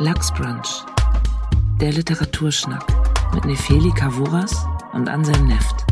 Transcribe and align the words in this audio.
Lachsbrunch. 0.00 0.84
Der 1.80 1.90
Literaturschnack 1.90 2.84
mit 3.34 3.44
Nefeli 3.44 3.90
Kavuras 3.90 4.64
und 4.92 5.08
Anselm 5.08 5.48
Neft. 5.48 5.84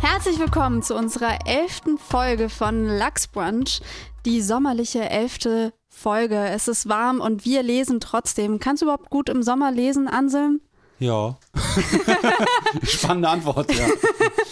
Herzlich 0.00 0.40
willkommen 0.40 0.82
zu 0.82 0.96
unserer 0.96 1.46
elften 1.46 1.96
Folge 1.96 2.48
von 2.48 2.86
Lachsbrunch, 2.86 3.80
die 4.26 4.42
sommerliche 4.42 5.08
elfte 5.08 5.72
Folge. 5.88 6.48
Es 6.48 6.66
ist 6.66 6.88
warm 6.88 7.20
und 7.20 7.44
wir 7.44 7.62
lesen 7.62 8.00
trotzdem. 8.00 8.58
Kannst 8.58 8.82
du 8.82 8.86
überhaupt 8.86 9.10
gut 9.10 9.28
im 9.28 9.44
Sommer 9.44 9.70
lesen, 9.70 10.08
Anselm? 10.08 10.60
Ja. 10.98 11.36
Spannende 12.82 13.28
Antwort, 13.28 13.72
ja. 13.72 13.86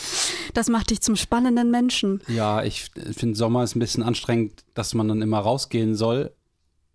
Das 0.55 0.69
macht 0.69 0.91
dich 0.91 1.01
zum 1.01 1.17
spannenden 1.17 1.71
Menschen. 1.71 2.23
Ja, 2.29 2.62
ich 2.62 2.91
finde 3.17 3.37
Sommer 3.37 3.64
ist 3.64 3.77
ein 3.77 3.80
bisschen 3.80 4.03
anstrengend, 4.03 4.64
dass 4.75 4.95
man 4.95 5.09
dann 5.09 5.23
immer 5.23 5.39
rausgehen 5.39 5.95
soll. 5.95 6.32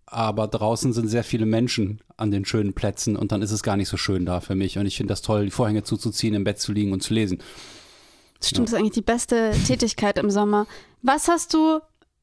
Aber 0.08 0.46
draußen 0.46 0.92
sind 0.92 1.08
sehr 1.08 1.24
viele 1.24 1.46
Menschen 1.46 2.00
an 2.16 2.30
den 2.30 2.44
schönen 2.44 2.74
Plätzen 2.74 3.16
und 3.16 3.32
dann 3.32 3.42
ist 3.42 3.50
es 3.50 3.64
gar 3.64 3.76
nicht 3.76 3.88
so 3.88 3.96
schön 3.96 4.24
da 4.24 4.40
für 4.40 4.54
mich. 4.54 4.78
Und 4.78 4.86
ich 4.86 4.96
finde 4.96 5.12
das 5.12 5.20
toll, 5.20 5.46
die 5.46 5.50
Vorhänge 5.50 5.82
zuzuziehen, 5.82 6.34
im 6.34 6.44
Bett 6.44 6.60
zu 6.60 6.72
liegen 6.72 6.92
und 6.92 7.02
zu 7.02 7.12
lesen. 7.12 7.38
Das 8.38 8.50
stimmt, 8.50 8.58
ja. 8.58 8.64
das 8.64 8.72
ist 8.72 8.78
eigentlich 8.78 8.92
die 8.92 9.02
beste 9.02 9.52
Tätigkeit 9.66 10.18
im 10.18 10.30
Sommer. 10.30 10.66
Was 11.02 11.26
hast 11.26 11.54
du 11.54 11.80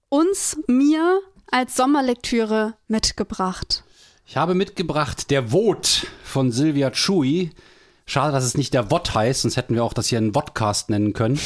uns, 0.09 0.57
mir 0.67 1.19
als 1.51 1.75
Sommerlektüre 1.75 2.75
mitgebracht? 2.87 3.83
Ich 4.25 4.37
habe 4.37 4.55
mitgebracht 4.55 5.29
Der 5.29 5.51
Wot 5.51 6.07
von 6.23 6.51
Silvia 6.51 6.91
Chui. 6.91 7.51
Schade, 8.05 8.33
dass 8.33 8.43
es 8.43 8.57
nicht 8.57 8.73
der 8.73 8.91
Wot 8.91 9.15
heißt, 9.15 9.43
sonst 9.43 9.55
hätten 9.55 9.75
wir 9.75 9.83
auch 9.83 9.93
das 9.93 10.07
hier 10.07 10.17
einen 10.17 10.35
Wodcast 10.35 10.89
nennen 10.89 11.13
können. 11.13 11.39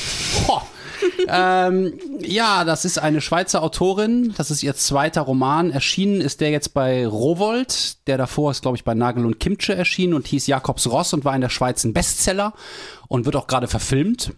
ähm, 1.28 1.94
ja, 2.20 2.64
das 2.64 2.84
ist 2.84 2.98
eine 2.98 3.22
Schweizer 3.22 3.62
Autorin. 3.62 4.34
Das 4.38 4.50
ist 4.50 4.64
ihr 4.64 4.76
zweiter 4.76 5.22
Roman. 5.22 5.70
Erschienen 5.70 6.20
ist 6.20 6.42
der 6.42 6.50
jetzt 6.50 6.74
bei 6.74 7.06
Rowold. 7.06 8.08
Der 8.08 8.18
davor 8.18 8.52
ist, 8.52 8.64
glaube 8.64 8.76
ich, 8.76 8.84
bei 8.84 8.96
Nagel 8.96 9.26
und 9.26 9.40
Kimche 9.40 9.76
erschienen 9.76 10.16
und 10.16 10.26
hieß 10.26 10.48
Jakobs 10.48 10.88
Ross 10.88 11.14
und 11.14 11.26
war 11.26 11.36
in 11.36 11.42
der 11.42 11.50
Schweiz 11.50 11.84
ein 11.84 11.94
Bestseller 11.94 12.54
und 13.08 13.26
wird 13.26 13.36
auch 13.36 13.48
gerade 13.48 13.68
verfilmt. 13.68 14.34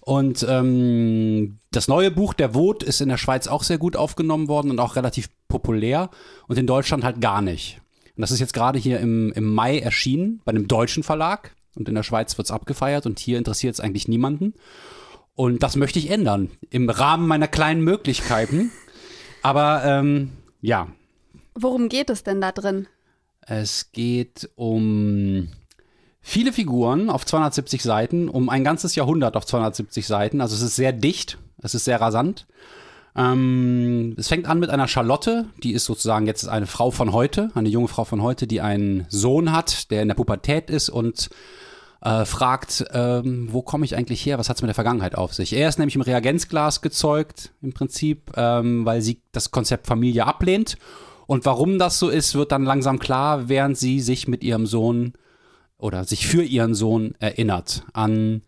Und 0.00 0.44
ähm, 0.48 1.58
das 1.70 1.86
neue 1.86 2.10
Buch, 2.10 2.34
Der 2.34 2.54
Wot, 2.54 2.82
ist 2.82 3.00
in 3.00 3.10
der 3.10 3.18
Schweiz 3.18 3.46
auch 3.46 3.62
sehr 3.62 3.78
gut 3.78 3.94
aufgenommen 3.94 4.48
worden 4.48 4.70
und 4.70 4.80
auch 4.80 4.96
relativ 4.96 5.28
populär 5.48 6.10
und 6.48 6.58
in 6.58 6.66
Deutschland 6.66 7.04
halt 7.04 7.20
gar 7.20 7.42
nicht. 7.42 7.81
Und 8.16 8.20
das 8.20 8.30
ist 8.30 8.40
jetzt 8.40 8.54
gerade 8.54 8.78
hier 8.78 9.00
im, 9.00 9.32
im 9.32 9.52
Mai 9.52 9.78
erschienen 9.78 10.40
bei 10.44 10.50
einem 10.50 10.68
deutschen 10.68 11.02
Verlag 11.02 11.54
und 11.74 11.88
in 11.88 11.94
der 11.94 12.02
Schweiz 12.02 12.36
wird 12.36 12.46
es 12.46 12.52
abgefeiert 12.52 13.06
und 13.06 13.18
hier 13.18 13.38
interessiert 13.38 13.74
es 13.74 13.80
eigentlich 13.80 14.08
niemanden. 14.08 14.54
Und 15.34 15.62
das 15.62 15.76
möchte 15.76 15.98
ich 15.98 16.10
ändern 16.10 16.50
im 16.70 16.90
Rahmen 16.90 17.26
meiner 17.26 17.48
kleinen 17.48 17.82
Möglichkeiten. 17.82 18.70
Aber 19.42 19.82
ähm, 19.84 20.32
ja. 20.60 20.88
Worum 21.54 21.88
geht 21.88 22.10
es 22.10 22.22
denn 22.22 22.40
da 22.40 22.52
drin? 22.52 22.86
Es 23.40 23.90
geht 23.92 24.50
um 24.54 25.48
Viele 26.24 26.52
Figuren 26.52 27.10
auf 27.10 27.26
270 27.26 27.82
Seiten, 27.82 28.28
um 28.28 28.48
ein 28.48 28.62
ganzes 28.62 28.94
Jahrhundert 28.94 29.36
auf 29.36 29.44
270 29.44 30.06
Seiten. 30.06 30.40
Also 30.40 30.54
es 30.54 30.62
ist 30.62 30.76
sehr 30.76 30.92
dicht, 30.92 31.38
es 31.60 31.74
ist 31.74 31.84
sehr 31.84 32.00
rasant. 32.00 32.46
Ähm, 33.14 34.14
es 34.16 34.28
fängt 34.28 34.46
an 34.46 34.58
mit 34.58 34.70
einer 34.70 34.88
Charlotte, 34.88 35.46
die 35.62 35.72
ist 35.72 35.84
sozusagen 35.84 36.26
jetzt 36.26 36.48
eine 36.48 36.66
Frau 36.66 36.90
von 36.90 37.12
heute, 37.12 37.50
eine 37.54 37.68
junge 37.68 37.88
Frau 37.88 38.04
von 38.04 38.22
heute, 38.22 38.46
die 38.46 38.60
einen 38.60 39.06
Sohn 39.08 39.52
hat, 39.52 39.90
der 39.90 40.02
in 40.02 40.08
der 40.08 40.14
Pubertät 40.14 40.70
ist 40.70 40.88
und 40.88 41.28
äh, 42.00 42.24
fragt, 42.24 42.84
ähm, 42.92 43.48
wo 43.50 43.62
komme 43.62 43.84
ich 43.84 43.96
eigentlich 43.96 44.24
her, 44.24 44.38
was 44.38 44.48
hat 44.48 44.56
es 44.56 44.62
mit 44.62 44.68
der 44.68 44.74
Vergangenheit 44.74 45.14
auf 45.14 45.34
sich? 45.34 45.52
Er 45.52 45.68
ist 45.68 45.78
nämlich 45.78 45.94
im 45.94 46.02
Reagenzglas 46.02 46.80
gezeugt, 46.80 47.52
im 47.60 47.72
Prinzip, 47.74 48.32
ähm, 48.36 48.84
weil 48.86 49.02
sie 49.02 49.20
das 49.32 49.50
Konzept 49.50 49.86
Familie 49.86 50.26
ablehnt. 50.26 50.78
Und 51.26 51.44
warum 51.44 51.78
das 51.78 51.98
so 51.98 52.08
ist, 52.08 52.34
wird 52.34 52.50
dann 52.50 52.64
langsam 52.64 52.98
klar, 52.98 53.48
während 53.48 53.78
sie 53.78 54.00
sich 54.00 54.26
mit 54.26 54.42
ihrem 54.42 54.66
Sohn 54.66 55.12
oder 55.78 56.04
sich 56.04 56.26
für 56.26 56.42
ihren 56.42 56.74
Sohn 56.74 57.14
erinnert 57.18 57.84
an 57.92 58.42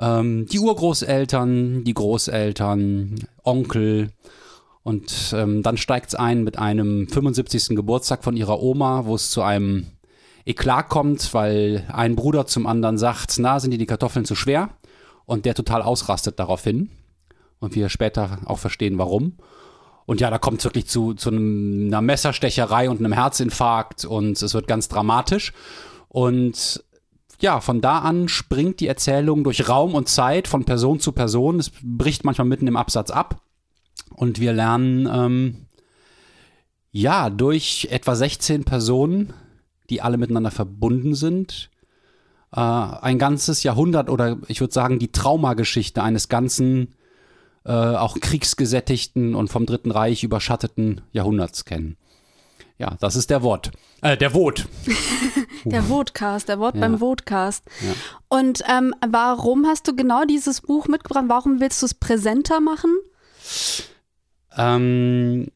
ähm, 0.00 0.46
die 0.46 0.58
Urgroßeltern, 0.58 1.84
die 1.84 1.94
Großeltern, 1.94 3.26
Onkel. 3.44 4.10
Und 4.82 5.32
ähm, 5.36 5.62
dann 5.62 5.76
steigt 5.76 6.08
es 6.08 6.14
ein 6.14 6.42
mit 6.42 6.58
einem 6.58 7.08
75. 7.08 7.76
Geburtstag 7.76 8.24
von 8.24 8.36
ihrer 8.36 8.60
Oma, 8.60 9.04
wo 9.04 9.14
es 9.14 9.30
zu 9.30 9.42
einem 9.42 9.86
Eklat 10.44 10.88
kommt, 10.88 11.32
weil 11.34 11.86
ein 11.92 12.16
Bruder 12.16 12.46
zum 12.46 12.66
anderen 12.66 12.98
sagt, 12.98 13.38
na, 13.38 13.60
sind 13.60 13.70
dir 13.70 13.78
die 13.78 13.86
Kartoffeln 13.86 14.24
zu 14.24 14.34
schwer? 14.34 14.70
Und 15.24 15.44
der 15.46 15.54
total 15.54 15.82
ausrastet 15.82 16.38
daraufhin. 16.40 16.90
Und 17.60 17.76
wir 17.76 17.88
später 17.88 18.38
auch 18.44 18.58
verstehen, 18.58 18.98
warum. 18.98 19.36
Und 20.04 20.20
ja, 20.20 20.30
da 20.30 20.38
kommt 20.38 20.58
es 20.58 20.64
wirklich 20.64 20.86
zu, 20.88 21.14
zu 21.14 21.30
einer 21.30 22.00
Messerstecherei 22.00 22.90
und 22.90 22.98
einem 22.98 23.12
Herzinfarkt 23.12 24.04
und 24.04 24.42
es 24.42 24.52
wird 24.52 24.66
ganz 24.66 24.88
dramatisch. 24.88 25.52
Und 26.08 26.82
ja, 27.42 27.60
von 27.60 27.80
da 27.80 27.98
an 27.98 28.28
springt 28.28 28.80
die 28.80 28.86
Erzählung 28.86 29.44
durch 29.44 29.68
Raum 29.68 29.94
und 29.94 30.08
Zeit 30.08 30.48
von 30.48 30.64
Person 30.64 31.00
zu 31.00 31.12
Person. 31.12 31.58
Es 31.58 31.72
bricht 31.82 32.24
manchmal 32.24 32.46
mitten 32.46 32.68
im 32.68 32.76
Absatz 32.76 33.10
ab. 33.10 33.42
Und 34.14 34.40
wir 34.40 34.52
lernen, 34.52 35.08
ähm, 35.12 35.66
ja, 36.92 37.30
durch 37.30 37.88
etwa 37.90 38.14
16 38.14 38.64
Personen, 38.64 39.32
die 39.90 40.00
alle 40.02 40.18
miteinander 40.18 40.50
verbunden 40.52 41.14
sind, 41.14 41.70
äh, 42.52 42.60
ein 42.60 43.18
ganzes 43.18 43.64
Jahrhundert 43.64 44.08
oder 44.08 44.38
ich 44.46 44.60
würde 44.60 44.72
sagen 44.72 44.98
die 44.98 45.10
Traumageschichte 45.10 46.02
eines 46.02 46.28
ganzen, 46.28 46.94
äh, 47.64 47.72
auch 47.72 48.18
kriegsgesättigten 48.20 49.34
und 49.34 49.48
vom 49.48 49.66
Dritten 49.66 49.90
Reich 49.90 50.22
überschatteten 50.22 51.00
Jahrhunderts 51.12 51.64
kennen. 51.64 51.96
Ja, 52.78 52.96
das 53.00 53.16
ist 53.16 53.30
der 53.30 53.42
Wort. 53.42 53.72
Äh, 54.00 54.16
der 54.16 54.34
Vot. 54.34 54.66
der 55.64 55.88
Votcast, 55.88 56.48
der 56.48 56.58
Wort 56.58 56.74
ja. 56.74 56.80
beim 56.80 57.00
Votcast. 57.00 57.64
Ja. 57.80 57.94
Und 58.28 58.62
ähm, 58.68 58.94
warum 59.06 59.66
hast 59.66 59.88
du 59.88 59.96
genau 59.96 60.24
dieses 60.24 60.60
Buch 60.60 60.88
mitgebracht? 60.88 61.24
Warum 61.28 61.60
willst 61.60 61.82
du 61.82 61.86
es 61.86 61.94
präsenter 61.94 62.60
machen? 62.60 62.90
Ähm, 64.56 65.48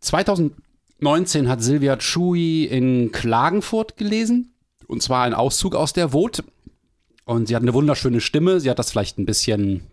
2019 0.00 1.48
hat 1.48 1.62
Silvia 1.62 1.96
Chui 1.96 2.64
in 2.64 3.12
Klagenfurt 3.12 3.96
gelesen. 3.96 4.54
Und 4.86 5.02
zwar 5.02 5.24
ein 5.24 5.34
Auszug 5.34 5.74
aus 5.74 5.92
der 5.92 6.12
Vot. 6.12 6.42
Und 7.24 7.46
sie 7.46 7.54
hat 7.54 7.62
eine 7.62 7.74
wunderschöne 7.74 8.20
Stimme. 8.20 8.60
Sie 8.60 8.70
hat 8.70 8.78
das 8.78 8.90
vielleicht 8.90 9.18
ein 9.18 9.26
bisschen 9.26 9.90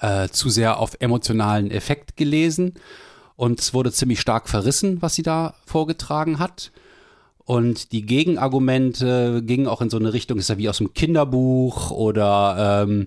äh, 0.00 0.28
zu 0.28 0.48
sehr 0.48 0.78
auf 0.78 0.96
emotionalen 1.00 1.70
Effekt 1.70 2.16
gelesen 2.16 2.74
und 3.38 3.60
es 3.60 3.72
wurde 3.72 3.92
ziemlich 3.92 4.20
stark 4.20 4.48
verrissen, 4.48 5.00
was 5.00 5.14
sie 5.14 5.22
da 5.22 5.54
vorgetragen 5.64 6.40
hat. 6.40 6.72
Und 7.48 7.92
die 7.92 8.02
Gegenargumente 8.02 9.42
gingen 9.42 9.68
auch 9.68 9.80
in 9.80 9.88
so 9.88 9.96
eine 9.96 10.12
Richtung, 10.12 10.36
ist 10.36 10.50
ja 10.50 10.58
wie 10.58 10.68
aus 10.68 10.80
einem 10.80 10.92
Kinderbuch 10.92 11.90
oder 11.90 12.82
ähm, 12.86 13.06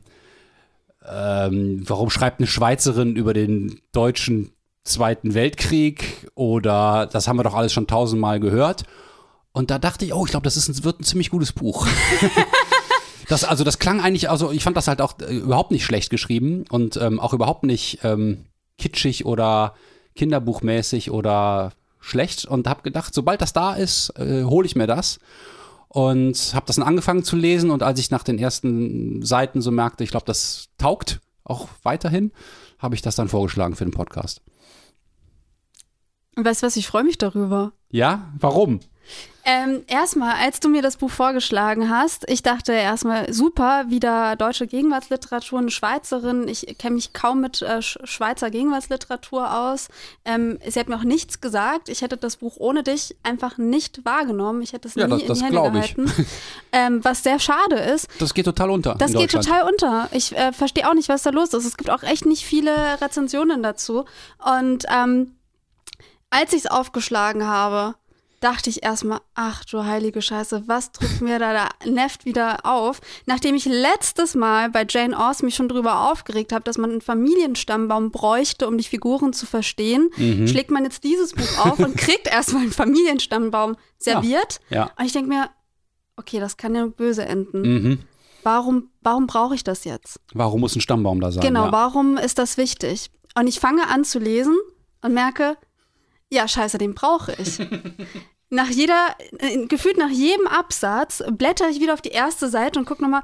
ähm, 1.07 1.83
warum 1.85 2.09
schreibt 2.09 2.39
eine 2.39 2.47
Schweizerin 2.47 3.15
über 3.15 3.35
den 3.35 3.79
deutschen 3.91 4.49
Zweiten 4.83 5.35
Weltkrieg 5.35 6.27
oder 6.33 7.05
das 7.05 7.27
haben 7.27 7.37
wir 7.37 7.43
doch 7.43 7.53
alles 7.53 7.71
schon 7.71 7.85
tausendmal 7.85 8.39
gehört. 8.39 8.85
Und 9.51 9.69
da 9.69 9.77
dachte 9.77 10.05
ich, 10.05 10.13
oh, 10.15 10.25
ich 10.25 10.31
glaube, 10.31 10.45
das 10.45 10.57
ist 10.57 10.69
ein, 10.69 10.83
wird 10.83 11.01
ein 11.01 11.03
ziemlich 11.03 11.29
gutes 11.29 11.51
Buch. 11.51 11.85
das, 13.29 13.43
also 13.43 13.63
das 13.63 13.77
klang 13.77 14.01
eigentlich, 14.01 14.31
also 14.31 14.51
ich 14.51 14.63
fand 14.63 14.75
das 14.75 14.87
halt 14.87 15.01
auch 15.01 15.19
äh, 15.19 15.35
überhaupt 15.35 15.69
nicht 15.69 15.85
schlecht 15.85 16.09
geschrieben 16.09 16.65
und 16.71 16.97
ähm, 16.97 17.19
auch 17.19 17.33
überhaupt 17.33 17.63
nicht 17.63 17.99
ähm, 18.01 18.45
kitschig 18.79 19.23
oder 19.23 19.75
kinderbuchmäßig 20.15 21.11
oder 21.11 21.73
schlecht 22.01 22.45
und 22.45 22.67
habe 22.67 22.81
gedacht, 22.81 23.13
sobald 23.13 23.41
das 23.41 23.53
da 23.53 23.73
ist, 23.75 24.09
äh, 24.17 24.43
hole 24.43 24.65
ich 24.65 24.75
mir 24.75 24.87
das 24.87 25.19
und 25.87 26.53
habe 26.53 26.65
das 26.65 26.77
dann 26.77 26.87
angefangen 26.87 27.23
zu 27.23 27.35
lesen 27.35 27.69
und 27.69 27.83
als 27.83 27.99
ich 27.99 28.11
nach 28.11 28.23
den 28.23 28.39
ersten 28.39 29.21
Seiten 29.23 29.61
so 29.61 29.71
merkte, 29.71 30.03
ich 30.03 30.11
glaube, 30.11 30.25
das 30.25 30.69
taugt 30.77 31.21
auch 31.43 31.69
weiterhin, 31.83 32.31
habe 32.79 32.95
ich 32.95 33.01
das 33.01 33.15
dann 33.15 33.27
vorgeschlagen 33.27 33.75
für 33.75 33.85
den 33.85 33.93
Podcast. 33.93 34.41
Weißt 36.35 36.63
du 36.63 36.67
was, 36.67 36.75
ich 36.75 36.87
freue 36.87 37.03
mich 37.03 37.17
darüber. 37.17 37.73
Ja, 37.89 38.31
warum? 38.39 38.79
Ähm, 39.53 39.83
erstmal, 39.87 40.35
als 40.35 40.61
du 40.61 40.69
mir 40.69 40.81
das 40.81 40.95
Buch 40.95 41.09
vorgeschlagen 41.09 41.89
hast, 41.89 42.23
ich 42.29 42.41
dachte 42.41 42.71
erstmal, 42.71 43.33
super, 43.33 43.83
wieder 43.89 44.37
deutsche 44.37 44.65
Gegenwartsliteratur, 44.65 45.59
eine 45.59 45.71
Schweizerin. 45.71 46.47
Ich 46.47 46.77
kenne 46.77 46.95
mich 46.95 47.11
kaum 47.11 47.41
mit 47.41 47.61
äh, 47.61 47.81
Schweizer 47.81 48.49
Gegenwartsliteratur 48.49 49.53
aus. 49.53 49.89
Ähm, 50.23 50.57
sie 50.65 50.79
hat 50.79 50.87
mir 50.87 50.95
auch 50.95 51.03
nichts 51.03 51.41
gesagt. 51.41 51.89
Ich 51.89 52.01
hätte 52.01 52.15
das 52.15 52.37
Buch 52.37 52.55
ohne 52.59 52.83
dich 52.83 53.17
einfach 53.23 53.57
nicht 53.57 54.05
wahrgenommen. 54.05 54.61
Ich 54.61 54.71
hätte 54.71 54.87
es 54.87 54.95
ja, 54.95 55.07
nie 55.07 55.25
das, 55.25 55.41
in 55.41 55.47
die 55.47 55.57
Hände 55.57 55.71
gehalten. 55.71 56.11
Ähm, 56.73 57.03
was 57.03 57.21
sehr 57.21 57.37
schade 57.37 57.75
ist. 57.75 58.07
Das 58.19 58.33
geht 58.33 58.45
total 58.45 58.69
unter. 58.69 58.95
Das 58.95 59.11
geht 59.11 59.31
total 59.31 59.63
unter. 59.69 60.07
Ich 60.13 60.33
äh, 60.37 60.53
verstehe 60.53 60.87
auch 60.89 60.93
nicht, 60.93 61.09
was 61.09 61.23
da 61.23 61.29
los 61.29 61.53
ist. 61.53 61.65
Es 61.65 61.75
gibt 61.75 61.89
auch 61.89 62.03
echt 62.03 62.25
nicht 62.25 62.45
viele 62.45 62.73
Rezensionen 63.01 63.61
dazu. 63.61 64.05
Und 64.39 64.85
ähm, 64.89 65.35
als 66.29 66.53
ich 66.53 66.59
es 66.59 66.67
aufgeschlagen 66.67 67.45
habe, 67.45 67.95
dachte 68.41 68.69
ich 68.69 68.83
erstmal, 68.83 69.19
ach 69.35 69.63
du 69.65 69.85
heilige 69.85 70.21
Scheiße, 70.21 70.63
was 70.67 70.91
drückt 70.91 71.21
mir 71.21 71.39
da 71.39 71.53
der 71.53 71.89
Neft 71.91 72.25
wieder 72.25 72.65
auf? 72.65 72.99
Nachdem 73.25 73.55
ich 73.55 73.65
letztes 73.65 74.35
Mal 74.35 74.69
bei 74.69 74.85
Jane 74.89 75.17
Austen 75.17 75.45
mich 75.45 75.55
schon 75.55 75.69
drüber 75.69 76.11
aufgeregt 76.11 76.51
habe, 76.51 76.63
dass 76.63 76.77
man 76.77 76.91
einen 76.91 77.01
Familienstammbaum 77.01 78.11
bräuchte, 78.11 78.67
um 78.67 78.77
die 78.77 78.83
Figuren 78.83 79.31
zu 79.31 79.45
verstehen, 79.45 80.09
Mhm. 80.17 80.47
schlägt 80.47 80.71
man 80.71 80.83
jetzt 80.83 81.03
dieses 81.03 81.33
Buch 81.33 81.65
auf 81.65 81.79
und 81.79 81.95
kriegt 81.95 82.27
erstmal 82.31 82.63
einen 82.63 82.71
Familienstammbaum 82.71 83.77
serviert. 83.97 84.59
Ja. 84.69 84.91
Und 84.97 85.05
ich 85.05 85.13
denke 85.13 85.29
mir, 85.29 85.49
okay, 86.17 86.39
das 86.39 86.57
kann 86.57 86.75
ja 86.75 86.85
böse 86.87 87.23
enden. 87.25 87.61
Mhm. 87.61 87.99
Warum, 88.43 88.89
warum 89.01 89.27
brauche 89.27 89.53
ich 89.55 89.63
das 89.63 89.83
jetzt? 89.83 90.19
Warum 90.33 90.61
muss 90.61 90.75
ein 90.75 90.81
Stammbaum 90.81 91.21
da 91.21 91.31
sein? 91.31 91.43
Genau, 91.43 91.65
ja. 91.65 91.71
warum 91.71 92.17
ist 92.17 92.39
das 92.39 92.57
wichtig? 92.57 93.11
Und 93.35 93.47
ich 93.47 93.59
fange 93.59 93.87
an 93.87 94.03
zu 94.03 94.17
lesen 94.19 94.57
und 95.03 95.13
merke, 95.13 95.57
ja, 96.31 96.47
scheiße, 96.47 96.77
den 96.77 96.95
brauche 96.95 97.33
ich. 97.33 97.59
nach 98.49 98.69
jeder, 98.69 99.15
äh, 99.39 99.65
gefühlt 99.67 99.97
nach 99.97 100.09
jedem 100.09 100.47
Absatz 100.47 101.23
blätter 101.31 101.69
ich 101.69 101.79
wieder 101.79 101.93
auf 101.93 102.01
die 102.01 102.09
erste 102.09 102.49
Seite 102.49 102.79
und 102.79 102.85
gucke 102.85 103.01
nochmal, 103.01 103.23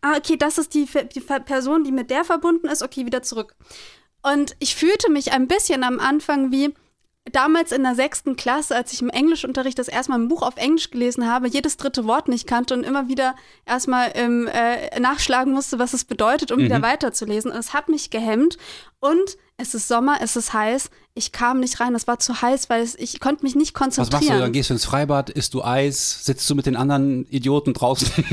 ah, 0.00 0.16
okay, 0.16 0.36
das 0.36 0.58
ist 0.58 0.74
die, 0.74 0.86
die 1.14 1.20
Person, 1.20 1.84
die 1.84 1.92
mit 1.92 2.10
der 2.10 2.24
verbunden 2.24 2.68
ist, 2.68 2.82
okay, 2.82 3.06
wieder 3.06 3.22
zurück. 3.22 3.54
Und 4.22 4.56
ich 4.58 4.74
fühlte 4.74 5.10
mich 5.10 5.32
ein 5.32 5.48
bisschen 5.48 5.84
am 5.84 6.00
Anfang 6.00 6.50
wie 6.50 6.74
damals 7.32 7.72
in 7.72 7.82
der 7.82 7.94
sechsten 7.94 8.36
Klasse, 8.36 8.76
als 8.76 8.92
ich 8.92 9.00
im 9.00 9.08
Englischunterricht 9.08 9.78
das 9.78 9.88
erstmal 9.88 10.18
ein 10.18 10.28
Buch 10.28 10.42
auf 10.42 10.56
Englisch 10.56 10.90
gelesen 10.90 11.26
habe, 11.30 11.48
jedes 11.48 11.76
dritte 11.76 12.06
Wort 12.06 12.28
nicht 12.28 12.46
kannte 12.46 12.74
und 12.74 12.84
immer 12.84 13.08
wieder 13.08 13.34
erstmal 13.66 14.12
ähm, 14.14 14.46
äh, 14.52 14.98
nachschlagen 15.00 15.52
musste, 15.52 15.78
was 15.78 15.94
es 15.94 16.04
bedeutet, 16.04 16.52
um 16.52 16.58
wieder 16.58 16.82
weiterzulesen. 16.82 17.50
Und 17.50 17.58
es 17.58 17.72
hat 17.72 17.88
mich 17.88 18.10
gehemmt. 18.10 18.58
Und 19.00 19.38
es 19.56 19.74
ist 19.74 19.88
Sommer, 19.88 20.18
es 20.20 20.36
ist 20.36 20.52
heiß. 20.52 20.90
Ich 21.16 21.30
kam 21.30 21.60
nicht 21.60 21.78
rein, 21.78 21.94
es 21.94 22.08
war 22.08 22.18
zu 22.18 22.42
heiß, 22.42 22.68
weil 22.70 22.82
es, 22.82 22.96
ich 22.96 23.20
konnte 23.20 23.44
mich 23.44 23.54
nicht 23.54 23.72
Was 23.74 23.80
machst 23.80 23.98
du? 23.98 24.02
konzentrieren. 24.02 24.40
Dann 24.40 24.50
gehst 24.52 24.70
du 24.70 24.74
ins 24.74 24.84
Freibad, 24.84 25.30
isst 25.30 25.54
du 25.54 25.62
Eis, 25.62 26.24
sitzt 26.24 26.50
du 26.50 26.56
mit 26.56 26.66
den 26.66 26.74
anderen 26.74 27.24
Idioten 27.28 27.72
draußen. 27.72 28.10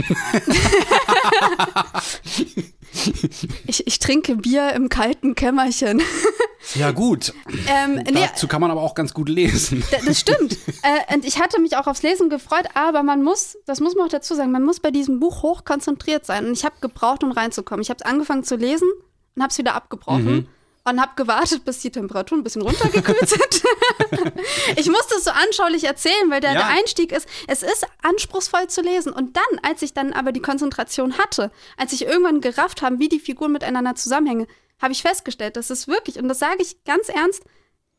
ich, 3.68 3.86
ich 3.86 4.00
trinke 4.00 4.36
Bier 4.38 4.74
im 4.74 4.90
kalten 4.90 5.36
Kämmerchen. 5.36 6.02
ja, 6.74 6.90
gut. 6.90 7.36
ähm, 7.68 7.98
nee, 7.98 8.26
Dazu 8.28 8.48
kann 8.48 8.62
man 8.62 8.72
aber 8.72 8.82
auch 8.82 8.96
ganz 8.96 9.14
gut 9.14 9.30
lesen. 9.30 9.84
Das 10.04 10.20
stimmt. 10.20 10.54
äh, 10.82 11.14
und 11.14 11.24
ich 11.24 11.40
hatte 11.40 11.62
mich 11.62 11.78
auch 11.78 11.86
aufs 11.86 12.02
Lesen 12.02 12.32
gefreut, 12.32 12.66
aber 12.74 13.04
man 13.04 13.22
muss, 13.22 13.60
das 13.68 13.80
muss 13.80 13.94
man 13.94 14.08
auch 14.08 14.12
dazu 14.12 14.34
sagen, 14.34 14.52
man 14.52 14.64
muss 14.64 14.80
bei 14.80 14.90
diesem 14.90 15.20
Buch 15.20 15.44
hoch 15.44 15.66
konzentriert 15.66 16.26
sein. 16.26 16.48
Und 16.48 16.54
ich 16.54 16.66
habe 16.66 16.74
gebraucht, 16.82 17.24
um 17.24 17.32
reinzukommen. 17.32 17.84
Ich 17.84 17.92
habe 17.92 18.04
angefangen 18.08 18.44
zu 18.44 18.56
lesen 18.56 18.90
und 19.36 19.44
habe 19.44 19.52
es 19.52 19.60
wieder 19.60 19.76
abgebrochen. 19.76 20.48
Und 20.84 21.00
habe 21.00 21.12
gewartet, 21.16 21.64
bis 21.64 21.80
die 21.80 21.92
Temperaturen 21.92 22.42
ein 22.42 22.44
bisschen 22.44 22.64
runtergekühlt 22.64 23.20
sind. 23.30 23.64
ich 24.78 24.90
musste 24.90 25.16
es 25.16 25.26
so 25.26 25.32
anschaulich 25.32 25.84
erzählen, 25.84 26.30
weil 26.30 26.42
der, 26.42 26.54
Ja. 26.54 26.58
der 26.60 26.68
Einstieg 26.70 27.12
ist, 27.12 27.28
es 27.48 27.62
ist 27.62 27.86
anspruchsvoll 28.02 28.68
zu 28.68 28.82
lesen. 28.82 29.14
Und 29.14 29.38
dann, 29.38 29.60
als 29.62 29.84
ich 29.84 29.94
dann 29.94 30.12
aber 30.14 30.32
die 30.32 30.42
Konzentration 30.42 31.18
hatte, 31.20 31.52
als 31.78 31.94
ich 31.94 32.06
irgendwann 32.06 32.42
gerafft 32.42 32.82
habe, 32.82 32.98
wie 33.00 33.10
die 33.10 33.20
Figuren 33.20 33.52
miteinander 33.52 33.94
zusammenhängen, 33.96 34.48
habe 34.82 34.94
ich 34.94 35.04
festgestellt, 35.04 35.56
dass 35.56 35.70
es 35.70 35.88
wirklich, 35.88 36.18
und 36.18 36.28
das 36.28 36.40
sage 36.40 36.62
ich 36.62 36.84
ganz 36.84 37.10
ernst, 37.10 37.44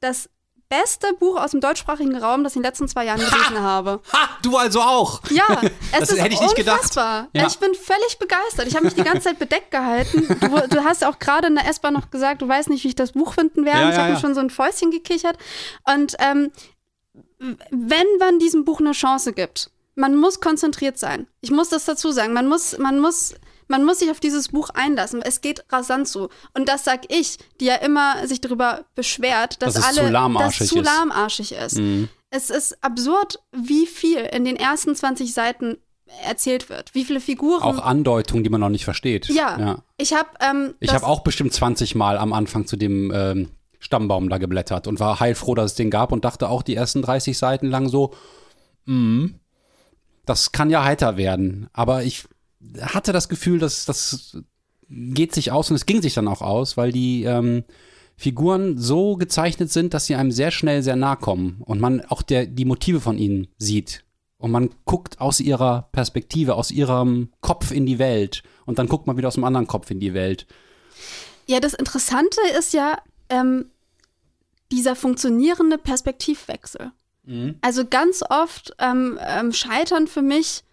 das 0.01 0.29
beste 0.73 1.13
Buch 1.19 1.37
aus 1.39 1.51
dem 1.51 1.61
deutschsprachigen 1.61 2.17
Raum, 2.17 2.45
das 2.45 2.55
ich 2.55 2.57
in 2.57 2.63
den 2.63 2.69
letzten 2.69 2.89
zwei 2.89 3.05
Jahren 3.05 3.21
gelesen 3.21 3.61
habe. 3.61 4.01
Ha, 4.11 4.39
du 4.43 4.57
also 4.57 4.81
auch. 4.81 5.21
Ja, 5.29 5.45
es 5.93 6.01
Das 6.01 6.11
ist 6.13 6.23
hätte 6.23 6.33
ich 6.33 6.41
nicht 6.41 6.57
gedacht. 6.57 6.79
unfassbar. 6.79 7.29
Ja. 7.35 7.47
Ich 7.47 7.59
bin 7.59 7.75
völlig 7.75 8.19
begeistert. 8.19 8.67
Ich 8.69 8.75
habe 8.75 8.87
mich 8.87 8.95
die 8.95 9.03
ganze 9.03 9.25
Zeit 9.25 9.39
bedeckt 9.39 9.71
gehalten. 9.71 10.27
Du, 10.41 10.69
du 10.69 10.85
hast 10.85 11.05
auch 11.05 11.19
gerade 11.19 11.49
in 11.49 11.57
der 11.57 11.69
S-Bahn 11.69 11.93
noch 11.93 12.11
gesagt, 12.11 12.41
du 12.41 12.49
weißt 12.49 12.71
nicht, 12.71 12.85
wie 12.85 12.89
ich 12.89 12.95
das 12.95 13.13
Buch 13.13 13.35
finden 13.35 13.67
werde. 13.67 13.81
Ja, 13.81 13.89
ich 13.91 13.97
ja, 13.97 14.03
habe 14.03 14.13
mir 14.15 14.19
schon 14.19 14.35
so 14.35 14.41
ein 14.41 14.49
Fäustchen 14.49 14.91
gekichert. 14.91 15.37
Und 15.85 16.17
ähm, 16.21 16.51
wenn 17.39 18.07
man 18.19 18.39
diesem 18.39 18.65
Buch 18.65 18.81
eine 18.81 18.93
Chance 18.93 19.35
gibt, 19.35 19.71
man 19.95 20.17
muss 20.17 20.41
konzentriert 20.41 20.99
sein. 20.99 21.27
Ich 21.43 21.51
muss 21.51 21.69
das 21.69 21.85
dazu 21.85 22.13
sagen. 22.13 22.33
Man 22.33 22.49
muss, 22.49 22.79
man 22.79 22.99
muss, 22.99 23.35
man 23.69 23.85
muss 23.85 23.99
sich 24.01 24.11
auf 24.11 24.21
dieses 24.21 24.49
Buch 24.49 24.71
einlassen. 24.71 25.23
Es 25.23 25.41
geht 25.41 25.65
rasant 25.71 26.09
zu. 26.09 26.29
Und 26.55 26.69
das 26.69 26.85
sag 26.85 27.13
ich, 27.13 27.39
die 27.61 27.67
ja 27.67 27.77
immer 27.77 28.27
sich 28.27 28.41
darüber 28.41 28.85
beschwert, 28.95 29.63
dass 29.63 29.75
Dass 29.75 29.85
alle, 29.85 30.07
zu 30.07 30.13
lahmarschig 30.13 30.59
dass 30.59 30.69
zu 30.69 30.79
ist. 30.79 30.81
Mhm. 30.81 30.85
lahmarschig 30.85 31.53
ist. 31.53 31.81
Es 32.31 32.51
ist 32.51 32.83
absurd, 32.83 33.41
wie 33.53 33.87
viel 33.87 34.21
in 34.21 34.45
den 34.45 34.57
ersten 34.57 34.95
20 34.95 35.33
Seiten 35.35 35.77
erzählt 36.25 36.69
wird. 36.69 36.95
Wie 36.95 37.05
viele 37.05 37.21
Figuren. 37.21 37.63
Auch 37.63 37.79
Andeutungen, 37.79 38.45
die 38.45 38.51
man 38.51 38.61
noch 38.61 38.69
nicht 38.69 38.85
versteht. 38.85 39.29
ja, 39.29 39.59
ja. 39.59 39.79
ich 39.97 40.13
habe 40.13 40.29
ähm, 40.41 40.75
Ich 40.81 40.93
habe 40.93 41.07
auch 41.07 41.21
bestimmt 41.21 41.53
20 41.53 41.95
Mal 41.95 42.19
am 42.19 42.33
Anfang 42.33 42.67
zu 42.67 42.77
dem 42.77 43.13
ähm, 43.15 43.49
Stammbaum 43.79 44.29
da 44.29 44.39
geblättert 44.39 44.87
und 44.87 45.01
war 45.01 45.21
heilfroh, 45.21 45.55
dass 45.55 45.73
es 45.73 45.75
den 45.75 45.91
gab 45.91 46.13
und 46.13 46.25
dachte 46.25 46.49
auch 46.49 46.63
die 46.63 46.77
ersten 46.77 47.03
30 47.03 47.37
Seiten 47.37 47.69
lang 47.69 47.89
so, 47.89 48.15
mm, 48.87 49.27
das 50.25 50.53
kann 50.53 50.71
ja 50.71 50.85
heiter 50.85 51.17
werden. 51.17 51.69
Aber 51.73 52.05
ich 52.05 52.25
hatte 52.81 53.13
das 53.13 53.29
Gefühl, 53.29 53.59
dass 53.59 53.85
das 53.85 54.39
geht 54.89 55.35
sich 55.35 55.53
aus 55.53 55.71
und 55.71 55.77
es 55.77 55.87
ging 55.87 56.03
sich 56.03 56.15
dann 56.15 56.29
auch 56.29 56.43
aus, 56.43 56.77
weil 56.77 56.93
die 56.93 57.25
ähm, 57.25 57.65
Figuren 58.17 58.79
so 58.79 59.17
gezeichnet 59.17 59.71
sind, 59.71 59.95
dass 59.95 60.07
sie 60.07 60.15
einem 60.15 60.31
sehr 60.31 60.51
schnell 60.51 60.83
sehr 60.83 60.97
nahe 60.97 61.17
kommen 61.17 61.63
und 61.65 61.81
man 61.81 62.03
auch 62.03 62.23
der, 62.23 62.47
die 62.47 62.65
Motive 62.65 63.01
von 63.01 63.19
ihnen 63.19 63.49
sieht. 63.59 64.05
Und 64.37 64.51
man 64.51 64.71
guckt 64.85 65.21
aus 65.21 65.41
ihrer 65.41 65.89
Perspektive, 65.93 66.57
aus 66.57 66.71
ihrem 66.71 67.31
Kopf 67.41 67.71
in 67.71 67.87
die 67.87 68.01
Welt. 68.01 68.43
Und 68.67 68.79
dann 68.79 68.89
guckt 68.89 69.07
man 69.07 69.17
wieder 69.17 69.29
aus 69.29 69.35
dem 69.35 69.45
anderen 69.45 69.69
Kopf 69.69 69.91
in 69.91 70.01
die 70.01 70.15
Welt. 70.15 70.47
Ja, 71.47 71.61
das 71.61 71.75
Interessante 71.75 72.41
ist 72.59 72.73
ja 72.73 72.99
ähm, 73.29 73.67
dieser 74.73 74.97
funktionierende 74.97 75.79
Perspektivwechsel. 75.79 76.91
Also 77.61 77.87
ganz 77.87 78.25
oft 78.29 78.75
ähm, 78.81 79.19
ähm, 79.25 79.53
scheitern 79.53 80.09
für 80.09 80.23
mich, 80.23 80.65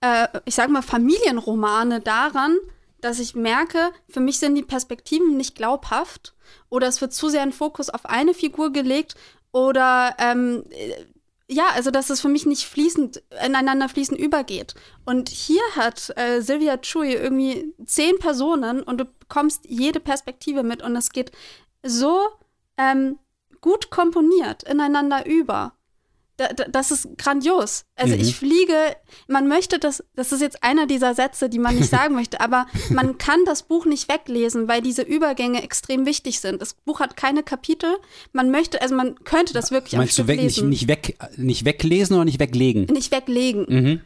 äh, 0.00 0.28
ich 0.44 0.54
sage 0.54 0.72
mal, 0.72 0.82
Familienromane 0.82 2.00
daran, 2.00 2.56
dass 3.00 3.18
ich 3.18 3.34
merke, 3.34 3.92
für 4.08 4.20
mich 4.20 4.38
sind 4.38 4.54
die 4.54 4.62
Perspektiven 4.62 5.36
nicht 5.36 5.54
glaubhaft 5.54 6.34
oder 6.68 6.86
es 6.86 7.00
wird 7.00 7.12
zu 7.12 7.28
sehr 7.28 7.42
ein 7.42 7.52
Fokus 7.52 7.90
auf 7.90 8.06
eine 8.06 8.34
Figur 8.34 8.72
gelegt 8.72 9.14
oder 9.52 10.14
ähm, 10.18 10.64
äh, 10.70 11.04
ja, 11.52 11.64
also 11.74 11.90
dass 11.90 12.10
es 12.10 12.20
für 12.20 12.28
mich 12.28 12.46
nicht 12.46 12.64
fließend 12.64 13.22
ineinander 13.44 13.88
fließend 13.88 14.20
übergeht. 14.20 14.74
Und 15.04 15.28
hier 15.28 15.62
hat 15.74 16.12
äh, 16.16 16.40
Sylvia 16.42 16.76
Chui 16.76 17.12
irgendwie 17.12 17.74
zehn 17.84 18.18
Personen 18.20 18.82
und 18.82 18.98
du 18.98 19.04
bekommst 19.04 19.64
jede 19.66 19.98
Perspektive 19.98 20.62
mit 20.62 20.80
und 20.80 20.94
es 20.94 21.10
geht 21.10 21.32
so 21.82 22.20
ähm, 22.76 23.18
gut 23.60 23.90
komponiert 23.90 24.62
ineinander 24.62 25.26
über. 25.26 25.72
Da, 26.40 26.48
da, 26.54 26.64
das 26.68 26.90
ist 26.90 27.06
grandios. 27.18 27.84
Also 27.96 28.14
Mhm. 28.14 28.20
ich 28.22 28.34
fliege, 28.34 28.96
man 29.28 29.46
möchte 29.46 29.78
das, 29.78 30.02
das 30.16 30.32
ist 30.32 30.40
jetzt 30.40 30.64
einer 30.64 30.86
dieser 30.86 31.14
Sätze, 31.14 31.50
die 31.50 31.58
man 31.58 31.74
nicht 31.76 31.90
sagen 31.90 32.14
möchte, 32.14 32.40
aber 32.40 32.66
man 32.88 33.18
kann 33.18 33.44
das 33.44 33.62
Buch 33.64 33.84
nicht 33.84 34.08
weglesen, 34.10 34.66
weil 34.66 34.80
diese 34.80 35.02
Übergänge 35.02 35.62
extrem 35.62 36.06
wichtig 36.06 36.40
sind. 36.40 36.62
Das 36.62 36.72
Buch 36.72 36.98
hat 37.00 37.14
keine 37.14 37.42
Kapitel. 37.42 37.90
Man 38.32 38.50
möchte, 38.50 38.80
also 38.80 38.94
man 38.94 39.16
könnte 39.24 39.52
das 39.52 39.70
wirklich 39.70 39.92
am 39.94 39.98
Meinst 39.98 40.12
du 40.18 40.22
Stück 40.22 40.28
weg, 40.28 40.40
nicht, 40.40 40.56
lesen. 40.56 40.70
nicht, 40.70 40.88
weg, 40.88 41.18
nicht 41.36 41.66
weglesen 41.66 42.16
oder 42.16 42.24
nicht 42.24 42.40
weglegen? 42.40 42.84
nicht 42.86 43.12
weglegen. 43.12 43.66
Mhm. 43.68 44.00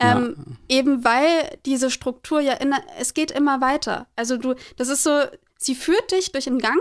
Ähm, 0.00 0.56
Eben 0.70 1.04
weil 1.04 1.58
diese 1.66 1.90
Struktur 1.90 2.40
ja, 2.40 2.54
in, 2.54 2.74
es 2.98 3.12
geht 3.12 3.30
immer 3.30 3.60
weiter. 3.60 4.06
Also 4.16 4.38
du, 4.38 4.54
das 4.78 4.88
ist 4.88 5.02
so, 5.02 5.20
sie 5.58 5.74
führt 5.74 6.12
dich 6.12 6.32
durch 6.32 6.46
einen 6.46 6.60
Gang 6.60 6.80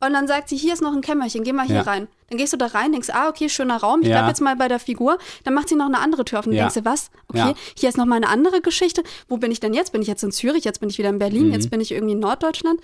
und 0.00 0.14
dann 0.14 0.26
sagt 0.26 0.48
sie, 0.48 0.56
hier 0.56 0.72
ist 0.72 0.80
noch 0.82 0.94
ein 0.94 1.02
Kämmerchen, 1.02 1.44
geh 1.44 1.52
mal 1.52 1.66
hier 1.66 1.76
Ja. 1.76 1.82
rein. 1.82 2.08
Dann 2.30 2.38
gehst 2.38 2.52
du 2.52 2.56
da 2.56 2.66
rein, 2.66 2.92
denkst, 2.92 3.08
ah, 3.12 3.28
okay, 3.28 3.48
schöner 3.48 3.76
Raum, 3.78 4.02
ich 4.02 4.08
Ja. 4.08 4.18
bleib 4.18 4.28
jetzt 4.28 4.40
mal 4.40 4.56
bei 4.56 4.68
der 4.68 4.78
Figur. 4.78 5.18
Dann 5.44 5.52
macht 5.54 5.68
sie 5.68 5.74
noch 5.74 5.86
eine 5.86 5.98
andere 5.98 6.24
Tür 6.24 6.38
auf 6.38 6.46
und 6.46 6.52
Ja. 6.52 6.62
denkst 6.62 6.76
du, 6.76 6.84
was? 6.84 7.10
Okay, 7.28 7.38
Ja. 7.38 7.54
hier 7.76 7.88
ist 7.88 7.98
noch 7.98 8.06
mal 8.06 8.16
eine 8.16 8.28
andere 8.28 8.60
Geschichte. 8.60 9.02
Wo 9.28 9.36
bin 9.36 9.50
ich 9.50 9.60
denn 9.60 9.74
jetzt? 9.74 9.92
Bin 9.92 10.00
ich 10.00 10.08
jetzt 10.08 10.22
in 10.22 10.30
Zürich? 10.32 10.64
Jetzt 10.64 10.80
bin 10.80 10.88
ich 10.88 10.96
wieder 10.98 11.08
in 11.10 11.18
Berlin? 11.18 11.48
Mhm. 11.48 11.52
Jetzt 11.52 11.70
bin 11.70 11.80
ich 11.80 11.90
irgendwie 11.92 12.12
in 12.14 12.20
Norddeutschland? 12.20 12.80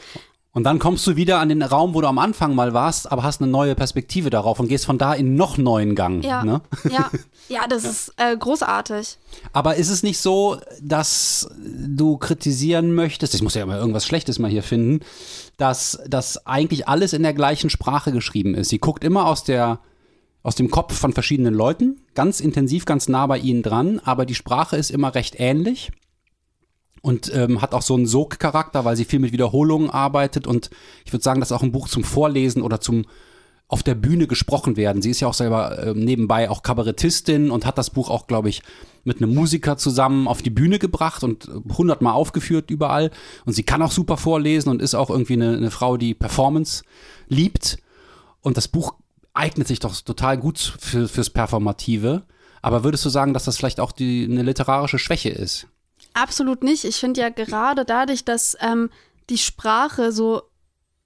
Und 0.52 0.64
dann 0.64 0.78
kommst 0.78 1.06
du 1.06 1.16
wieder 1.16 1.38
an 1.38 1.50
den 1.50 1.62
Raum, 1.62 1.92
wo 1.92 2.00
du 2.00 2.06
am 2.08 2.18
Anfang 2.18 2.54
mal 2.54 2.72
warst, 2.72 3.12
aber 3.12 3.22
hast 3.24 3.42
eine 3.42 3.50
neue 3.50 3.74
Perspektive 3.74 4.30
darauf 4.30 4.58
und 4.58 4.68
gehst 4.68 4.86
von 4.86 4.96
da 4.96 5.12
in 5.12 5.34
noch 5.34 5.58
neuen 5.58 5.94
Gang. 5.94 6.24
Ja, 6.24 6.42
Ne? 6.44 6.62
ja, 6.90 7.10
ja, 7.50 7.66
das 7.68 7.84
ist 7.84 8.14
äh, 8.16 8.34
großartig. 8.36 9.18
Aber 9.52 9.76
ist 9.76 9.90
es 9.90 10.02
nicht 10.02 10.18
so, 10.18 10.56
dass 10.80 11.46
du 11.58 12.16
kritisieren 12.16 12.94
möchtest, 12.94 13.34
ich 13.34 13.42
muss 13.42 13.52
ja 13.54 13.62
immer 13.64 13.76
irgendwas 13.78 14.06
Schlechtes 14.06 14.38
mal 14.38 14.50
hier 14.50 14.62
finden, 14.62 15.04
dass 15.56 16.00
das 16.06 16.46
eigentlich 16.46 16.88
alles 16.88 17.12
in 17.12 17.22
der 17.22 17.34
gleichen 17.34 17.70
Sprache 17.70 18.12
geschrieben 18.12 18.54
ist? 18.54 18.68
Sie 18.68 18.78
guckt 18.78 19.04
immer 19.04 19.26
aus 19.26 19.44
der 19.44 19.80
aus 20.42 20.54
dem 20.54 20.70
Kopf 20.70 20.96
von 20.96 21.12
verschiedenen 21.12 21.54
Leuten, 21.54 22.02
ganz 22.14 22.38
intensiv, 22.38 22.84
ganz 22.84 23.08
nah 23.08 23.26
bei 23.26 23.36
ihnen 23.36 23.64
dran, 23.64 24.00
aber 24.04 24.24
die 24.24 24.36
Sprache 24.36 24.76
ist 24.76 24.92
immer 24.92 25.12
recht 25.16 25.34
ähnlich 25.40 25.90
und 27.02 27.34
ähm, 27.34 27.60
hat 27.62 27.74
auch 27.74 27.82
so 27.82 27.96
einen 27.96 28.06
Sog-Charakter, 28.06 28.84
weil 28.84 28.94
sie 28.94 29.04
viel 29.04 29.18
mit 29.18 29.32
Wiederholungen 29.32 29.90
arbeitet 29.90 30.46
und 30.46 30.70
ich 31.04 31.12
würde 31.12 31.24
sagen, 31.24 31.40
das 31.40 31.50
ist 31.50 31.56
auch 31.56 31.64
ein 31.64 31.72
Buch 31.72 31.88
zum 31.88 32.04
Vorlesen 32.04 32.62
oder 32.62 32.80
zum 32.80 33.06
auf 33.68 33.82
der 33.82 33.96
Bühne 33.96 34.26
gesprochen 34.26 34.76
werden. 34.76 35.02
Sie 35.02 35.10
ist 35.10 35.20
ja 35.20 35.28
auch 35.28 35.34
selber 35.34 35.86
ähm, 35.88 35.98
nebenbei 35.98 36.48
auch 36.50 36.62
Kabarettistin 36.62 37.50
und 37.50 37.66
hat 37.66 37.78
das 37.78 37.90
Buch 37.90 38.10
auch, 38.10 38.28
glaube 38.28 38.48
ich, 38.48 38.62
mit 39.02 39.20
einem 39.20 39.34
Musiker 39.34 39.76
zusammen 39.76 40.28
auf 40.28 40.40
die 40.40 40.50
Bühne 40.50 40.78
gebracht 40.78 41.24
und 41.24 41.48
äh, 41.48 41.74
hundertmal 41.76 42.12
aufgeführt 42.12 42.70
überall. 42.70 43.10
Und 43.44 43.54
sie 43.54 43.64
kann 43.64 43.82
auch 43.82 43.90
super 43.90 44.16
vorlesen 44.16 44.68
und 44.68 44.80
ist 44.80 44.94
auch 44.94 45.10
irgendwie 45.10 45.34
eine, 45.34 45.56
eine 45.56 45.70
Frau, 45.72 45.96
die 45.96 46.14
Performance 46.14 46.84
liebt. 47.28 47.78
Und 48.40 48.56
das 48.56 48.68
Buch 48.68 48.94
eignet 49.34 49.66
sich 49.66 49.80
doch 49.80 50.00
total 50.00 50.38
gut 50.38 50.58
für, 50.78 51.08
fürs 51.08 51.30
Performative. 51.30 52.22
Aber 52.62 52.84
würdest 52.84 53.04
du 53.04 53.08
sagen, 53.08 53.34
dass 53.34 53.44
das 53.44 53.56
vielleicht 53.56 53.80
auch 53.80 53.90
die, 53.90 54.28
eine 54.30 54.42
literarische 54.42 54.98
Schwäche 54.98 55.30
ist? 55.30 55.66
Absolut 56.14 56.62
nicht. 56.62 56.84
Ich 56.84 56.96
finde 56.96 57.20
ja 57.20 57.30
gerade 57.30 57.84
dadurch, 57.84 58.24
dass 58.24 58.56
ähm, 58.60 58.90
die 59.28 59.38
Sprache 59.38 60.12
so 60.12 60.42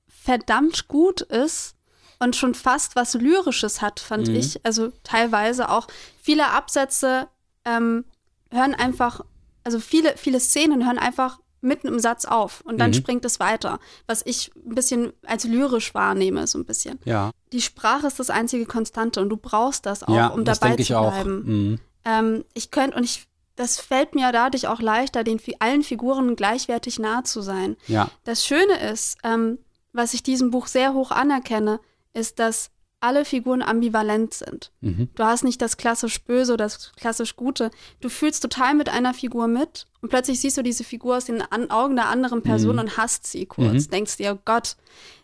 verdammt 0.08 0.88
gut 0.88 1.22
ist 1.22 1.74
und 2.20 2.36
schon 2.36 2.54
fast 2.54 2.94
was 2.96 3.14
Lyrisches 3.14 3.80
hat, 3.82 3.98
fand 3.98 4.28
Mhm. 4.28 4.36
ich. 4.36 4.64
Also 4.64 4.92
teilweise 5.02 5.68
auch 5.70 5.88
viele 6.22 6.48
Absätze 6.50 7.28
ähm, 7.64 8.04
hören 8.50 8.74
einfach, 8.74 9.22
also 9.64 9.80
viele, 9.80 10.16
viele 10.16 10.38
Szenen 10.40 10.84
hören 10.86 10.98
einfach 10.98 11.40
mitten 11.62 11.88
im 11.88 11.98
Satz 11.98 12.24
auf 12.24 12.62
und 12.62 12.78
dann 12.78 12.90
Mhm. 12.90 12.94
springt 12.94 13.24
es 13.24 13.38
weiter, 13.38 13.78
was 14.06 14.22
ich 14.24 14.50
ein 14.56 14.74
bisschen 14.74 15.12
als 15.26 15.44
lyrisch 15.44 15.92
wahrnehme, 15.94 16.46
so 16.46 16.58
ein 16.58 16.64
bisschen. 16.64 16.98
Ja. 17.04 17.30
Die 17.52 17.60
Sprache 17.60 18.06
ist 18.06 18.18
das 18.18 18.30
einzige 18.30 18.64
Konstante 18.64 19.20
und 19.20 19.28
du 19.28 19.36
brauchst 19.36 19.84
das 19.84 20.02
auch, 20.02 20.14
ja, 20.14 20.28
um 20.28 20.44
das 20.44 20.60
dabei 20.60 20.76
zu 20.76 20.92
bleiben. 20.94 21.42
Mhm. 21.44 21.78
Ähm, 22.06 22.44
ich 22.54 22.70
könnte, 22.70 22.96
und 22.96 23.04
ich, 23.04 23.26
das 23.56 23.78
fällt 23.78 24.14
mir 24.14 24.32
dadurch 24.32 24.68
auch 24.68 24.80
leichter, 24.80 25.22
den 25.22 25.38
allen 25.58 25.82
Figuren 25.82 26.34
gleichwertig 26.34 26.98
nahe 26.98 27.24
zu 27.24 27.42
sein. 27.42 27.76
Ja. 27.88 28.10
Das 28.24 28.46
Schöne 28.46 28.80
ist, 28.90 29.18
ähm, 29.22 29.58
was 29.92 30.14
ich 30.14 30.22
diesem 30.22 30.50
Buch 30.50 30.66
sehr 30.66 30.94
hoch 30.94 31.10
anerkenne, 31.10 31.78
ist, 32.14 32.38
dass 32.38 32.70
alle 33.02 33.24
Figuren 33.24 33.62
ambivalent 33.62 34.34
sind. 34.34 34.72
Mhm. 34.82 35.08
Du 35.14 35.24
hast 35.24 35.42
nicht 35.42 35.62
das 35.62 35.78
klassisch 35.78 36.22
Böse 36.22 36.52
oder 36.52 36.66
das 36.66 36.92
klassisch 36.96 37.34
Gute. 37.34 37.70
Du 38.00 38.10
fühlst 38.10 38.42
total 38.42 38.74
mit 38.74 38.90
einer 38.90 39.14
Figur 39.14 39.46
mit 39.46 39.86
und 40.02 40.10
plötzlich 40.10 40.38
siehst 40.40 40.58
du 40.58 40.62
diese 40.62 40.84
Figur 40.84 41.16
aus 41.16 41.24
den 41.24 41.40
An 41.40 41.70
Augen 41.70 41.96
der 41.96 42.08
anderen 42.08 42.42
Person 42.42 42.74
Mhm. 42.74 42.80
und 42.80 42.96
hasst 42.98 43.26
sie 43.26 43.46
kurz. 43.46 43.86
Mhm. 43.86 43.90
Denkst 43.90 44.18
dir, 44.18 44.34
oh 44.34 44.42
Gott. 44.44 44.76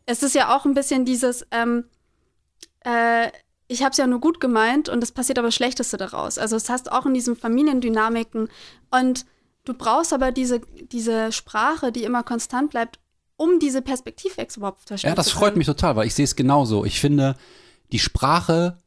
Es 0.07 0.23
ist 0.23 0.35
ja 0.35 0.57
auch 0.57 0.65
ein 0.65 0.73
bisschen 0.73 1.05
dieses, 1.05 1.47
ähm, 1.51 1.85
äh, 2.85 3.31
ich 3.69 3.83
habe 3.83 3.91
es 3.91 3.99
ja 3.99 4.07
nur 4.07 4.21
gut 4.21 4.41
gemeint 4.41 4.89
und 4.89 5.03
es 5.03 5.13
passiert 5.13 5.39
aber 5.39 5.49
das 5.49 5.55
Schlechteste 5.55 5.97
daraus. 5.97 6.39
Also 6.39 6.57
es 6.57 6.71
hast 6.71 6.91
auch 6.93 7.05
in 7.05 7.13
diesen 7.15 7.37
Familiendynamiken 7.37 8.49
und 8.91 9.27
du 9.65 9.75
brauchst 9.75 10.13
aber 10.13 10.33
diese, 10.33 10.61
diese 10.61 11.33
Sprache, 11.33 11.93
die 11.93 12.05
immer 12.05 12.23
konstant 12.23 12.71
bleibt, 12.71 13.01
um 13.37 13.59
diese 13.59 13.83
Perspektivwechsel 13.83 14.61
überhaupt 14.61 14.81
zu 14.81 14.87
verstehen 14.89 15.11
Ja, 15.11 15.15
das 15.15 15.31
freut 15.31 15.57
mich 15.57 15.67
total, 15.67 15.97
weil 15.97 16.07
ich 16.07 16.15
sehe 16.15 16.25
es 16.25 16.37
genauso. 16.37 16.85
Ich 16.85 17.01
finde, 17.01 17.37
die 17.93 17.99
Sprache 17.99 18.79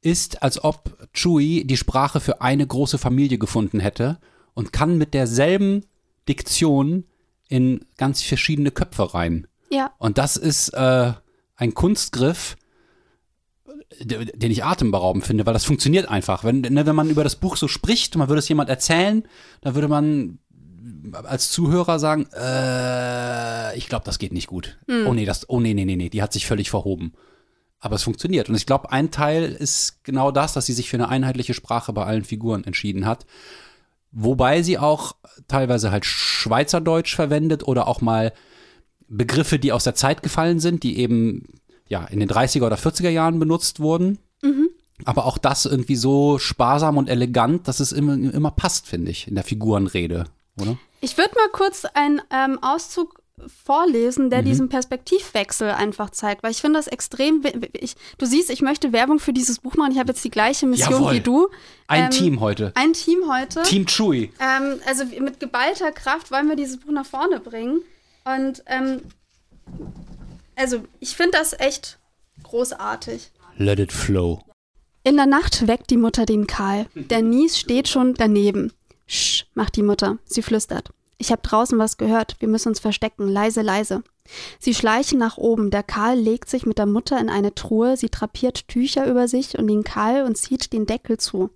ist, 0.00 0.42
als 0.42 0.62
ob 0.62 1.08
Chewie 1.12 1.64
die 1.64 1.76
Sprache 1.76 2.20
für 2.20 2.40
eine 2.40 2.66
große 2.66 2.98
Familie 2.98 3.38
gefunden 3.38 3.80
hätte 3.80 4.18
und 4.54 4.72
kann 4.72 4.98
mit 4.98 5.14
derselben 5.14 5.84
Diktion 6.28 7.04
in 7.48 7.84
ganz 7.96 8.22
verschiedene 8.22 8.70
Köpfe 8.70 9.14
rein. 9.14 9.46
Ja, 9.70 9.92
Und 9.98 10.18
das 10.18 10.36
ist 10.36 10.70
äh, 10.70 11.12
ein 11.56 11.74
Kunstgriff, 11.74 12.56
den 14.00 14.50
ich 14.50 14.64
atemberaubend 14.64 15.24
finde, 15.24 15.46
weil 15.46 15.54
das 15.54 15.64
funktioniert 15.64 16.08
einfach. 16.08 16.44
Wenn, 16.44 16.60
ne, 16.60 16.86
wenn 16.86 16.96
man 16.96 17.08
über 17.08 17.24
das 17.24 17.36
Buch 17.36 17.56
so 17.56 17.68
spricht 17.68 18.14
und 18.14 18.20
man 18.20 18.28
würde 18.28 18.40
es 18.40 18.48
jemand 18.48 18.68
erzählen, 18.68 19.24
dann 19.60 19.74
würde 19.74 19.88
man 19.88 20.38
als 21.24 21.50
Zuhörer 21.50 21.98
sagen, 21.98 22.26
äh, 22.32 23.76
ich 23.76 23.88
glaube, 23.88 24.04
das 24.04 24.18
geht 24.18 24.32
nicht 24.32 24.46
gut. 24.46 24.78
Oh 25.06 25.14
nee, 25.14 25.24
das, 25.24 25.48
oh 25.48 25.60
nee, 25.60 25.74
nee, 25.74 25.84
nee, 25.84 25.96
nee, 25.96 26.08
die 26.08 26.22
hat 26.22 26.32
sich 26.32 26.46
völlig 26.46 26.70
verhoben. 26.70 27.12
Aber 27.78 27.96
es 27.96 28.02
funktioniert. 28.02 28.48
Und 28.48 28.54
ich 28.54 28.66
glaube, 28.66 28.90
ein 28.90 29.10
Teil 29.10 29.44
ist 29.44 30.02
genau 30.04 30.30
das, 30.30 30.54
dass 30.54 30.66
sie 30.66 30.72
sich 30.72 30.88
für 30.88 30.96
eine 30.96 31.08
einheitliche 31.08 31.54
Sprache 31.54 31.92
bei 31.92 32.04
allen 32.04 32.24
Figuren 32.24 32.64
entschieden 32.64 33.06
hat. 33.06 33.26
Wobei 34.12 34.62
sie 34.62 34.78
auch 34.78 35.16
teilweise 35.46 35.90
halt 35.90 36.06
Schweizerdeutsch 36.06 37.14
verwendet 37.14 37.66
oder 37.66 37.86
auch 37.86 38.00
mal 38.00 38.32
Begriffe, 39.08 39.58
die 39.58 39.72
aus 39.72 39.84
der 39.84 39.94
Zeit 39.94 40.22
gefallen 40.22 40.58
sind, 40.58 40.82
die 40.82 40.98
eben 40.98 41.46
ja 41.86 42.04
in 42.04 42.20
den 42.20 42.28
30er 42.28 42.64
oder 42.64 42.76
40er 42.76 43.10
Jahren 43.10 43.38
benutzt 43.38 43.78
wurden. 43.78 44.18
Aber 45.04 45.26
auch 45.26 45.36
das 45.36 45.66
irgendwie 45.66 45.96
so 45.96 46.38
sparsam 46.38 46.96
und 46.96 47.08
elegant, 47.08 47.68
dass 47.68 47.80
es 47.80 47.92
immer, 47.92 48.14
immer 48.14 48.50
passt, 48.50 48.86
finde 48.86 49.10
ich, 49.10 49.28
in 49.28 49.34
der 49.34 49.44
Figurenrede, 49.44 50.24
oder? 50.60 50.76
Ich 51.00 51.16
würde 51.18 51.34
mal 51.34 51.48
kurz 51.52 51.84
einen 51.84 52.20
ähm, 52.30 52.58
Auszug 52.62 53.20
vorlesen, 53.64 54.26
Mhm. 54.26 54.30
der 54.30 54.42
diesen 54.42 54.68
Perspektivwechsel 54.70 55.70
einfach 55.70 56.08
zeigt, 56.10 56.42
weil 56.42 56.52
ich 56.52 56.60
finde 56.62 56.78
das 56.78 56.86
extrem. 56.86 57.42
Ich, 57.74 57.94
du 58.16 58.24
siehst, 58.24 58.48
ich 58.50 58.62
möchte 58.62 58.92
Werbung 58.94 59.18
für 59.18 59.34
dieses 59.34 59.58
Buch 59.58 59.74
machen. 59.74 59.92
Ich 59.92 59.98
habe 59.98 60.08
jetzt 60.08 60.24
die 60.24 60.30
gleiche 60.30 60.66
Mission 60.66 60.92
Jawohl. 61.02 61.12
wie 61.14 61.20
du. 61.20 61.48
Ein 61.86 62.04
Ähm, 62.04 62.10
Team 62.10 62.40
heute. 62.40 62.72
Ein 62.76 62.94
Team 62.94 63.28
heute. 63.30 63.62
Team 63.62 63.84
Chewie. 63.86 64.32
Ähm, 64.40 64.80
also 64.86 65.04
mit 65.20 65.38
geballter 65.38 65.92
Kraft 65.92 66.30
wollen 66.30 66.48
wir 66.48 66.56
dieses 66.56 66.78
Buch 66.78 66.90
nach 66.92 67.04
vorne 67.06 67.38
bringen. 67.40 67.82
Und 68.24 68.62
ähm, 68.66 69.02
also 70.56 70.84
ich 71.00 71.14
finde 71.16 71.32
das 71.38 71.52
echt 71.58 71.98
großartig. 72.42 73.30
Let 73.58 73.78
it 73.78 73.92
flow. 73.92 74.40
In 75.04 75.16
der 75.16 75.26
Nacht 75.26 75.66
weckt 75.68 75.90
die 75.90 75.96
Mutter 75.96 76.26
den 76.26 76.46
Karl. 76.46 76.86
Der 76.94 77.22
Nies 77.22 77.58
steht 77.58 77.88
schon 77.88 78.14
daneben. 78.14 78.72
Sch, 79.06 79.44
macht 79.54 79.76
die 79.76 79.82
Mutter. 79.82 80.18
Sie 80.24 80.42
flüstert. 80.42 80.90
Ich 81.18 81.32
habe 81.32 81.42
draußen 81.42 81.78
was 81.78 81.96
gehört. 81.96 82.36
Wir 82.40 82.48
müssen 82.48 82.68
uns 82.68 82.80
verstecken. 82.80 83.28
Leise, 83.28 83.62
leise. 83.62 84.02
Sie 84.58 84.74
schleichen 84.74 85.18
nach 85.18 85.38
oben. 85.38 85.70
Der 85.70 85.82
Karl 85.82 86.18
legt 86.18 86.50
sich 86.50 86.66
mit 86.66 86.78
der 86.78 86.86
Mutter 86.86 87.18
in 87.18 87.30
eine 87.30 87.54
Truhe. 87.54 87.96
Sie 87.96 88.10
drapiert 88.10 88.68
Tücher 88.68 89.08
über 89.08 89.28
sich 89.28 89.58
und 89.58 89.66
den 89.68 89.84
Karl 89.84 90.24
und 90.24 90.36
zieht 90.36 90.72
den 90.72 90.84
Deckel 90.84 91.18
zu. 91.18 91.50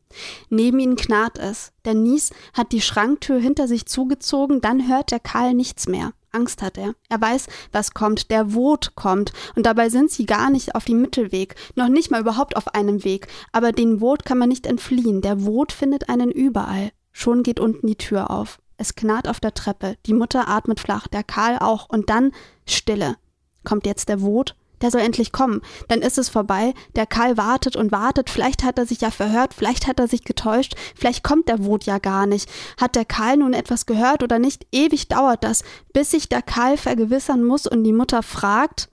Neben 0.48 0.78
ihnen 0.78 0.96
knarrt 0.96 1.38
es. 1.38 1.72
Der 1.84 1.94
Nies 1.94 2.30
hat 2.54 2.72
die 2.72 2.80
Schranktür 2.80 3.38
hinter 3.38 3.68
sich 3.68 3.86
zugezogen. 3.86 4.60
Dann 4.60 4.88
hört 4.88 5.10
der 5.10 5.20
Karl 5.20 5.52
nichts 5.52 5.88
mehr. 5.88 6.12
Angst 6.32 6.62
hat 6.62 6.78
er. 6.78 6.94
Er 7.08 7.20
weiß, 7.20 7.48
was 7.72 7.92
kommt. 7.92 8.30
Der 8.30 8.54
Wot 8.54 8.94
kommt. 8.94 9.32
Und 9.56 9.66
dabei 9.66 9.90
sind 9.90 10.10
sie 10.10 10.26
gar 10.26 10.48
nicht 10.48 10.74
auf 10.74 10.84
dem 10.84 11.02
Mittelweg. 11.02 11.56
Noch 11.74 11.88
nicht 11.88 12.10
mal 12.10 12.20
überhaupt 12.20 12.56
auf 12.56 12.74
einem 12.74 13.04
Weg. 13.04 13.26
Aber 13.52 13.72
den 13.72 14.00
Wot 14.00 14.24
kann 14.24 14.38
man 14.38 14.48
nicht 14.48 14.66
entfliehen. 14.66 15.20
Der 15.20 15.44
Wot 15.44 15.72
findet 15.72 16.08
einen 16.08 16.30
überall. 16.30 16.92
Schon 17.12 17.42
geht 17.42 17.60
unten 17.60 17.86
die 17.86 17.96
Tür 17.96 18.30
auf. 18.30 18.58
Es 18.76 18.94
knarrt 18.94 19.28
auf 19.28 19.40
der 19.40 19.54
Treppe. 19.54 19.96
Die 20.06 20.14
Mutter 20.14 20.48
atmet 20.48 20.80
flach. 20.80 21.06
Der 21.06 21.22
Karl 21.22 21.58
auch. 21.58 21.88
Und 21.88 22.08
dann 22.08 22.32
Stille. 22.66 23.16
Kommt 23.64 23.86
jetzt 23.86 24.08
der 24.08 24.22
Wot? 24.22 24.56
Der 24.80 24.90
soll 24.90 25.02
endlich 25.02 25.32
kommen. 25.32 25.60
Dann 25.88 26.00
ist 26.00 26.16
es 26.16 26.30
vorbei. 26.30 26.72
Der 26.96 27.06
Karl 27.06 27.36
wartet 27.36 27.76
und 27.76 27.92
wartet. 27.92 28.30
Vielleicht 28.30 28.64
hat 28.64 28.78
er 28.78 28.86
sich 28.86 29.02
ja 29.02 29.10
verhört. 29.10 29.52
Vielleicht 29.52 29.86
hat 29.86 30.00
er 30.00 30.08
sich 30.08 30.24
getäuscht. 30.24 30.74
Vielleicht 30.94 31.22
kommt 31.22 31.48
der 31.48 31.64
Wot 31.64 31.84
ja 31.84 31.98
gar 31.98 32.26
nicht. 32.26 32.48
Hat 32.80 32.96
der 32.96 33.04
Karl 33.04 33.36
nun 33.36 33.52
etwas 33.52 33.84
gehört 33.84 34.22
oder 34.22 34.38
nicht? 34.38 34.66
Ewig 34.72 35.08
dauert 35.08 35.44
das, 35.44 35.62
bis 35.92 36.12
sich 36.12 36.28
der 36.28 36.42
Karl 36.42 36.78
vergewissern 36.78 37.44
muss 37.44 37.66
und 37.66 37.84
die 37.84 37.92
Mutter 37.92 38.22
fragt, 38.22 38.88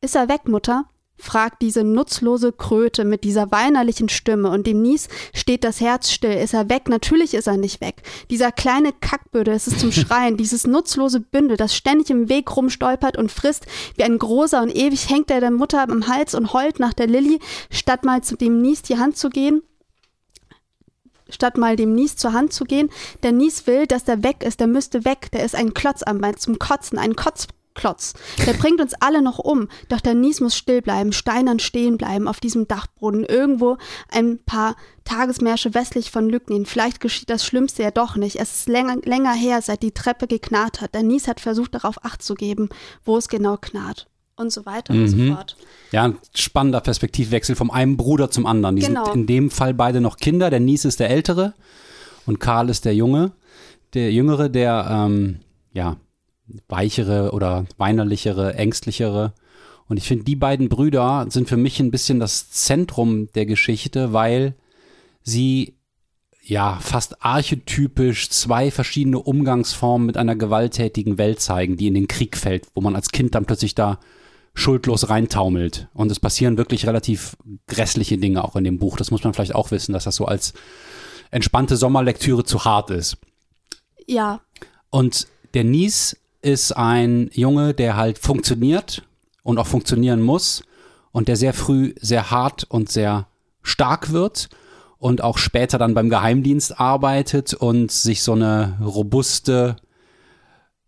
ist 0.00 0.16
er 0.16 0.28
weg, 0.28 0.48
Mutter? 0.48 0.86
Fragt 1.18 1.62
diese 1.62 1.84
nutzlose 1.84 2.52
Kröte 2.52 3.04
mit 3.04 3.24
dieser 3.24 3.50
weinerlichen 3.50 4.08
Stimme 4.08 4.50
und 4.50 4.66
dem 4.66 4.82
Nies 4.82 5.08
steht 5.34 5.64
das 5.64 5.80
Herz 5.80 6.10
still. 6.10 6.32
Ist 6.32 6.54
er 6.54 6.68
weg? 6.68 6.88
Natürlich 6.88 7.34
ist 7.34 7.46
er 7.46 7.56
nicht 7.56 7.80
weg. 7.80 8.02
Dieser 8.30 8.52
kleine 8.52 8.92
Kackböde, 8.92 9.52
es 9.52 9.66
ist 9.66 9.80
zum 9.80 9.92
Schreien, 9.92 10.36
dieses 10.36 10.66
nutzlose 10.66 11.20
Bündel, 11.20 11.56
das 11.56 11.74
ständig 11.74 12.10
im 12.10 12.28
Weg 12.28 12.54
rumstolpert 12.56 13.16
und 13.16 13.32
frisst 13.32 13.66
wie 13.96 14.04
ein 14.04 14.18
großer 14.18 14.62
und 14.62 14.74
ewig 14.74 15.08
hängt 15.08 15.30
er 15.30 15.40
der 15.40 15.50
Mutter 15.50 15.82
am 15.82 16.08
Hals 16.08 16.34
und 16.34 16.52
heult 16.52 16.78
nach 16.78 16.92
der 16.92 17.06
Lilly, 17.06 17.38
statt 17.70 18.04
mal 18.04 18.22
zu 18.22 18.36
dem 18.36 18.60
Nies 18.60 18.82
die 18.82 18.98
Hand 18.98 19.16
zu 19.16 19.30
gehen 19.30 19.62
statt 21.28 21.58
mal 21.58 21.76
dem 21.76 21.94
Nies 21.94 22.16
zur 22.16 22.32
Hand 22.32 22.52
zu 22.52 22.64
gehen. 22.64 22.88
Der 23.22 23.32
Nies 23.32 23.66
will, 23.66 23.86
dass 23.86 24.04
der 24.04 24.22
weg 24.22 24.44
ist, 24.44 24.60
der 24.60 24.66
müsste 24.66 25.04
weg, 25.04 25.28
der 25.32 25.44
ist 25.44 25.54
ein 25.54 25.74
Klotz 25.74 26.02
am 26.02 26.20
Bein 26.20 26.36
zum 26.36 26.58
Kotzen, 26.58 26.98
ein 26.98 27.16
Kotzklotz. 27.76 28.14
Der 28.46 28.54
bringt 28.54 28.80
uns 28.80 28.94
alle 29.00 29.22
noch 29.22 29.38
um, 29.38 29.68
doch 29.88 30.00
der 30.00 30.14
Nies 30.14 30.40
muss 30.40 30.56
still 30.56 30.82
bleiben, 30.82 31.12
steinern 31.12 31.58
stehen 31.58 31.96
bleiben 31.98 32.26
auf 32.26 32.40
diesem 32.40 32.66
Dachboden, 32.66 33.24
irgendwo 33.24 33.76
ein 34.10 34.38
paar 34.44 34.76
Tagesmärsche 35.04 35.74
westlich 35.74 36.10
von 36.10 36.28
Lügnin. 36.28 36.66
Vielleicht 36.66 37.00
geschieht 37.00 37.30
das 37.30 37.44
Schlimmste 37.44 37.82
ja 37.82 37.90
doch 37.90 38.16
nicht. 38.16 38.36
Es 38.36 38.58
ist 38.60 38.68
länger, 38.68 38.96
länger 39.04 39.32
her, 39.34 39.62
seit 39.62 39.82
die 39.82 39.92
Treppe 39.92 40.26
geknarrt 40.26 40.80
hat. 40.80 40.94
Der 40.94 41.02
Nies 41.02 41.28
hat 41.28 41.40
versucht, 41.40 41.74
darauf 41.74 42.04
Acht 42.04 42.22
zu 42.22 42.34
geben, 42.34 42.68
wo 43.04 43.16
es 43.16 43.28
genau 43.28 43.56
knarrt. 43.56 44.08
Und 44.38 44.52
so 44.52 44.66
weiter 44.66 44.92
und 44.92 45.08
so 45.08 45.16
Mhm. 45.16 45.34
fort. 45.34 45.56
Ja, 45.92 46.04
ein 46.04 46.18
spannender 46.34 46.82
Perspektivwechsel 46.82 47.56
vom 47.56 47.70
einen 47.70 47.96
Bruder 47.96 48.30
zum 48.30 48.44
anderen. 48.44 48.76
Die 48.76 48.82
Genau. 48.82 49.04
sind 49.06 49.14
in 49.14 49.26
dem 49.26 49.50
Fall 49.50 49.72
beide 49.72 50.00
noch 50.02 50.16
Kinder. 50.18 50.50
Der 50.50 50.60
Nies 50.60 50.84
ist 50.84 51.00
der 51.00 51.08
Ältere 51.08 51.54
und 52.26 52.38
Karl 52.38 52.68
ist 52.68 52.84
der 52.84 52.94
Junge. 52.94 53.32
Der 53.94 54.12
Jüngere, 54.12 54.50
der, 54.50 54.86
ähm, 54.90 55.38
ja, 55.72 55.96
weichere 56.68 57.32
oder 57.32 57.66
weinerlichere, 57.76 58.54
ängstlichere. 58.54 59.34
Und 59.88 59.96
ich 59.96 60.04
finde, 60.08 60.24
die 60.24 60.36
beiden 60.36 60.68
Brüder 60.68 61.26
sind 61.28 61.48
für 61.48 61.56
mich 61.56 61.80
ein 61.80 61.90
bisschen 61.90 62.20
das 62.20 62.50
Zentrum 62.50 63.28
der 63.34 63.46
Geschichte, 63.46 64.12
weil 64.12 64.54
sie 65.22 65.76
ja 66.42 66.78
fast 66.80 67.24
archetypisch 67.24 68.30
zwei 68.30 68.70
verschiedene 68.70 69.18
Umgangsformen 69.18 70.06
mit 70.06 70.16
einer 70.16 70.36
gewalttätigen 70.36 71.18
Welt 71.18 71.40
zeigen, 71.40 71.76
die 71.76 71.88
in 71.88 71.94
den 71.94 72.08
Krieg 72.08 72.36
fällt, 72.36 72.66
wo 72.74 72.80
man 72.80 72.94
als 72.94 73.10
Kind 73.10 73.34
dann 73.34 73.46
plötzlich 73.46 73.74
da 73.74 73.98
schuldlos 74.54 75.08
reintaumelt. 75.08 75.88
Und 75.92 76.10
es 76.10 76.20
passieren 76.20 76.56
wirklich 76.56 76.86
relativ 76.86 77.36
grässliche 77.66 78.18
Dinge 78.18 78.44
auch 78.44 78.56
in 78.56 78.64
dem 78.64 78.78
Buch. 78.78 78.96
Das 78.96 79.10
muss 79.10 79.22
man 79.24 79.34
vielleicht 79.34 79.54
auch 79.54 79.70
wissen, 79.70 79.92
dass 79.92 80.04
das 80.04 80.16
so 80.16 80.24
als 80.24 80.54
entspannte 81.30 81.76
Sommerlektüre 81.76 82.44
zu 82.44 82.64
hart 82.64 82.90
ist. 82.90 83.18
Ja, 84.06 84.40
Und 84.90 85.26
der 85.54 85.64
Nies 85.64 86.16
ist 86.46 86.70
ein 86.76 87.28
Junge, 87.32 87.74
der 87.74 87.96
halt 87.96 88.18
funktioniert 88.20 89.02
und 89.42 89.58
auch 89.58 89.66
funktionieren 89.66 90.22
muss 90.22 90.62
und 91.10 91.26
der 91.26 91.34
sehr 91.34 91.52
früh 91.52 91.92
sehr 92.00 92.30
hart 92.30 92.62
und 92.68 92.88
sehr 92.88 93.26
stark 93.62 94.12
wird 94.12 94.48
und 94.98 95.24
auch 95.24 95.38
später 95.38 95.76
dann 95.76 95.94
beim 95.94 96.08
Geheimdienst 96.08 96.78
arbeitet 96.78 97.52
und 97.52 97.90
sich 97.90 98.22
so 98.22 98.34
eine 98.34 98.78
robuste, 98.80 99.74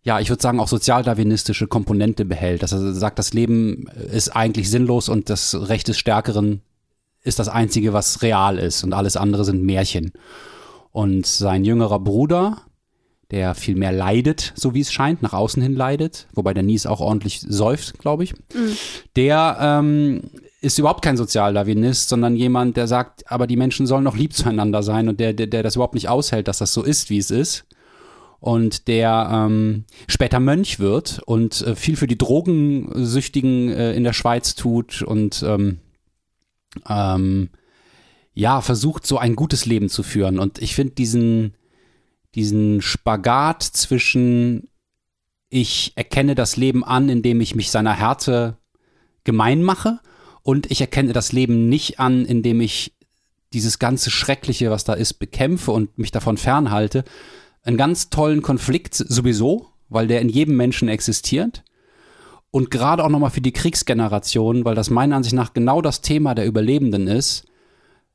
ja, 0.01 0.21
ich 0.21 0.29
würde 0.29 0.41
sagen 0.41 0.61
auch 0.61 0.69
sozialdarwinistische 0.69 1.67
Komponente 1.67 2.23
behält. 2.23 2.63
Dass 2.63 2.71
er 2.71 2.93
sagt, 2.93 3.19
das 3.19 3.33
Leben 3.33 3.87
ist 4.11 4.29
eigentlich 4.29 4.69
sinnlos 4.69 5.09
und 5.09 5.29
das 5.29 5.67
Recht 5.67 5.89
des 5.89 5.97
Stärkeren 5.97 6.61
ist 7.21 7.37
das 7.37 7.49
Einzige, 7.49 7.91
was 7.91 8.21
real 8.21 8.57
ist 8.57 8.85
und 8.85 8.93
alles 8.93 9.17
andere 9.17 9.43
sind 9.43 9.61
Märchen. 9.61 10.13
Und 10.91 11.25
sein 11.25 11.65
jüngerer 11.65 11.99
Bruder, 11.99 12.61
der 13.31 13.53
viel 13.53 13.75
mehr 13.75 13.91
leidet, 13.91 14.53
so 14.55 14.73
wie 14.73 14.81
es 14.81 14.91
scheint, 14.91 15.21
nach 15.21 15.33
außen 15.33 15.61
hin 15.61 15.75
leidet, 15.75 16.27
wobei 16.33 16.53
der 16.53 16.63
Nies 16.63 16.85
auch 16.85 16.99
ordentlich 16.99 17.41
säuft, 17.41 17.99
glaube 17.99 18.23
ich, 18.23 18.33
mhm. 18.33 18.75
der 19.15 19.57
ähm, 19.61 20.21
ist 20.61 20.77
überhaupt 20.77 21.03
kein 21.03 21.17
Sozialdarwinist, 21.17 22.09
sondern 22.09 22.35
jemand, 22.35 22.75
der 22.75 22.87
sagt, 22.87 23.31
aber 23.31 23.47
die 23.47 23.55
Menschen 23.55 23.87
sollen 23.87 24.03
noch 24.03 24.17
lieb 24.17 24.33
zueinander 24.33 24.83
sein 24.83 25.07
und 25.07 25.19
der, 25.19 25.33
der, 25.33 25.47
der 25.47 25.63
das 25.63 25.75
überhaupt 25.75 25.93
nicht 25.93 26.09
aushält, 26.09 26.47
dass 26.47 26.57
das 26.57 26.73
so 26.73 26.83
ist, 26.83 27.09
wie 27.09 27.17
es 27.17 27.31
ist. 27.31 27.65
Und 28.41 28.87
der 28.87 29.29
ähm, 29.31 29.83
später 30.07 30.39
Mönch 30.39 30.79
wird 30.79 31.21
und 31.25 31.61
äh, 31.61 31.75
viel 31.75 31.97
für 31.97 32.07
die 32.07 32.17
Drogensüchtigen 32.17 33.69
äh, 33.69 33.93
in 33.93 34.05
der 34.05 34.13
Schweiz 34.13 34.55
tut 34.55 35.01
und 35.01 35.43
ähm, 35.45 35.79
ähm, 36.87 37.49
ja, 38.33 38.61
versucht, 38.61 39.05
so 39.05 39.17
ein 39.17 39.35
gutes 39.35 39.65
Leben 39.65 39.89
zu 39.89 40.03
führen. 40.03 40.39
Und 40.39 40.61
ich 40.61 40.73
finde 40.73 40.95
diesen, 40.95 41.53
diesen 42.35 42.81
Spagat 42.81 43.63
zwischen, 43.63 44.69
ich 45.49 45.93
erkenne 45.95 46.35
das 46.35 46.57
Leben 46.57 46.83
an, 46.83 47.09
indem 47.09 47.41
ich 47.41 47.55
mich 47.55 47.71
seiner 47.71 47.93
Härte 47.93 48.57
gemein 49.23 49.63
mache, 49.63 49.99
und 50.43 50.71
ich 50.71 50.81
erkenne 50.81 51.13
das 51.13 51.31
Leben 51.31 51.69
nicht 51.69 51.99
an, 51.99 52.25
indem 52.25 52.61
ich 52.61 52.93
dieses 53.53 53.79
ganze 53.79 54.09
Schreckliche, 54.09 54.71
was 54.71 54.83
da 54.83 54.93
ist, 54.93 55.15
bekämpfe 55.15 55.71
und 55.71 55.97
mich 55.97 56.11
davon 56.11 56.37
fernhalte. 56.37 57.03
Einen 57.63 57.77
ganz 57.77 58.09
tollen 58.09 58.41
Konflikt 58.41 58.95
sowieso, 58.95 59.67
weil 59.89 60.07
der 60.07 60.21
in 60.21 60.29
jedem 60.29 60.55
Menschen 60.55 60.87
existiert. 60.87 61.63
Und 62.51 62.71
gerade 62.71 63.03
auch 63.03 63.09
nochmal 63.09 63.29
für 63.29 63.41
die 63.41 63.51
Kriegsgeneration, 63.51 64.65
weil 64.65 64.75
das 64.75 64.89
meiner 64.89 65.15
Ansicht 65.15 65.35
nach 65.35 65.53
genau 65.53 65.81
das 65.81 66.01
Thema 66.01 66.33
der 66.33 66.47
Überlebenden 66.47 67.07
ist, 67.07 67.45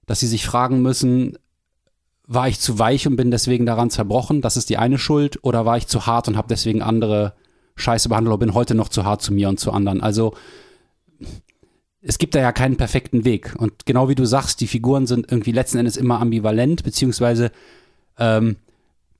dass 0.07 0.21
sie 0.21 0.27
sich 0.27 0.45
fragen 0.45 0.83
müssen, 0.83 1.39
war 2.27 2.49
ich 2.49 2.61
zu 2.61 2.79
weich 2.79 3.07
und 3.07 3.17
bin 3.17 3.31
deswegen 3.31 3.67
daran 3.67 3.91
zerbrochen, 3.91 4.41
das 4.41 4.57
ist 4.57 4.71
die 4.71 4.79
eine 4.79 4.99
Schuld, 4.99 5.39
oder 5.43 5.67
war 5.67 5.77
ich 5.77 5.87
zu 5.87 6.07
hart 6.07 6.29
und 6.29 6.37
habe 6.37 6.49
deswegen 6.49 6.83
andere 6.83 7.35
Scheiße 7.77 8.09
behandelt 8.09 8.33
oder 8.33 8.47
bin 8.47 8.55
heute 8.55 8.75
noch 8.75 8.89
zu 8.89 9.05
hart 9.05 9.23
zu 9.23 9.33
mir 9.33 9.49
und 9.49 9.61
zu 9.61 9.73
anderen. 9.73 10.01
Also 10.01 10.35
es 12.01 12.19
gibt 12.19 12.35
da 12.35 12.41
ja 12.41 12.53
keinen 12.53 12.77
perfekten 12.77 13.25
Weg. 13.25 13.55
Und 13.59 13.87
genau 13.87 14.09
wie 14.09 14.15
du 14.15 14.25
sagst, 14.27 14.61
die 14.61 14.67
Figuren 14.67 15.07
sind 15.07 15.31
irgendwie 15.31 15.53
letzten 15.53 15.79
Endes 15.79 15.97
immer 15.97 16.21
ambivalent, 16.21 16.85
beziehungsweise 16.85 17.51
ähm, 18.19 18.57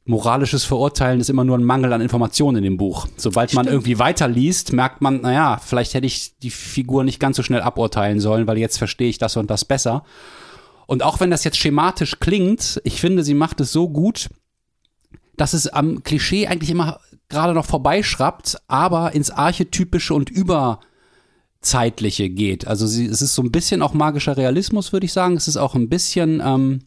moralisches 0.05 0.65
Verurteilen 0.65 1.21
ist 1.21 1.31
immer 1.31 1.45
nur 1.45 1.57
ein 1.57 1.65
Mangel 1.65 1.93
an 1.93 2.03
Informationen 2.03 2.59
in 2.59 2.65
dem 2.65 2.77
Buch. 2.77 3.09
Sobald 3.17 3.51
Stimmt. 3.51 3.67
man 3.67 3.73
irgendwie 3.73 3.99
weiterliest, 3.99 4.73
merkt 4.73 5.01
man, 5.01 5.23
naja, 5.23 5.59
vielleicht 5.65 5.95
hätte 5.95 6.07
ich 6.07 6.39
die 6.39 6.51
Figur 6.51 7.05
nicht 7.05 7.21
ganz 7.21 7.37
so 7.37 7.43
schnell 7.43 7.63
aburteilen 7.63 8.21
sollen, 8.21 8.47
weil 8.47 8.59
jetzt 8.59 8.77
verstehe 8.77 9.09
ich 9.09 9.19
das 9.19 9.37
und 9.37 9.51
das 9.51 9.65
besser. 9.65 10.05
Und 10.87 11.03
auch 11.03 11.21
wenn 11.21 11.31
das 11.31 11.45
jetzt 11.45 11.59
schematisch 11.59 12.21
klingt, 12.21 12.81
ich 12.85 13.01
finde, 13.01 13.25
sie 13.25 13.35
macht 13.35 13.61
es 13.61 13.73
so 13.73 13.89
gut, 13.89 14.29
dass 15.37 15.53
es 15.53 15.67
am 15.67 16.03
Klischee 16.03 16.47
eigentlich 16.47 16.71
immer 16.71 17.01
gerade 17.29 17.55
noch 17.55 17.67
vorbeischraubt, 17.67 18.59
aber 18.69 19.15
ins 19.15 19.31
Archetypische 19.31 20.15
und 20.15 20.31
Überzeitliche 20.31 22.31
geht. 22.31 22.67
Also 22.67 22.87
sie, 22.87 23.07
es 23.07 23.23
ist 23.23 23.35
so 23.35 23.43
ein 23.43 23.51
bisschen 23.51 23.83
auch 23.83 23.95
magischer 23.95 24.37
Realismus, 24.37 24.93
würde 24.93 25.07
ich 25.07 25.13
sagen. 25.13 25.37
Es 25.37 25.49
ist 25.49 25.57
auch 25.57 25.75
ein 25.75 25.89
bisschen 25.89 26.41
ähm, 26.45 26.81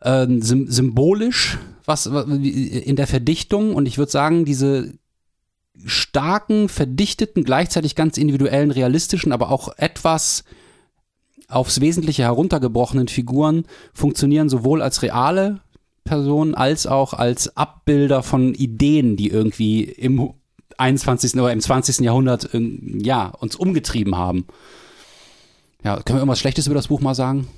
äh, 0.00 0.26
symbolisch, 0.40 1.58
was 1.86 2.06
in 2.06 2.96
der 2.96 3.06
Verdichtung. 3.06 3.74
Und 3.74 3.86
ich 3.86 3.98
würde 3.98 4.12
sagen, 4.12 4.44
diese 4.44 4.92
starken, 5.84 6.68
verdichteten, 6.68 7.44
gleichzeitig 7.44 7.94
ganz 7.94 8.18
individuellen, 8.18 8.70
realistischen, 8.70 9.32
aber 9.32 9.50
auch 9.50 9.76
etwas 9.78 10.44
aufs 11.50 11.80
Wesentliche 11.80 12.22
heruntergebrochenen 12.22 13.08
Figuren 13.08 13.64
funktionieren 13.92 14.48
sowohl 14.48 14.82
als 14.82 15.02
reale 15.02 15.60
Personen 16.04 16.54
als 16.54 16.86
auch 16.86 17.12
als 17.12 17.56
Abbilder 17.56 18.22
von 18.22 18.54
Ideen, 18.54 19.16
die 19.16 19.28
irgendwie 19.28 19.84
im 19.84 20.32
21. 20.78 21.34
oder 21.34 21.52
im 21.52 21.60
20. 21.60 22.00
Jahrhundert 22.00 22.48
ja, 22.52 23.28
uns 23.28 23.54
umgetrieben 23.54 24.16
haben. 24.16 24.46
Ja, 25.84 25.96
können 25.96 26.16
wir 26.16 26.20
irgendwas 26.20 26.40
Schlechtes 26.40 26.66
über 26.66 26.74
das 26.74 26.88
Buch 26.88 27.00
mal 27.00 27.14
sagen? 27.14 27.48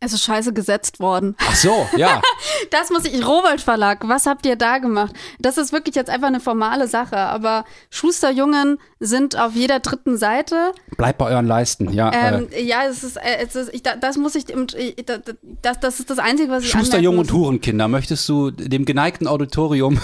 Es 0.00 0.12
ist 0.12 0.22
scheiße 0.22 0.52
gesetzt 0.52 1.00
worden. 1.00 1.34
Ach 1.38 1.56
so, 1.56 1.86
ja. 1.96 2.22
das 2.70 2.90
muss 2.90 3.04
ich, 3.04 3.26
Rowold 3.26 3.60
Verlag, 3.60 4.06
was 4.08 4.26
habt 4.26 4.46
ihr 4.46 4.54
da 4.54 4.78
gemacht? 4.78 5.12
Das 5.40 5.58
ist 5.58 5.72
wirklich 5.72 5.96
jetzt 5.96 6.08
einfach 6.08 6.28
eine 6.28 6.38
formale 6.38 6.86
Sache, 6.86 7.16
aber 7.16 7.64
Schusterjungen 7.90 8.78
sind 9.00 9.36
auf 9.36 9.54
jeder 9.54 9.80
dritten 9.80 10.16
Seite. 10.16 10.72
Bleibt 10.96 11.18
bei 11.18 11.30
euren 11.30 11.46
Leisten, 11.46 11.92
ja. 11.92 12.12
Ähm, 12.14 12.46
äh. 12.52 12.62
Ja, 12.62 12.84
es 12.88 13.02
ist, 13.02 13.16
äh, 13.16 13.38
es 13.44 13.56
ist 13.56 13.74
ich, 13.74 13.82
das 13.82 14.16
muss 14.16 14.36
ich, 14.36 14.46
das, 15.62 15.80
das 15.80 15.98
ist 15.98 16.10
das 16.10 16.20
Einzige, 16.20 16.50
was 16.50 16.62
ich 16.62 16.70
Schusterjungen 16.70 17.18
und 17.18 17.32
Hurenkinder, 17.32 17.88
möchtest 17.88 18.28
du 18.28 18.52
dem 18.52 18.84
geneigten 18.84 19.26
Auditorium 19.26 20.00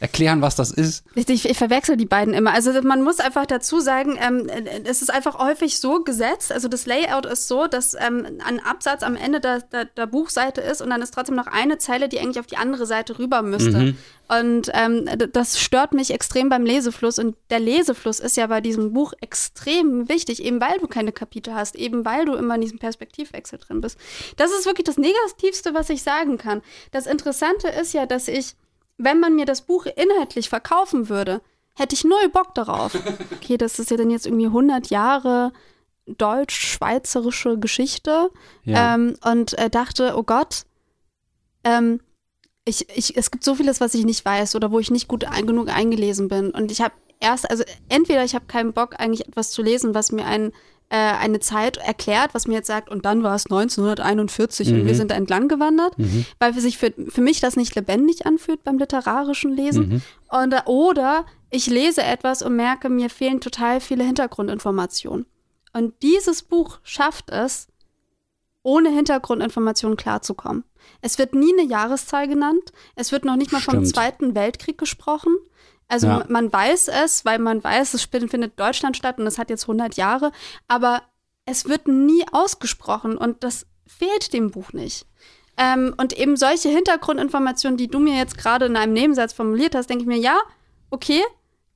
erklären, 0.00 0.42
was 0.42 0.56
das 0.56 0.70
ist? 0.70 1.04
Ich, 1.14 1.28
ich, 1.28 1.56
verwechsel 1.56 1.96
die 1.96 2.06
beiden 2.06 2.34
immer. 2.34 2.52
Also 2.52 2.72
man 2.82 3.02
muss 3.02 3.20
einfach 3.20 3.46
dazu 3.46 3.80
sagen, 3.80 4.18
ähm, 4.20 4.48
es 4.84 5.02
ist 5.02 5.12
einfach 5.12 5.38
häufig 5.38 5.78
so 5.78 6.02
gesetzt, 6.02 6.52
also 6.52 6.68
das 6.68 6.86
Layout 6.86 7.26
ist 7.26 7.48
so, 7.48 7.66
dass 7.66 7.94
ähm, 7.94 8.26
ein 8.44 8.60
Absatz 8.60 9.02
am 9.02 9.16
Ende 9.16 9.40
der, 9.40 9.60
der, 9.60 9.84
der, 9.86 10.06
Buchseite 10.06 10.60
ist 10.60 10.82
und 10.82 10.90
dann 10.90 11.02
ist 11.02 11.14
trotzdem 11.14 11.36
noch 11.36 11.46
eine 11.46 11.78
Zeile, 11.78 12.08
die 12.08 12.20
eigentlich 12.20 12.38
auf 12.38 12.46
die 12.46 12.56
andere 12.56 12.86
Seite 12.86 13.18
rüber 13.18 13.42
müsste. 13.42 13.78
Mhm. 13.78 13.98
Und 14.26 14.70
ähm, 14.72 15.06
das 15.32 15.60
stört 15.60 15.92
mich 15.92 16.10
extrem 16.10 16.48
beim 16.48 16.64
Lesefluss. 16.64 17.18
Und 17.18 17.36
der 17.50 17.60
Lesefluss 17.60 18.20
ist 18.20 18.36
ja 18.36 18.46
bei 18.46 18.60
diesem 18.60 18.92
Buch 18.92 19.12
extrem 19.20 20.08
wichtig, 20.08 20.42
eben 20.42 20.60
weil 20.60 20.78
du 20.78 20.86
keine 20.86 21.12
Kapitel 21.12 21.54
hast, 21.54 21.76
eben 21.76 22.04
weil 22.04 22.24
du 22.24 22.34
immer 22.34 22.54
in 22.54 22.62
diesem 22.62 22.78
Perspektivwechsel 22.78 23.58
drin 23.58 23.80
bist. 23.80 23.98
Das 24.36 24.50
ist 24.50 24.66
wirklich 24.66 24.86
das 24.86 24.96
Negativste, 24.96 25.74
was 25.74 25.90
ich 25.90 26.02
sagen 26.02 26.38
kann. 26.38 26.62
Das 26.90 27.06
Interessante 27.06 27.68
ist 27.68 27.92
ja, 27.92 28.06
dass 28.06 28.28
ich 28.28 28.54
wenn 28.96 29.20
man 29.20 29.34
mir 29.34 29.46
das 29.46 29.62
Buch 29.62 29.86
inhaltlich 29.86 30.48
verkaufen 30.48 31.08
würde, 31.08 31.40
hätte 31.74 31.94
ich 31.94 32.04
null 32.04 32.28
Bock 32.32 32.54
darauf. 32.54 32.94
Okay, 33.34 33.56
das 33.58 33.78
ist 33.78 33.90
ja 33.90 33.96
dann 33.96 34.10
jetzt 34.10 34.26
irgendwie 34.26 34.46
100 34.46 34.88
Jahre 34.88 35.52
deutsch-schweizerische 36.06 37.58
Geschichte 37.58 38.30
ja. 38.64 38.94
ähm, 38.94 39.16
und 39.24 39.58
äh, 39.58 39.68
dachte, 39.68 40.14
oh 40.16 40.22
Gott, 40.22 40.64
ähm, 41.64 42.00
ich, 42.64 42.88
ich, 42.96 43.16
es 43.16 43.30
gibt 43.30 43.44
so 43.44 43.54
vieles, 43.54 43.80
was 43.80 43.94
ich 43.94 44.04
nicht 44.04 44.24
weiß 44.24 44.54
oder 44.56 44.70
wo 44.70 44.78
ich 44.78 44.90
nicht 44.90 45.08
gut 45.08 45.24
ein, 45.24 45.46
genug 45.46 45.68
eingelesen 45.68 46.28
bin. 46.28 46.50
Und 46.50 46.72
ich 46.72 46.80
habe 46.80 46.94
erst, 47.20 47.50
also 47.50 47.64
entweder 47.88 48.24
ich 48.24 48.34
habe 48.34 48.46
keinen 48.46 48.72
Bock, 48.72 48.98
eigentlich 48.98 49.26
etwas 49.28 49.50
zu 49.50 49.62
lesen, 49.62 49.94
was 49.94 50.12
mir 50.12 50.24
ein 50.24 50.52
äh, 50.94 51.16
eine 51.16 51.40
Zeit 51.40 51.76
erklärt, 51.78 52.34
was 52.34 52.46
mir 52.46 52.54
jetzt 52.54 52.68
sagt, 52.68 52.88
und 52.88 53.04
dann 53.04 53.24
war 53.24 53.34
es 53.34 53.46
1941 53.46 54.68
mhm. 54.68 54.74
und 54.74 54.86
wir 54.86 54.92
mhm. 54.92 54.96
sind 54.96 55.10
da 55.10 55.16
entlang 55.16 55.48
gewandert, 55.48 55.98
mhm. 55.98 56.24
weil 56.38 56.54
für 56.54 56.60
sich 56.60 56.78
für, 56.78 56.94
für 57.08 57.20
mich 57.20 57.40
das 57.40 57.56
nicht 57.56 57.74
lebendig 57.74 58.26
anfühlt 58.26 58.62
beim 58.62 58.78
literarischen 58.78 59.56
Lesen. 59.56 59.88
Mhm. 59.88 60.02
Und, 60.28 60.52
äh, 60.52 60.60
oder 60.66 61.26
ich 61.50 61.66
lese 61.66 62.04
etwas 62.04 62.42
und 62.42 62.54
merke, 62.54 62.90
mir 62.90 63.10
fehlen 63.10 63.40
total 63.40 63.80
viele 63.80 64.04
Hintergrundinformationen. 64.04 65.26
Und 65.72 65.94
dieses 66.02 66.42
Buch 66.42 66.78
schafft 66.84 67.30
es, 67.30 67.66
ohne 68.62 68.90
Hintergrundinformationen 68.90 69.96
klarzukommen. 69.96 70.62
Es 71.00 71.18
wird 71.18 71.34
nie 71.34 71.52
eine 71.58 71.68
Jahreszahl 71.68 72.28
genannt. 72.28 72.72
Es 72.94 73.10
wird 73.10 73.24
noch 73.24 73.34
nicht 73.34 73.50
mal 73.50 73.60
Stimmt. 73.60 73.76
vom 73.78 73.84
Zweiten 73.84 74.36
Weltkrieg 74.36 74.78
gesprochen. 74.78 75.36
Also 75.94 76.08
ja. 76.08 76.24
man 76.28 76.52
weiß 76.52 76.88
es, 76.88 77.24
weil 77.24 77.38
man 77.38 77.62
weiß, 77.62 77.94
es 77.94 78.02
findet 78.02 78.58
Deutschland 78.58 78.96
statt 78.96 79.20
und 79.20 79.28
es 79.28 79.38
hat 79.38 79.48
jetzt 79.48 79.62
100 79.62 79.96
Jahre, 79.96 80.32
aber 80.66 81.02
es 81.46 81.68
wird 81.68 81.86
nie 81.86 82.24
ausgesprochen 82.32 83.16
und 83.16 83.44
das 83.44 83.64
fehlt 83.86 84.32
dem 84.32 84.50
Buch 84.50 84.72
nicht. 84.72 85.06
Ähm, 85.56 85.94
und 85.96 86.12
eben 86.18 86.36
solche 86.36 86.68
Hintergrundinformationen, 86.68 87.76
die 87.76 87.86
du 87.86 88.00
mir 88.00 88.16
jetzt 88.16 88.36
gerade 88.36 88.66
in 88.66 88.76
einem 88.76 88.92
Nebensatz 88.92 89.32
formuliert 89.32 89.76
hast, 89.76 89.88
denke 89.88 90.02
ich 90.02 90.08
mir, 90.08 90.18
ja, 90.18 90.36
okay, 90.90 91.22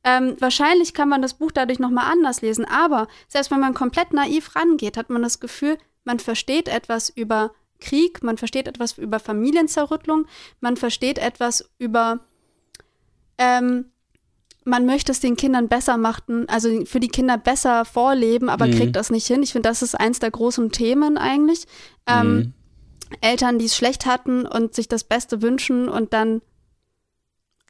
ähm, 0.02 0.35
wahrscheinlich 0.40 0.94
kann 0.94 1.09
man 1.09 1.22
das 1.22 1.35
Buch 1.35 1.52
dadurch 1.52 1.78
nochmal 1.78 2.11
anders 2.11 2.40
lesen, 2.40 2.64
aber 2.64 3.07
selbst 3.28 3.52
wenn 3.52 3.61
man 3.61 3.74
komplett 3.74 4.12
naiv 4.12 4.57
rangeht, 4.57 4.96
hat 4.96 5.11
man 5.11 5.22
das 5.22 5.38
Gefühl, 5.38 5.78
man 6.02 6.18
versteht 6.18 6.66
etwas 6.66 7.09
über 7.09 7.52
Krieg, 7.78 8.24
man 8.24 8.37
versteht 8.37 8.66
etwas 8.66 8.98
über 8.98 9.20
Familienzerrüttlung, 9.20 10.26
man 10.59 10.76
versteht 10.76 11.18
etwas 11.18 11.70
über 11.78 12.18
ähm, 13.38 13.92
man 14.68 14.87
möchte 14.87 15.12
es 15.12 15.20
den 15.20 15.37
Kindern 15.37 15.68
besser 15.68 15.96
machen, 15.96 16.48
also 16.48 16.85
für 16.85 17.00
die 17.00 17.09
Kinder 17.09 17.38
besser 17.38 17.85
vorleben, 17.85 18.48
aber 18.48 18.66
mhm. 18.66 18.72
kriegt 18.72 18.96
das 18.96 19.11
nicht 19.11 19.26
hin. 19.26 19.42
Ich 19.42 19.52
finde, 19.52 19.68
das 19.68 19.83
ist 19.83 19.94
eins 19.94 20.18
der 20.18 20.31
großen 20.31 20.70
Themen 20.70 21.18
eigentlich. 21.18 21.66
Ähm, 22.07 22.37
mhm. 22.37 22.52
Eltern, 23.20 23.59
die 23.59 23.64
es 23.64 23.76
schlecht 23.76 24.07
hatten 24.07 24.46
und 24.46 24.74
sich 24.74 24.87
das 24.88 25.04
Beste 25.04 25.40
wünschen 25.42 25.88
und 25.88 26.12
dann 26.12 26.42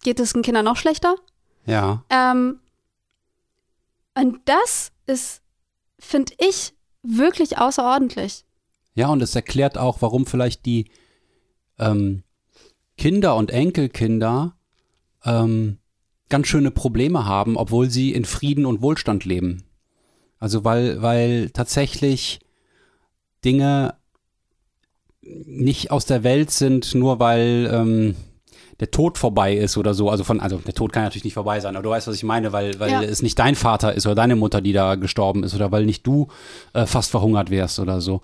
geht 0.02 0.20
es 0.20 0.32
den 0.32 0.42
Kindern 0.42 0.64
noch 0.64 0.76
schlechter. 0.76 1.14
Ja. 1.64 2.04
Ähm, 2.10 2.60
und 4.14 4.40
das 4.46 4.90
ist 5.06 5.42
finde 5.98 6.32
ich, 6.38 6.74
wirklich 7.02 7.58
außerordentlich. 7.58 8.44
Ja, 8.94 9.08
und 9.08 9.22
es 9.22 9.34
erklärt 9.34 9.78
auch, 9.78 9.98
warum 10.00 10.26
vielleicht 10.26 10.66
die 10.66 10.90
ähm, 11.78 12.22
Kinder 12.96 13.36
und 13.36 13.50
Enkelkinder 13.50 14.56
ähm, 15.24 15.78
ganz 16.28 16.46
schöne 16.46 16.70
Probleme 16.70 17.24
haben, 17.24 17.56
obwohl 17.56 17.90
sie 17.90 18.12
in 18.12 18.24
Frieden 18.24 18.66
und 18.66 18.82
Wohlstand 18.82 19.24
leben. 19.24 19.64
Also 20.38 20.64
weil, 20.64 21.02
weil 21.02 21.50
tatsächlich 21.50 22.40
Dinge 23.44 23.94
nicht 25.22 25.90
aus 25.90 26.06
der 26.06 26.22
Welt 26.24 26.50
sind, 26.50 26.94
nur 26.94 27.18
weil 27.20 27.70
ähm, 27.72 28.14
der 28.80 28.90
Tod 28.92 29.18
vorbei 29.18 29.56
ist 29.56 29.76
oder 29.76 29.92
so. 29.92 30.08
Also 30.08 30.22
von, 30.22 30.38
also 30.40 30.58
der 30.58 30.74
Tod 30.74 30.92
kann 30.92 31.02
natürlich 31.02 31.24
nicht 31.24 31.34
vorbei 31.34 31.58
sein, 31.60 31.74
aber 31.74 31.82
du 31.82 31.90
weißt, 31.90 32.06
was 32.06 32.14
ich 32.14 32.22
meine, 32.22 32.52
weil, 32.52 32.78
weil 32.78 32.90
Ja. 32.90 33.02
es 33.02 33.22
nicht 33.22 33.38
dein 33.38 33.56
Vater 33.56 33.92
ist 33.94 34.06
oder 34.06 34.14
deine 34.14 34.36
Mutter, 34.36 34.60
die 34.60 34.72
da 34.72 34.94
gestorben 34.94 35.42
ist 35.42 35.54
oder 35.54 35.72
weil 35.72 35.84
nicht 35.84 36.06
du 36.06 36.28
äh, 36.74 36.86
fast 36.86 37.10
verhungert 37.10 37.50
wärst 37.50 37.80
oder 37.80 38.00
so, 38.00 38.20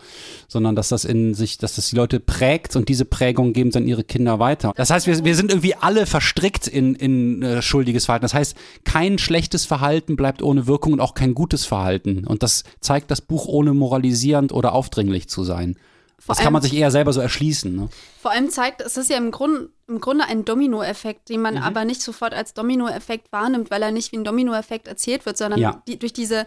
sondern 0.46 0.76
dass 0.76 0.90
das 0.90 1.04
in 1.04 1.34
sich, 1.34 1.58
dass 1.58 1.74
das 1.74 1.90
die 1.90 1.96
Leute 1.96 2.20
prägt 2.20 2.76
und 2.76 2.88
diese 2.88 3.04
Prägung 3.04 3.52
geben 3.52 3.70
dann 3.70 3.86
ihre 3.88 4.04
Kinder 4.04 4.38
weiter. 4.38 4.72
Das 4.76 4.90
heißt, 4.90 5.06
wir, 5.08 5.24
wir 5.24 5.34
sind 5.34 5.50
irgendwie 5.50 5.74
alle 5.74 6.06
verstrickt 6.06 6.68
in, 6.68 6.94
in 6.94 7.42
äh, 7.42 7.60
schuldiges 7.60 8.04
Verhalten. 8.04 8.24
Das 8.24 8.34
heißt, 8.34 8.56
kein 8.84 9.18
schlechtes 9.18 9.64
Verhalten 9.66 10.14
bleibt 10.16 10.40
ohne 10.42 10.66
Wirkung 10.68 10.92
und 10.92 11.00
auch 11.00 11.14
kein 11.14 11.34
gutes 11.34 11.64
Verhalten. 11.64 12.24
Und 12.26 12.42
das 12.44 12.62
zeigt 12.80 13.10
das 13.10 13.20
Buch 13.20 13.46
ohne 13.46 13.74
moralisierend 13.74 14.52
oder 14.52 14.72
aufdringlich 14.72 15.28
zu 15.28 15.42
sein. 15.42 15.76
Vor 16.18 16.34
das 16.34 16.38
kann 16.38 16.46
allem- 16.46 16.52
man 16.54 16.62
sich 16.62 16.74
eher 16.74 16.90
selber 16.90 17.12
so 17.12 17.20
erschließen. 17.20 17.74
Ne? 17.74 17.88
Vor 18.20 18.30
allem 18.30 18.48
zeigt, 18.50 18.80
es 18.80 18.96
ist 18.96 19.10
ja 19.10 19.16
im, 19.18 19.30
Grund, 19.30 19.68
im 19.88 20.00
Grunde 20.00 20.24
ein 20.24 20.44
Dominoeffekt, 20.44 21.28
den 21.28 21.36
Mhm. 21.36 21.42
man 21.42 21.58
aber 21.58 21.84
nicht 21.84 22.00
sofort 22.02 22.32
als 22.34 22.54
Dominoeffekt 22.54 23.30
wahrnimmt, 23.32 23.70
weil 23.70 23.82
er 23.82 23.90
nicht 23.92 24.12
wie 24.12 24.16
ein 24.16 24.24
Dominoeffekt 24.24 24.88
erzählt 24.88 25.26
wird, 25.26 25.36
sondern 25.36 25.60
Ja. 25.60 25.82
die, 25.86 25.98
durch 25.98 26.12
diese, 26.12 26.46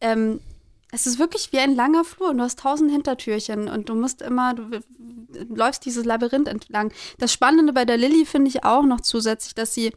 ähm, 0.00 0.40
es 0.92 1.06
ist 1.06 1.18
wirklich 1.18 1.52
wie 1.52 1.58
ein 1.58 1.74
langer 1.74 2.04
Flur 2.04 2.30
und 2.30 2.38
du 2.38 2.44
hast 2.44 2.60
tausend 2.60 2.90
Hintertürchen 2.90 3.68
und 3.68 3.88
du 3.88 3.94
musst 3.94 4.22
immer, 4.22 4.54
du 4.54 4.70
läufst 5.54 5.84
dieses 5.84 6.04
Labyrinth 6.04 6.48
entlang. 6.48 6.92
Das 7.18 7.32
Spannende 7.32 7.72
bei 7.72 7.84
der 7.84 7.96
Lilly 7.98 8.24
finde 8.24 8.48
ich 8.48 8.64
auch 8.64 8.84
noch 8.84 9.00
zusätzlich, 9.00 9.54
dass 9.54 9.74
sie 9.74 9.92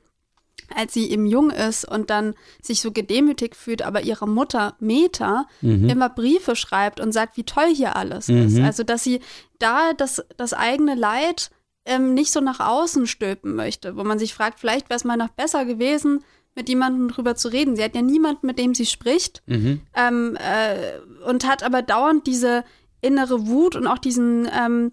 als 0.75 0.93
sie 0.93 1.09
eben 1.11 1.25
jung 1.25 1.49
ist 1.51 1.85
und 1.85 2.09
dann 2.09 2.35
sich 2.61 2.81
so 2.81 2.91
gedemütigt 2.91 3.55
fühlt, 3.55 3.81
aber 3.81 4.01
ihrer 4.01 4.25
Mutter 4.27 4.75
Meta 4.79 5.45
Mhm. 5.61 5.89
immer 5.89 6.09
Briefe 6.09 6.55
schreibt 6.55 6.99
und 6.99 7.11
sagt, 7.11 7.37
wie 7.37 7.43
toll 7.43 7.73
hier 7.73 7.95
alles 7.95 8.29
ist. 8.29 8.59
Also, 8.59 8.83
dass 8.83 9.03
sie 9.03 9.19
da 9.59 9.93
das, 9.93 10.23
das 10.37 10.53
eigene 10.53 10.95
Leid 10.95 11.51
ähm, 11.85 12.13
nicht 12.13 12.31
so 12.31 12.39
nach 12.41 12.59
außen 12.59 13.07
stülpen 13.07 13.55
möchte, 13.55 13.95
wo 13.97 14.03
man 14.03 14.19
sich 14.19 14.33
fragt, 14.33 14.59
vielleicht 14.59 14.89
wäre 14.89 14.97
es 14.97 15.03
mal 15.05 15.17
noch 15.17 15.29
besser 15.29 15.65
gewesen, 15.65 16.23
mit 16.55 16.67
jemandem 16.69 17.07
drüber 17.09 17.35
zu 17.35 17.47
reden. 17.47 17.75
Sie 17.75 17.83
hat 17.83 17.95
ja 17.95 18.01
niemanden, 18.01 18.45
mit 18.47 18.59
dem 18.59 18.75
sie 18.75 18.85
spricht 18.85 19.41
Mhm. 19.47 19.81
ähm, 19.95 20.37
äh, 20.37 20.99
und 21.27 21.47
hat 21.47 21.63
aber 21.63 21.81
dauernd 21.81 22.27
diese 22.27 22.63
innere 23.01 23.47
Wut 23.47 23.75
und 23.75 23.87
auch 23.87 23.97
diesen, 23.97 24.47
ähm, 24.53 24.91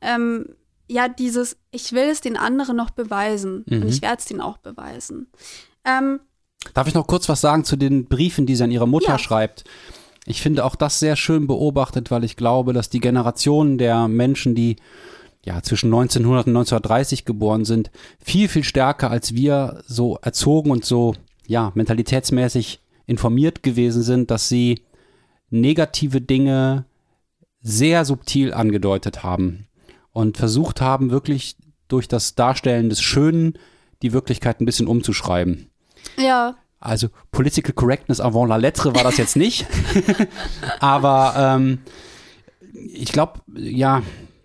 ähm, 0.00 0.46
ja, 0.92 1.08
dieses, 1.08 1.56
ich 1.70 1.92
will 1.92 2.08
es 2.10 2.20
den 2.20 2.36
anderen 2.36 2.76
noch 2.76 2.90
beweisen 2.90 3.64
und 3.68 3.88
ich 3.88 4.02
werde 4.02 4.18
es 4.18 4.26
denen 4.26 4.40
auch 4.42 4.58
beweisen. 4.58 5.28
Ähm, 5.84 6.20
Darf 6.74 6.86
ich 6.86 6.94
noch 6.94 7.06
kurz 7.06 7.28
was 7.28 7.40
sagen 7.40 7.64
zu 7.64 7.76
den 7.76 8.04
Briefen, 8.04 8.46
die 8.46 8.54
sie 8.54 8.62
an 8.62 8.70
ihre 8.70 8.86
Mutter 8.86 9.12
Ja. 9.12 9.18
schreibt? 9.18 9.64
Ich 10.26 10.42
finde 10.42 10.64
auch 10.64 10.76
das 10.76 11.00
sehr 11.00 11.16
schön 11.16 11.46
beobachtet, 11.48 12.10
weil 12.10 12.22
ich 12.22 12.36
glaube, 12.36 12.72
dass 12.72 12.90
die 12.90 13.00
Generation 13.00 13.78
der 13.78 14.06
Menschen, 14.06 14.54
die 14.54 14.76
ja 15.44 15.60
zwischen 15.62 15.86
1900 15.86 16.46
und 16.46 16.52
1930 16.52 17.24
geboren 17.24 17.64
sind, 17.64 17.90
viel, 18.22 18.48
viel 18.48 18.62
stärker 18.62 19.10
als 19.10 19.34
wir 19.34 19.82
so 19.86 20.18
erzogen 20.22 20.70
und 20.70 20.84
so 20.84 21.14
ja 21.48 21.72
mentalitätsmäßig 21.74 22.80
informiert 23.06 23.64
gewesen 23.64 24.02
sind, 24.02 24.30
dass 24.30 24.48
sie 24.48 24.82
negative 25.50 26.20
Dinge 26.20 26.84
sehr 27.60 28.04
subtil 28.04 28.54
angedeutet 28.54 29.24
haben 29.24 29.66
und 30.12 30.36
versucht 30.36 30.80
haben, 30.80 31.10
wirklich 31.10 31.56
durch 31.88 32.08
das 32.08 32.34
Darstellen 32.34 32.88
des 32.88 33.00
Schönen 33.00 33.58
die 34.02 34.12
Wirklichkeit 34.12 34.60
ein 34.60 34.66
bisschen 34.66 34.86
umzuschreiben. 34.86 35.70
ja, 36.16 36.56
Also 36.80 37.08
Political 37.30 37.72
Correctness 37.74 38.20
avant 38.20 38.48
la 38.48 38.56
lettre 38.56 38.94
war 38.94 39.04
das 39.04 39.16
jetzt 39.16 39.36
nicht. 39.36 39.66
Aber 40.80 41.34
ähm, 41.36 41.78
ich 42.72 43.12
glaube, 43.12 43.40
ja, 43.54 44.02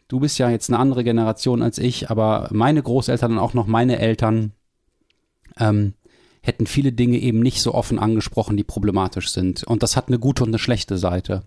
du 0.08 0.20
bist 0.20 0.38
ja 0.38 0.50
jetzt 0.50 0.70
eine 0.70 0.80
andere 0.80 1.04
Generation 1.04 1.62
als 1.62 1.78
ich, 1.78 2.10
aber 2.10 2.50
meine 2.52 2.82
Großeltern 2.82 3.34
und 3.34 3.40
auch 3.40 3.54
noch 3.54 3.68
meine 3.68 4.00
Eltern 4.00 4.52
ähm, 5.60 5.94
hätten 6.42 6.68
viele 6.68 6.92
Dinge 6.94 7.18
eben 7.18 7.40
nicht 7.40 7.62
so 7.62 7.74
offen 7.74 8.00
angesprochen, 8.00 8.58
die 8.58 8.64
problematisch 8.64 9.32
sind. 9.32 9.64
Und 9.64 9.84
das 9.84 9.98
hat 9.98 10.08
eine 10.08 10.20
gute 10.20 10.44
und 10.44 10.50
eine 10.50 10.60
schlechte 10.60 10.98
Seite. 10.98 11.44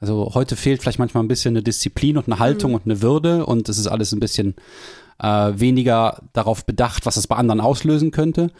Also 0.00 0.32
heute 0.34 0.56
fehlt 0.56 0.80
vielleicht 0.80 0.98
manchmal 0.98 1.22
ein 1.22 1.28
bisschen 1.28 1.52
eine 1.52 1.62
Disziplin 1.62 2.16
und 2.16 2.26
eine 2.26 2.38
Haltung 2.38 2.74
und 2.74 2.86
eine 2.86 3.02
Würde 3.02 3.44
und 3.44 3.68
es 3.68 3.78
ist 3.78 3.86
alles 3.86 4.12
ein 4.12 4.20
bisschen 4.20 4.54
äh, 5.18 5.52
weniger 5.54 6.22
darauf 6.32 6.64
bedacht, 6.64 7.04
was 7.04 7.18
es 7.18 7.26
bei 7.26 7.36
anderen 7.36 7.60
auslösen 7.60 8.10
könnte. 8.10 8.50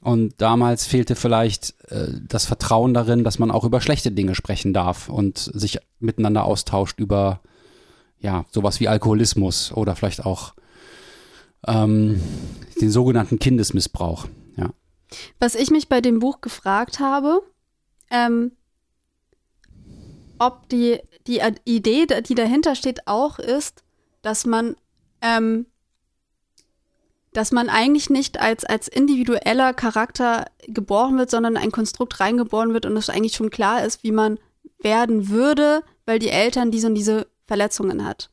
Und 0.00 0.34
damals 0.38 0.84
fehlte 0.84 1.14
vielleicht 1.14 1.74
äh, 1.90 2.08
das 2.26 2.46
Vertrauen 2.46 2.92
darin, 2.92 3.22
dass 3.22 3.38
man 3.38 3.52
auch 3.52 3.62
über 3.64 3.80
schlechte 3.80 4.10
Dinge 4.10 4.34
sprechen 4.34 4.72
darf 4.72 5.08
und 5.08 5.38
sich 5.38 5.78
miteinander 6.00 6.44
austauscht 6.44 6.98
über 6.98 7.40
ja 8.18 8.44
sowas 8.50 8.80
wie 8.80 8.88
Alkoholismus 8.88 9.72
oder 9.72 9.94
vielleicht 9.94 10.26
auch 10.26 10.54
ähm, 11.66 12.20
den 12.80 12.90
sogenannten 12.90 13.38
Kindesmissbrauch. 13.38 14.26
Ja. 14.56 14.70
Was 15.38 15.54
ich 15.54 15.70
mich 15.70 15.88
bei 15.88 16.00
dem 16.00 16.18
Buch 16.18 16.40
gefragt 16.40 16.98
habe, 16.98 17.42
ähm, 18.10 18.52
ob 20.46 20.68
die, 20.68 20.98
die 21.26 21.40
Idee, 21.64 22.06
die 22.06 22.34
dahinter 22.34 22.74
steht, 22.74 23.06
auch 23.06 23.38
ist, 23.38 23.82
dass 24.22 24.44
man, 24.44 24.76
ähm, 25.20 25.66
dass 27.32 27.52
man 27.52 27.68
eigentlich 27.68 28.10
nicht 28.10 28.40
als, 28.40 28.64
als 28.64 28.88
individueller 28.88 29.72
Charakter 29.72 30.46
geboren 30.66 31.16
wird, 31.16 31.30
sondern 31.30 31.56
ein 31.56 31.70
Konstrukt 31.70 32.20
reingeboren 32.20 32.74
wird 32.74 32.86
und 32.86 32.96
es 32.96 33.08
eigentlich 33.08 33.36
schon 33.36 33.50
klar 33.50 33.84
ist, 33.84 34.02
wie 34.02 34.12
man 34.12 34.38
werden 34.80 35.28
würde, 35.28 35.82
weil 36.06 36.18
die 36.18 36.30
Eltern 36.30 36.70
diese 36.70 36.88
und 36.88 36.94
diese 36.94 37.26
Verletzungen 37.46 38.04
hat. 38.04 38.30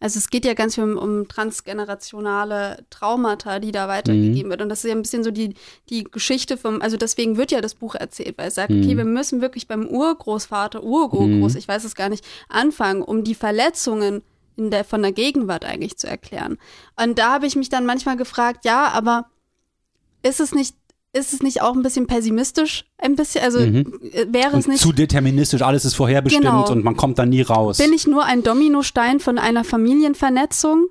Also 0.00 0.18
es 0.18 0.30
geht 0.30 0.44
ja 0.44 0.54
ganz 0.54 0.76
viel 0.76 0.84
um, 0.84 0.96
um 0.96 1.28
transgenerationale 1.28 2.84
Traumata, 2.90 3.58
die 3.58 3.72
da 3.72 3.88
weitergegeben 3.88 4.50
wird. 4.50 4.62
Und 4.62 4.68
das 4.68 4.84
ist 4.84 4.90
ja 4.90 4.96
ein 4.96 5.02
bisschen 5.02 5.24
so 5.24 5.30
die, 5.30 5.54
die 5.88 6.04
Geschichte 6.04 6.56
vom, 6.56 6.80
also 6.80 6.96
deswegen 6.96 7.36
wird 7.36 7.50
ja 7.50 7.60
das 7.60 7.74
Buch 7.74 7.94
erzählt, 7.94 8.38
weil 8.38 8.48
es 8.48 8.54
sagt, 8.54 8.70
okay, 8.70 8.96
wir 8.96 9.04
müssen 9.04 9.40
wirklich 9.40 9.66
beim 9.66 9.86
Urgroßvater, 9.86 10.82
Urgroß, 10.82 11.56
ich 11.56 11.66
weiß 11.66 11.84
es 11.84 11.94
gar 11.94 12.08
nicht, 12.08 12.24
anfangen, 12.48 13.02
um 13.02 13.24
die 13.24 13.34
Verletzungen 13.34 14.22
in 14.56 14.70
der, 14.70 14.84
von 14.84 15.02
der 15.02 15.12
Gegenwart 15.12 15.64
eigentlich 15.64 15.96
zu 15.96 16.08
erklären. 16.08 16.58
Und 17.00 17.18
da 17.18 17.34
habe 17.34 17.46
ich 17.46 17.56
mich 17.56 17.68
dann 17.68 17.86
manchmal 17.86 18.16
gefragt, 18.16 18.64
ja, 18.64 18.88
aber 18.88 19.26
ist 20.22 20.40
es 20.40 20.52
nicht, 20.52 20.74
ist 21.18 21.32
es 21.32 21.42
nicht 21.42 21.60
auch 21.62 21.74
ein 21.74 21.82
bisschen 21.82 22.06
pessimistisch? 22.06 22.84
Ein 22.98 23.16
bisschen, 23.16 23.42
also 23.44 23.58
äh, 23.58 23.84
wäre 24.28 24.56
es 24.56 24.66
Und 24.66 24.68
nicht. 24.72 24.82
zu 24.82 24.92
deterministisch, 24.92 25.62
alles 25.62 25.84
ist 25.84 25.94
vorherbestimmt 25.94 26.44
Genau. 26.44 26.70
und 26.70 26.84
man 26.84 26.96
kommt 26.96 27.18
da 27.18 27.26
nie 27.26 27.42
raus. 27.42 27.78
Bin 27.78 27.92
ich 27.92 28.06
nur 28.06 28.24
ein 28.24 28.42
Dominostein 28.42 29.20
von 29.20 29.38
einer 29.38 29.64
Familienvernetzung? 29.64 30.86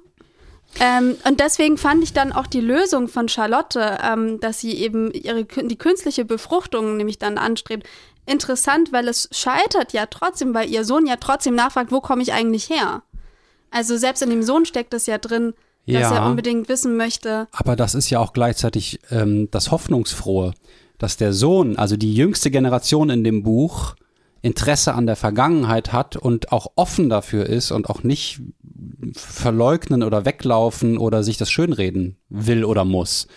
Ähm, 0.80 1.16
und 1.28 1.40
deswegen 1.40 1.78
fand 1.78 2.04
ich 2.04 2.14
dann 2.14 2.32
auch 2.34 2.46
die 2.46 2.60
Lösung 2.62 3.08
von 3.08 3.30
Charlotte, 3.30 3.98
ähm, 4.04 4.40
dass 4.40 4.60
sie 4.60 4.74
eben 4.78 5.12
ihre, 5.12 5.46
die 5.46 5.78
künstliche 5.78 6.26
Befruchtung 6.26 6.98
nämlich 6.98 7.18
dann 7.18 7.38
anstrebt, 7.38 7.88
interessant, 8.26 8.92
weil 8.92 9.08
es 9.08 9.30
scheitert 9.32 9.94
ja 9.94 10.06
trotzdem, 10.06 10.54
weil 10.54 10.70
ihr 10.70 10.84
Sohn 10.84 11.08
ja 11.08 11.16
trotzdem 11.16 11.56
nachfragt, 11.56 11.92
wo 11.92 12.02
komme 12.02 12.22
ich 12.22 12.34
eigentlich 12.34 12.70
her? 12.70 13.02
Also 13.72 13.98
selbst 13.98 14.22
in 14.22 14.30
dem 14.30 14.44
Sohn 14.44 14.66
steckt 14.66 14.94
es 14.94 15.06
ja 15.08 15.18
drin, 15.18 15.54
dass 15.88 16.02
Ja. 16.02 16.16
er 16.18 16.26
unbedingt 16.26 16.70
wissen 16.70 16.98
möchte. 16.98 17.48
Aber 17.52 17.76
das 17.76 17.96
ist 17.96 18.10
ja 18.10 18.20
auch 18.20 18.34
gleichzeitig 18.34 19.00
ähm, 19.10 19.50
das 19.52 19.72
Hoffnungsfrohe, 19.72 20.54
dass 20.98 21.18
der 21.18 21.34
Sohn, 21.34 21.78
also 21.78 21.96
die 21.98 22.14
jüngste 22.14 22.52
Generation 22.52 23.10
in 23.10 23.24
dem 23.24 23.44
Buch, 23.44 23.96
Interesse 24.42 24.94
an 24.94 25.08
der 25.08 25.16
Vergangenheit 25.16 25.92
hat 25.94 26.16
und 26.16 26.52
auch 26.52 26.68
offen 26.76 27.10
dafür 27.10 27.48
ist 27.48 27.72
und 27.72 27.90
auch 27.90 28.04
nicht 28.04 28.40
verleugnen 29.14 30.04
oder 30.04 30.26
weglaufen 30.26 30.98
oder 30.98 31.24
sich 31.24 31.38
das 31.38 31.50
schönreden 31.50 32.18
will 32.30 32.64
oder 32.64 32.86
muss. 32.86 33.28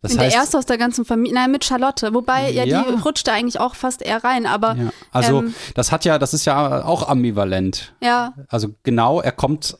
Das 0.00 0.12
Und 0.12 0.18
der 0.18 0.26
heißt, 0.26 0.36
erste 0.36 0.58
aus 0.58 0.66
der 0.66 0.78
ganzen 0.78 1.04
Familie, 1.04 1.34
nein, 1.34 1.52
mit 1.52 1.64
Charlotte, 1.64 2.12
wobei 2.12 2.50
ja, 2.50 2.64
Ja. 2.64 2.82
die 2.82 2.94
rutscht 3.02 3.28
da 3.28 3.34
eigentlich 3.34 3.60
auch 3.60 3.76
fast 3.76 4.02
eher 4.02 4.22
rein, 4.24 4.46
aber 4.46 4.74
ja, 4.74 4.90
also 5.12 5.38
ähm, 5.40 5.54
das 5.74 5.92
hat 5.92 6.04
ja, 6.04 6.18
das 6.18 6.34
ist 6.34 6.44
ja 6.44 6.84
auch 6.84 7.08
ambivalent. 7.08 7.94
ja, 8.02 8.34
Also 8.48 8.70
genau, 8.82 9.20
er 9.20 9.30
kommt 9.32 9.78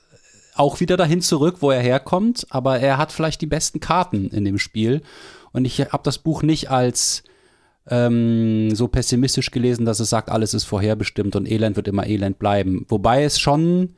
auch 0.54 0.80
wieder 0.80 0.96
dahin 0.96 1.20
zurück, 1.20 1.56
wo 1.60 1.70
er 1.70 1.80
herkommt, 1.80 2.46
aber 2.50 2.78
er 2.78 2.98
hat 2.98 3.12
vielleicht 3.12 3.40
die 3.40 3.46
besten 3.46 3.80
Karten 3.80 4.28
in 4.28 4.44
dem 4.44 4.58
Spiel. 4.58 5.02
Und 5.52 5.64
ich 5.64 5.80
habe 5.80 6.02
das 6.02 6.18
Buch 6.18 6.42
nicht 6.42 6.70
als 6.70 7.22
ähm, 7.86 8.74
so 8.74 8.88
pessimistisch 8.88 9.50
gelesen, 9.50 9.84
dass 9.84 10.00
es 10.00 10.10
sagt, 10.10 10.30
alles 10.30 10.54
ist 10.54 10.64
vorherbestimmt 10.64 11.36
und 11.36 11.50
Elend 11.50 11.76
wird 11.76 11.88
immer 11.88 12.06
Elend 12.06 12.38
bleiben. 12.38 12.86
Wobei 12.88 13.24
es 13.24 13.40
schon 13.40 13.94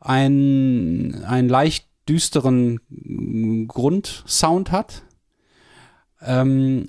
ein, 0.00 1.24
einen 1.24 1.48
leicht 1.48 1.88
düsteren 2.08 2.80
mm, 2.88 3.66
Grundsound 3.66 4.70
hat. 4.70 5.02
Ähm, 6.20 6.86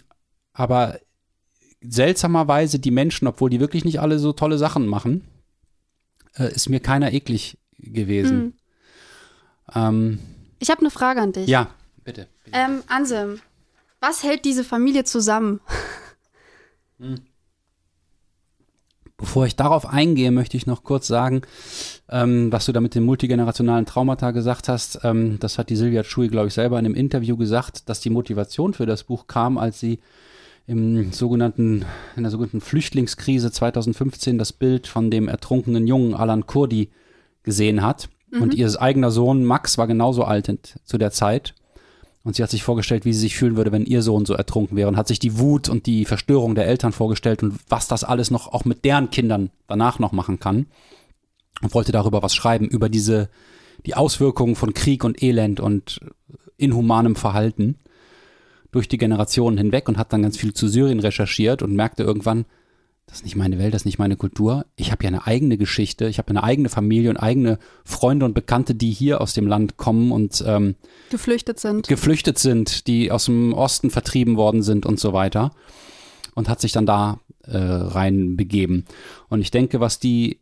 aber 0.53 0.99
seltsamerweise 1.81 2.79
die 2.79 2.91
Menschen, 2.91 3.27
obwohl 3.27 3.49
die 3.49 3.59
wirklich 3.59 3.85
nicht 3.85 3.99
alle 3.99 4.19
so 4.19 4.33
tolle 4.33 4.57
Sachen 4.57 4.87
machen, 4.87 5.27
äh, 6.35 6.51
ist 6.53 6.69
mir 6.69 6.79
keiner 6.79 7.13
eklig 7.13 7.57
gewesen. 7.93 8.37
Hm. 8.37 8.53
Ähm, 9.75 10.19
Ich 10.59 10.69
habe 10.69 10.81
eine 10.81 10.91
Frage 10.91 11.21
an 11.21 11.31
dich. 11.31 11.47
ja, 11.47 11.69
bitte. 12.03 12.27
bitte. 12.43 12.57
Ähm, 12.57 12.83
Anselm, 12.87 13.39
was 14.01 14.23
hält 14.23 14.45
diese 14.45 14.63
Familie 14.63 15.03
zusammen? 15.03 15.59
Bevor 19.17 19.45
ich 19.45 19.55
darauf 19.55 19.85
eingehe, 19.87 20.29
möchte 20.31 20.57
ich 20.57 20.67
noch 20.67 20.83
kurz 20.83 21.07
sagen, 21.07 21.41
ähm, 22.09 22.51
was 22.51 22.65
du 22.65 22.73
da 22.73 22.81
mit 22.81 22.95
den 22.95 23.03
multigenerationalen 23.03 23.85
Traumata 23.85 24.31
gesagt 24.31 24.67
hast. 24.67 24.99
Ähm, 25.03 25.37
das 25.39 25.57
hat 25.57 25.69
die 25.69 25.77
Silvia 25.77 26.03
Schui, 26.03 26.27
glaube 26.27 26.47
ich, 26.47 26.53
selber 26.53 26.77
in 26.77 26.85
einem 26.85 26.95
Interview 26.95 27.37
gesagt, 27.37 27.87
dass 27.87 28.01
die 28.01 28.09
Motivation 28.09 28.73
für 28.73 28.85
das 28.85 29.05
Buch 29.05 29.27
kam, 29.27 29.57
als 29.57 29.79
sie 29.79 29.99
im 30.67 31.13
sogenannten, 31.13 31.85
in 32.17 32.23
der 32.23 32.31
sogenannten 32.31 32.59
Flüchtlingskrise 32.59 33.51
2015 33.51 34.37
das 34.37 34.51
Bild 34.51 34.87
von 34.87 35.09
dem 35.11 35.27
ertrunkenen 35.29 35.87
Jungen 35.87 36.13
Alan 36.13 36.45
Kurdi 36.45 36.89
gesehen 37.45 37.81
hat. 37.81 38.09
Und 38.31 38.53
ihr 38.53 38.81
eigener 38.81 39.11
Sohn 39.11 39.45
Max 39.45 39.77
war 39.77 39.87
genauso 39.87 40.25
alt 40.25 40.79
zu 40.83 40.97
der 40.97 41.11
Zeit. 41.11 41.53
Und 42.23 42.35
sie 42.35 42.43
hat 42.43 42.49
sich 42.49 42.63
vorgestellt, 42.63 43.05
wie 43.05 43.13
sie 43.13 43.19
sich 43.19 43.37
fühlen 43.37 43.55
würde, 43.55 43.71
wenn 43.71 43.85
ihr 43.85 44.01
Sohn 44.01 44.25
so 44.25 44.33
ertrunken 44.33 44.75
wäre. 44.75 44.89
Und 44.89 44.97
hat 44.97 45.07
sich 45.07 45.19
die 45.19 45.37
Wut 45.37 45.69
und 45.69 45.85
die 45.85 46.05
Verstörung 46.05 46.55
der 46.55 46.67
Eltern 46.67 46.91
vorgestellt 46.91 47.43
und 47.43 47.59
was 47.69 47.87
das 47.87 48.03
alles 48.03 48.31
noch 48.31 48.51
auch 48.51 48.65
mit 48.65 48.83
deren 48.83 49.11
Kindern 49.11 49.51
danach 49.67 49.99
noch 49.99 50.11
machen 50.11 50.39
kann. 50.39 50.65
Und 51.61 51.73
wollte 51.73 51.91
darüber 51.91 52.23
was 52.23 52.35
schreiben, 52.35 52.67
über 52.67 52.89
diese, 52.89 53.29
die 53.85 53.95
Auswirkungen 53.95 54.55
von 54.55 54.73
Krieg 54.73 55.03
und 55.03 55.23
Elend 55.23 55.59
und 55.59 56.01
inhumanem 56.57 57.15
Verhalten 57.15 57.77
durch 58.71 58.89
die 58.89 58.97
Generationen 58.97 59.57
hinweg 59.57 59.87
und 59.87 59.97
hat 59.97 60.11
dann 60.11 60.23
ganz 60.23 60.35
viel 60.35 60.53
zu 60.53 60.67
Syrien 60.67 60.99
recherchiert 60.99 61.61
und 61.61 61.73
merkte 61.73 62.03
irgendwann, 62.03 62.45
das 63.07 63.17
ist 63.17 63.23
nicht 63.23 63.35
meine 63.35 63.59
Welt, 63.59 63.73
das 63.73 63.83
ist 63.83 63.85
nicht 63.85 63.99
meine 63.99 64.17
Kultur. 64.17 64.65
Ich 64.75 64.91
habe 64.91 65.03
ja 65.03 65.07
eine 65.07 65.25
eigene 65.27 65.57
Geschichte, 65.57 66.07
ich 66.07 66.17
habe 66.17 66.29
eine 66.29 66.43
eigene 66.43 66.69
Familie 66.69 67.09
und 67.09 67.17
eigene 67.17 67.59
Freunde 67.83 68.25
und 68.25 68.33
Bekannte, 68.33 68.75
die 68.75 68.91
hier 68.91 69.21
aus 69.21 69.33
dem 69.33 69.47
Land 69.47 69.77
kommen 69.77 70.11
und 70.11 70.43
ähm, 70.45 70.75
Geflüchtet 71.11 71.59
sind. 71.59 71.87
geflüchtet 71.87 72.39
sind, 72.39 72.87
die 72.87 73.11
aus 73.11 73.25
dem 73.25 73.53
Osten 73.53 73.91
vertrieben 73.91 74.37
worden 74.37 74.63
sind 74.63 74.85
und 74.85 74.99
so 74.99 75.13
weiter. 75.13 75.51
Und 76.33 76.49
hat 76.49 76.59
sich 76.59 76.73
dann 76.73 76.85
da 76.85 77.19
äh, 77.43 77.57
rein 77.57 78.35
begeben. 78.35 78.85
Und 79.29 79.41
ich 79.41 79.51
denke, 79.51 79.79
was 79.79 79.99
die 79.99 80.41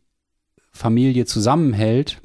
Familie 0.72 1.26
zusammenhält, 1.26 2.20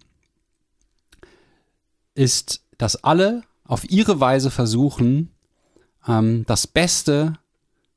ist, 2.15 2.63
dass 2.78 3.04
alle 3.04 3.43
auf 3.65 3.89
ihre 3.89 4.19
Weise 4.19 4.49
versuchen, 4.49 5.32
ähm, 6.08 6.45
das 6.47 6.65
Beste 6.65 7.34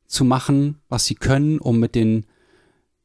zu 0.06 0.24
machen, 0.24 0.80
was 0.90 1.06
sie 1.06 1.14
können, 1.14 1.58
um 1.58 1.78
mit 1.78 1.94
den 1.94 2.26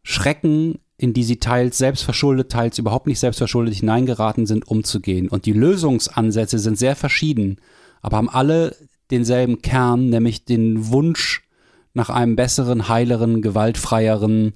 Schrecken, 0.10 0.80
in 0.98 1.13
die 1.13 1.24
sie 1.26 1.36
teils 1.36 1.78
selbstverschuldet, 1.78 2.50
teils 2.50 2.78
überhaupt 2.78 3.08
nicht 3.08 3.20
selbstverschuldet 3.20 3.76
hineingeraten 3.76 4.46
sind, 4.46 4.65
umzugehen. 4.65 5.28
Und 5.28 5.46
die 5.46 5.52
Lösungsansätze 5.52 6.60
sind 6.60 6.78
sehr 6.78 6.96
verschieden, 6.96 7.58
aber 8.02 8.15
haben 8.15 8.30
alle 8.30 8.74
denselben 9.12 9.62
Kern, 9.62 10.10
nämlich 10.10 10.46
den 10.46 10.88
Wunsch 10.91 11.43
nach 11.93 12.10
einem 12.10 12.38
besseren, 12.38 12.88
heileren, 12.88 13.41
gewaltfreieren, 13.41 14.54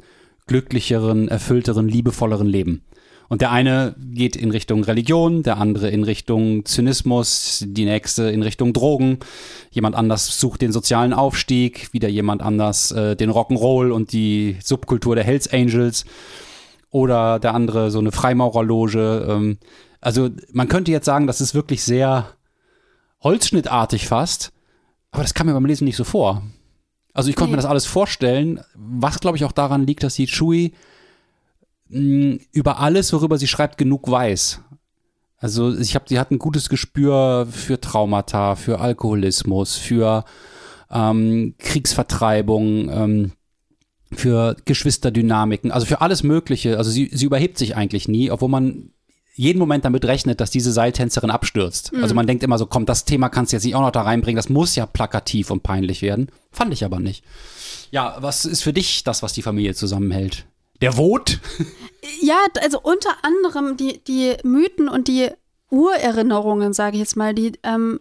glücklicheren, 0.48 1.28
erfüllteren, 1.28 1.90
liebevolleren 1.90 2.48
Leben. 2.48 2.86
Und 3.32 3.39
der 3.39 3.52
eine 3.52 3.96
geht 3.98 4.36
in 4.36 4.52
Richtung 4.52 4.84
Religion, 4.84 5.41
der 5.41 5.58
andere 5.58 5.89
in 5.89 6.04
Richtung 6.04 6.65
Zynismus, 6.65 7.63
die 7.65 7.86
nächste 7.86 8.24
in 8.30 8.44
Richtung 8.44 8.74
Drogen. 8.74 9.20
Jemand 9.70 9.96
anders 9.96 10.38
sucht 10.38 10.62
den 10.62 10.74
sozialen 10.74 11.13
Aufstieg, 11.13 11.94
wieder 11.94 12.10
jemand 12.10 12.41
anders 12.41 12.91
äh, 12.91 13.15
den 13.15 13.32
Rock'n'Roll 13.32 13.91
und 13.91 14.12
die 14.12 14.58
Subkultur 14.62 15.15
der 15.15 15.24
Hells 15.24 15.48
Angels. 15.48 16.04
Oder 16.89 17.39
der 17.39 17.54
andere 17.54 17.89
so 17.89 18.00
eine 18.00 18.12
Freimaurerloge. 18.12 19.26
Ähm, 19.30 19.60
also 20.02 20.28
man 20.52 20.67
könnte 20.67 20.91
jetzt 20.91 21.06
sagen, 21.06 21.26
das 21.26 21.39
ist 21.39 21.56
wirklich 21.56 21.86
sehr 21.86 22.28
holzschnittartig 23.24 24.08
fast. 24.10 24.52
Aber 25.12 25.24
das 25.24 25.34
kam 25.34 25.48
mir 25.48 25.54
beim 25.54 25.65
Lesen 25.65 25.86
nicht 25.86 25.96
so 25.96 26.04
vor. 26.04 26.44
Also 27.13 27.30
ich 27.30 27.38
konnte 27.38 27.52
Nee. 27.52 27.56
mir 27.56 27.62
das 27.62 27.72
alles 27.72 27.86
vorstellen, 27.86 28.60
was 28.76 29.22
glaube 29.22 29.38
ich 29.38 29.46
auch 29.46 29.54
daran 29.54 29.88
liegt, 29.88 30.04
dass 30.04 30.15
die 30.15 30.26
Chui 30.26 30.74
mh, 31.91 32.39
über 32.51 32.80
alles, 32.80 33.13
worüber 33.13 33.38
sie 33.38 33.47
schreibt, 33.47 33.77
genug 33.77 34.10
weiß. 34.10 34.62
Also 35.38 35.75
ich 35.75 35.95
habe, 35.95 36.06
sie 36.08 36.19
hat 36.19 36.32
ein 36.32 36.39
gutes 36.39 36.69
Gespür 36.69 37.47
für 37.49 37.82
Traumata, 37.82 38.56
für 38.56 38.80
Alkoholismus, 38.80 39.75
für 39.75 40.23
ähm, 40.91 41.56
Kriegsvertreibung, 41.58 42.89
ähm, 42.89 43.32
für 44.13 44.56
Geschwisterdynamiken, 44.65 45.71
also 45.71 45.88
für 45.88 46.01
alles 46.01 46.21
Mögliche. 46.21 46.77
Also 46.77 46.91
sie, 46.91 47.10
sie 47.12 47.25
überhebt 47.25 47.58
sich 47.58 47.75
eigentlich 47.75 48.08
nie, 48.08 48.30
obwohl 48.30 48.49
man 48.49 48.91
jeden 49.34 49.58
Moment 49.58 49.86
damit 49.86 50.06
rechnet, 50.06 50.41
dass 50.41 50.51
diese 50.51 50.71
Seiltänzerin 50.71 51.32
abstürzt. 51.32 51.93
Also 52.01 52.13
man 52.13 52.27
denkt 52.27 52.43
immer 52.43 52.58
so, 52.58 52.65
komm, 52.65 52.86
das 52.86 53.06
Thema 53.06 53.30
kannst 53.30 53.51
du 53.51 53.56
jetzt 53.56 53.63
nicht 53.63 53.75
auch 53.75 53.82
noch 53.82 53.91
da 53.91 54.01
reinbringen, 54.01 54.36
das 54.36 54.49
muss 54.49 54.75
ja 54.75 54.86
plakativ 54.86 55.49
und 55.49 55.63
peinlich 55.63 56.01
werden. 56.01 56.27
Fand 56.51 56.73
ich 56.73 56.84
aber 56.84 56.99
nicht. 56.99 57.23
Ja, 57.91 58.17
was 58.19 58.45
ist 58.45 58.62
für 58.62 58.73
dich 58.73 59.04
das, 59.04 59.23
was 59.23 59.34
die 59.34 59.41
Familie 59.41 59.73
zusammenhält? 59.73 60.45
Der 60.82 60.98
Wot? 60.98 61.39
Ja, 62.20 62.38
also 62.62 62.80
unter 62.82 63.24
anderem 63.24 63.78
die, 63.78 64.04
die 64.04 64.36
Mythen 64.44 64.89
und 64.89 65.08
die 65.08 65.30
Urerinnerungen, 65.70 66.74
sage 66.74 66.96
ich 66.96 67.00
jetzt 67.00 67.15
mal, 67.15 67.34
die 67.34 67.54
ähm, 67.63 68.00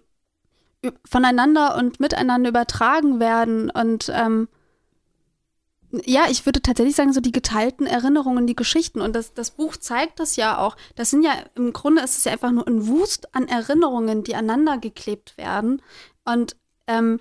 voneinander 1.04 1.76
und 1.76 2.00
miteinander 2.00 2.48
übertragen 2.48 3.20
werden. 3.20 3.70
Und 3.70 4.10
ähm, 4.14 4.48
ja, 6.04 6.22
ich 6.30 6.46
würde 6.46 6.62
tatsächlich 6.62 6.96
sagen, 6.96 7.12
so 7.12 7.20
die 7.20 7.32
geteilten 7.32 7.86
Erinnerungen, 7.86 8.46
die 8.46 8.56
Geschichten. 8.56 9.00
Und 9.00 9.14
das, 9.14 9.34
das 9.34 9.50
Buch 9.50 9.76
zeigt 9.76 10.20
das 10.20 10.36
ja 10.36 10.58
auch. 10.58 10.76
Das 10.96 11.10
sind 11.10 11.22
ja, 11.22 11.32
im 11.54 11.72
Grunde 11.72 12.02
ist 12.02 12.16
es 12.16 12.24
ja 12.24 12.32
einfach 12.32 12.52
nur 12.52 12.66
ein 12.66 12.86
Wust 12.86 13.34
an 13.34 13.48
Erinnerungen, 13.48 14.24
die 14.24 14.34
aneinander 14.34 14.78
geklebt 14.78 15.36
werden. 15.36 15.82
Und 16.24 16.56
ähm, 16.86 17.20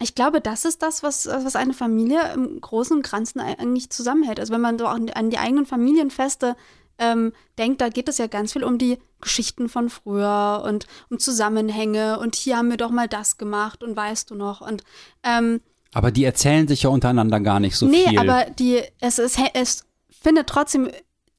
ich 0.00 0.14
glaube, 0.14 0.40
das 0.40 0.64
ist 0.64 0.82
das, 0.82 1.02
was, 1.02 1.26
was 1.26 1.56
eine 1.56 1.74
Familie 1.74 2.32
im 2.32 2.60
Großen 2.60 2.96
und 2.96 3.10
Ganzen 3.10 3.40
eigentlich 3.40 3.90
zusammenhält. 3.90 4.38
Also 4.38 4.52
wenn 4.52 4.60
man 4.60 4.78
so 4.78 4.86
an, 4.86 5.10
an 5.10 5.30
die 5.30 5.38
eigenen 5.38 5.66
Familienfeste 5.66 6.56
ähm, 6.98 7.32
denkt, 7.58 7.80
da 7.80 7.88
geht 7.88 8.08
es 8.08 8.18
ja 8.18 8.26
ganz 8.26 8.52
viel 8.52 8.64
um 8.64 8.78
die 8.78 8.98
Geschichten 9.20 9.68
von 9.68 9.88
früher 9.90 10.62
und 10.64 10.86
um 11.10 11.18
Zusammenhänge 11.18 12.18
und 12.20 12.36
hier 12.36 12.56
haben 12.56 12.70
wir 12.70 12.76
doch 12.76 12.90
mal 12.90 13.08
das 13.08 13.38
gemacht 13.38 13.82
und 13.82 13.96
weißt 13.96 14.30
du 14.30 14.34
noch. 14.34 14.60
Und 14.60 14.84
ähm, 15.24 15.60
Aber 15.92 16.10
die 16.12 16.24
erzählen 16.24 16.68
sich 16.68 16.82
ja 16.84 16.90
untereinander 16.90 17.40
gar 17.40 17.60
nicht 17.60 17.76
so 17.76 17.86
nee, 17.86 18.08
viel. 18.08 18.18
aber 18.18 18.46
die, 18.50 18.82
es, 19.00 19.18
es, 19.18 19.36
es 19.54 19.84
findet 20.10 20.48
trotzdem 20.48 20.90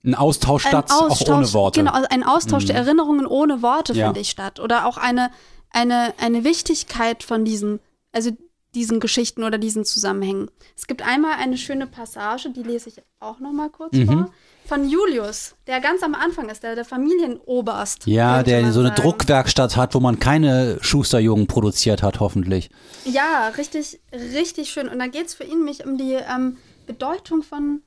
ein 0.03 0.15
Austausch 0.15 0.65
ein 0.65 0.69
statt, 0.69 0.91
auch 0.91 1.21
ohne 1.27 1.53
Worte. 1.53 1.81
Genau, 1.81 1.93
ein 2.09 2.23
Austausch 2.23 2.65
der 2.65 2.75
Erinnerungen 2.75 3.25
ohne 3.25 3.61
Worte, 3.61 3.93
Ja. 3.93 4.07
finde 4.07 4.21
ich, 4.21 4.29
statt. 4.29 4.59
Oder 4.61 4.85
auch 4.85 4.97
eine, 4.97 5.29
eine, 5.71 6.13
eine 6.19 6.45
Wichtigkeit 6.45 7.23
von 7.23 7.43
diesen, 7.43 7.81
also 8.13 8.31
diesen 8.75 8.99
Geschichten 8.99 9.43
oder 9.43 9.57
diesen 9.57 9.83
Zusammenhängen. 9.85 10.49
Es 10.77 10.85
gibt 10.87 11.01
einmal 11.01 11.33
eine 11.39 11.57
schöne 11.57 11.87
Passage, 11.87 12.49
die 12.51 12.63
lese 12.63 12.89
ich 12.89 13.01
auch 13.19 13.39
noch 13.39 13.51
mal 13.51 13.69
kurz 13.69 13.93
Mhm. 13.95 14.05
vor, 14.07 14.31
von 14.65 14.87
Julius, 14.87 15.55
der 15.65 15.79
ganz 15.81 16.03
am 16.03 16.13
Anfang 16.13 16.49
ist, 16.49 16.61
der, 16.61 16.75
der 16.75 16.85
Familienoberst. 16.85 18.05
Ja, 18.05 18.43
der 18.43 18.71
so 18.71 18.79
eine 18.81 18.89
sagen. 18.89 19.01
Druckwerkstatt 19.01 19.75
hat, 19.75 19.95
wo 19.95 19.99
man 19.99 20.19
keine 20.19 20.77
Schusterjungen 20.81 21.47
produziert 21.47 22.03
hat, 22.03 22.19
hoffentlich. 22.19 22.69
Ja, 23.05 23.47
richtig, 23.57 23.99
richtig 24.13 24.69
schön. 24.69 24.87
Und 24.87 24.99
da 24.99 25.07
geht 25.07 25.27
es 25.27 25.33
für 25.33 25.43
ihn 25.43 25.59
nämlich 25.59 25.85
um 25.85 25.97
die 25.97 26.13
ähm, 26.13 26.57
Bedeutung 26.85 27.41
von, 27.41 27.81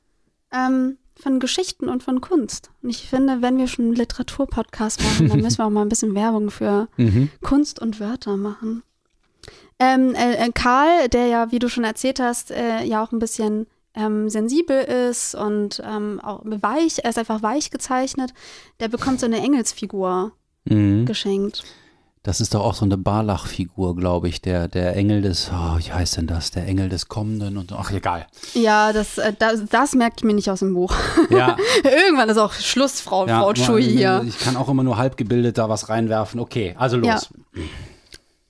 ähm, 0.53 0.99
von 1.21 1.38
Geschichten 1.38 1.88
und 1.88 2.03
von 2.03 2.21
Kunst. 2.21 2.71
Und 2.83 2.90
ich 2.90 3.09
finde, 3.09 3.42
wenn 3.42 3.59
wir 3.59 3.68
schon 3.68 3.85
einen 3.87 3.95
Literaturpodcast 3.95 5.03
machen, 5.05 5.29
dann 5.29 5.40
müssen 5.42 5.59
wir 5.59 5.66
auch 5.66 5.71
mal 5.71 5.83
ein 5.83 5.88
bisschen 5.88 6.14
Werbung 6.16 6.51
für 6.51 6.88
Mhm. 6.97 7.31
Kunst 7.42 7.79
und 7.81 8.01
Wörter 8.01 8.37
machen. 8.37 8.83
Ähm, 9.83 10.14
äh, 10.14 10.35
äh, 10.47 10.51
Karl, 10.53 11.09
der 11.09 11.27
ja, 11.27 11.51
wie 11.51 11.59
du 11.59 11.68
schon 11.68 11.85
erzählt 11.85 12.21
hast, 12.21 12.51
äh, 12.51 12.85
ja 12.85 13.03
auch 13.03 13.12
ein 13.12 13.18
bisschen 13.18 13.66
ähm, 13.95 14.29
sensibel 14.31 14.81
ist 14.83 15.35
und 15.35 15.83
ähm, 15.85 16.21
auch 16.23 16.40
weich, 16.45 17.01
er 17.03 17.11
ist 17.11 17.18
einfach 17.18 17.42
weich 17.42 17.71
gezeichnet, 17.71 18.33
der 18.81 18.88
bekommt 18.88 19.21
so 19.21 19.27
eine 19.27 19.38
Engelsfigur 19.38 20.33
Mhm. 20.64 21.07
geschenkt. 21.07 21.64
Das 22.23 22.40
ist 22.40 22.55
doch 22.55 22.61
auch 22.62 22.75
so 22.75 22.85
eine 22.85 22.97
Barlach-Figur, 22.97 23.97
glaube 23.97 24.29
ich. 24.29 24.40
Der, 24.40 24.68
der 24.68 24.95
Engel 24.95 25.23
des, 25.23 25.51
oh, 25.53 25.77
wie 25.79 25.90
heißt 25.92 26.18
denn 26.18 26.29
das? 26.29 26.53
Der 26.53 26.64
Engel 26.68 26.88
des 26.88 27.09
Kommenden 27.09 27.57
und 27.57 27.73
ach, 27.73 27.90
egal. 27.90 28.29
Ja, 28.55 28.92
das, 28.92 29.18
äh, 29.18 29.33
das, 29.37 29.64
das 29.68 29.95
merkt 29.97 30.21
ich 30.21 30.25
mir 30.25 30.33
nicht 30.35 30.49
aus 30.49 30.61
dem 30.61 30.73
Buch. 30.75 30.95
Ja, 31.31 31.57
Irgendwann 31.83 32.29
ist 32.29 32.37
auch 32.38 32.53
Schluss, 32.53 33.01
Frau, 33.01 33.27
ja 33.27 33.40
Frau 33.40 33.53
Schui 33.57 33.83
hier. 33.83 34.25
Ich 34.25 34.38
kann 34.38 34.57
auch 34.57 34.68
immer 34.68 34.85
nur 34.85 34.99
halb 34.99 35.16
gebildet 35.16 35.59
da 35.59 35.68
was 35.68 35.88
reinwerfen. 35.88 36.38
Okay, 36.38 36.77
also 36.79 36.97
los. 36.97 37.31
Ja. 37.55 37.62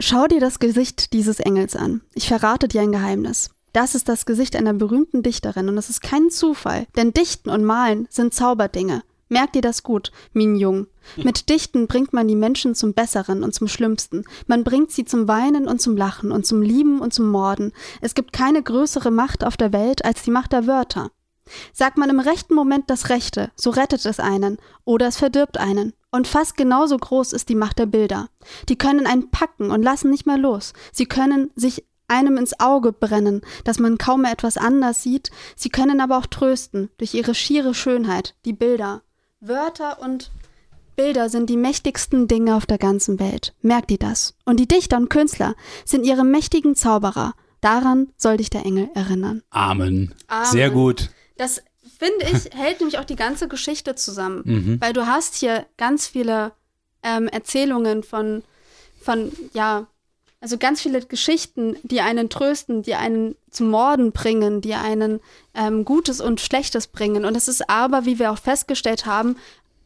Schau 0.04 0.26
dir 0.26 0.40
das 0.40 0.58
Gesicht 0.58 1.12
dieses 1.12 1.38
Engels 1.38 1.76
an. 1.76 2.00
Ich 2.12 2.26
verrate 2.26 2.66
dir 2.66 2.80
ein 2.80 2.90
Geheimnis. 2.90 3.50
Das 3.72 3.94
ist 3.94 4.08
das 4.08 4.26
Gesicht 4.26 4.56
einer 4.56 4.74
berühmten 4.74 5.22
Dichterin 5.22 5.68
und 5.68 5.78
es 5.78 5.90
ist 5.90 6.02
kein 6.02 6.28
Zufall, 6.28 6.88
denn 6.96 7.12
Dichten 7.12 7.48
und 7.50 7.62
Malen 7.62 8.08
sind 8.10 8.34
Zauberdinge. 8.34 9.04
Merk 9.28 9.52
dir 9.52 9.62
das 9.62 9.84
gut, 9.84 10.10
Min 10.32 10.56
Jung. 10.56 10.88
Mit 11.16 11.48
Dichten 11.48 11.86
bringt 11.86 12.12
man 12.12 12.26
die 12.26 12.34
Menschen 12.34 12.74
zum 12.74 12.94
Besseren 12.94 13.44
und 13.44 13.54
zum 13.54 13.68
Schlimmsten. 13.68 14.24
Man 14.48 14.64
bringt 14.64 14.90
sie 14.90 15.04
zum 15.04 15.28
Weinen 15.28 15.68
und 15.68 15.80
zum 15.80 15.96
Lachen 15.96 16.32
und 16.32 16.44
zum 16.44 16.62
Lieben 16.62 17.00
und 17.00 17.14
zum 17.14 17.28
Morden. 17.28 17.72
Es 18.00 18.14
gibt 18.14 18.32
keine 18.32 18.60
größere 18.60 19.12
Macht 19.12 19.44
auf 19.44 19.56
der 19.56 19.72
Welt 19.72 20.04
als 20.04 20.24
die 20.24 20.32
Macht 20.32 20.50
der 20.50 20.66
Wörter. 20.66 21.12
Sagt 21.72 21.98
man 21.98 22.10
im 22.10 22.20
rechten 22.20 22.54
Moment 22.54 22.88
das 22.88 23.08
Rechte, 23.08 23.50
so 23.56 23.70
rettet 23.70 24.04
es 24.06 24.20
einen 24.20 24.58
oder 24.84 25.08
es 25.08 25.16
verdirbt 25.16 25.58
einen. 25.58 25.92
Und 26.10 26.28
fast 26.28 26.56
genauso 26.56 26.96
groß 26.96 27.32
ist 27.32 27.48
die 27.48 27.54
Macht 27.54 27.78
der 27.78 27.86
Bilder. 27.86 28.28
Die 28.68 28.76
können 28.76 29.06
einen 29.06 29.30
packen 29.30 29.70
und 29.70 29.82
lassen 29.82 30.10
nicht 30.10 30.26
mehr 30.26 30.38
los. 30.38 30.72
Sie 30.92 31.06
können 31.06 31.50
sich 31.56 31.84
einem 32.08 32.36
ins 32.36 32.60
Auge 32.60 32.92
brennen, 32.92 33.40
dass 33.64 33.78
man 33.78 33.98
kaum 33.98 34.22
mehr 34.22 34.32
etwas 34.32 34.58
anders 34.58 35.02
sieht. 35.02 35.30
Sie 35.56 35.70
können 35.70 36.00
aber 36.00 36.18
auch 36.18 36.26
trösten 36.26 36.90
durch 36.98 37.14
ihre 37.14 37.34
schiere 37.34 37.74
Schönheit, 37.74 38.34
die 38.44 38.52
Bilder. 38.52 39.02
Wörter 39.40 40.00
und 40.00 40.30
Bilder 40.94 41.30
sind 41.30 41.48
die 41.48 41.56
mächtigsten 41.56 42.28
Dinge 42.28 42.54
auf 42.54 42.66
der 42.66 42.78
ganzen 42.78 43.18
Welt. 43.18 43.54
Merkt 43.62 43.90
ihr 43.90 43.98
das? 43.98 44.34
Und 44.44 44.60
die 44.60 44.68
Dichter 44.68 44.98
und 44.98 45.08
Künstler 45.08 45.54
sind 45.86 46.04
ihre 46.04 46.24
mächtigen 46.24 46.76
Zauberer. 46.76 47.32
Daran 47.62 48.08
soll 48.16 48.36
dich 48.36 48.50
der 48.50 48.66
Engel 48.66 48.90
erinnern. 48.94 49.42
Amen. 49.50 50.14
Amen. 50.26 50.46
Sehr 50.46 50.70
gut. 50.70 51.10
Das 51.42 51.60
finde 51.98 52.24
ich, 52.30 52.54
hält 52.56 52.78
nämlich 52.78 52.98
auch 52.98 53.04
die 53.04 53.16
ganze 53.16 53.48
Geschichte 53.48 53.96
zusammen. 53.96 54.42
Mhm. 54.44 54.80
Weil 54.80 54.92
du 54.92 55.08
hast 55.08 55.34
hier 55.34 55.66
ganz 55.76 56.06
viele 56.06 56.52
ähm, 57.02 57.26
Erzählungen 57.26 58.04
von, 58.04 58.44
von, 59.00 59.32
ja, 59.52 59.88
also 60.40 60.56
ganz 60.56 60.80
viele 60.80 61.02
Geschichten, 61.02 61.76
die 61.82 62.00
einen 62.00 62.28
trösten, 62.28 62.82
die 62.82 62.94
einen 62.94 63.34
zum 63.50 63.70
Morden 63.70 64.12
bringen, 64.12 64.60
die 64.60 64.74
einen 64.74 65.18
ähm, 65.54 65.84
Gutes 65.84 66.20
und 66.20 66.40
Schlechtes 66.40 66.86
bringen. 66.86 67.24
Und 67.24 67.36
es 67.36 67.48
ist 67.48 67.68
aber, 67.68 68.06
wie 68.06 68.20
wir 68.20 68.30
auch 68.30 68.38
festgestellt 68.38 69.04
haben, 69.04 69.36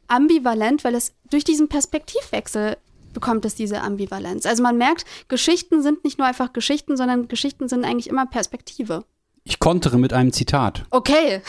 ambivalent, 0.09 0.85
weil 0.85 0.95
es 0.95 1.13
durch 1.31 1.45
diesen 1.45 1.69
Perspektivwechsel 1.69 2.77
bekommt 3.15 3.47
es 3.47 3.55
diese 3.55 3.81
Ambivalenz. 3.81 4.45
Also 4.45 4.63
man 4.63 4.77
merkt, 4.77 5.07
Geschichten 5.29 5.83
sind 5.83 6.05
nicht 6.05 6.19
nur 6.19 6.27
einfach 6.27 6.53
Geschichten, 6.53 6.99
sondern 6.99 7.29
Geschichten 7.29 7.67
sind 7.67 7.87
eigentlich 7.87 8.11
immer 8.11 8.27
Perspektive. 8.27 9.05
Ich 9.49 9.61
kontere 9.61 9.97
mit 9.97 10.13
einem 10.13 10.33
Zitat. 10.33 10.85
Okay. 10.91 11.41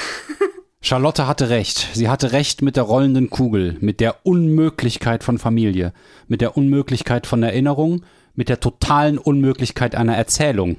Charlotte 0.82 1.26
hatte 1.26 1.50
recht. 1.50 1.90
Sie 1.94 2.10
hatte 2.10 2.32
recht 2.32 2.62
mit 2.62 2.76
der 2.76 2.84
rollenden 2.84 3.32
Kugel, 3.32 3.76
mit 3.80 4.00
der 4.00 4.24
Unmöglichkeit 4.24 5.24
von 5.24 5.40
Familie, 5.40 5.94
mit 6.28 6.42
der 6.42 6.56
Unmöglichkeit 6.56 7.26
von 7.26 7.42
Erinnerung, 7.42 8.06
mit 8.36 8.50
der 8.50 8.60
totalen 8.60 9.18
Unmöglichkeit 9.18 9.96
einer 9.96 10.16
Erzählung. 10.16 10.78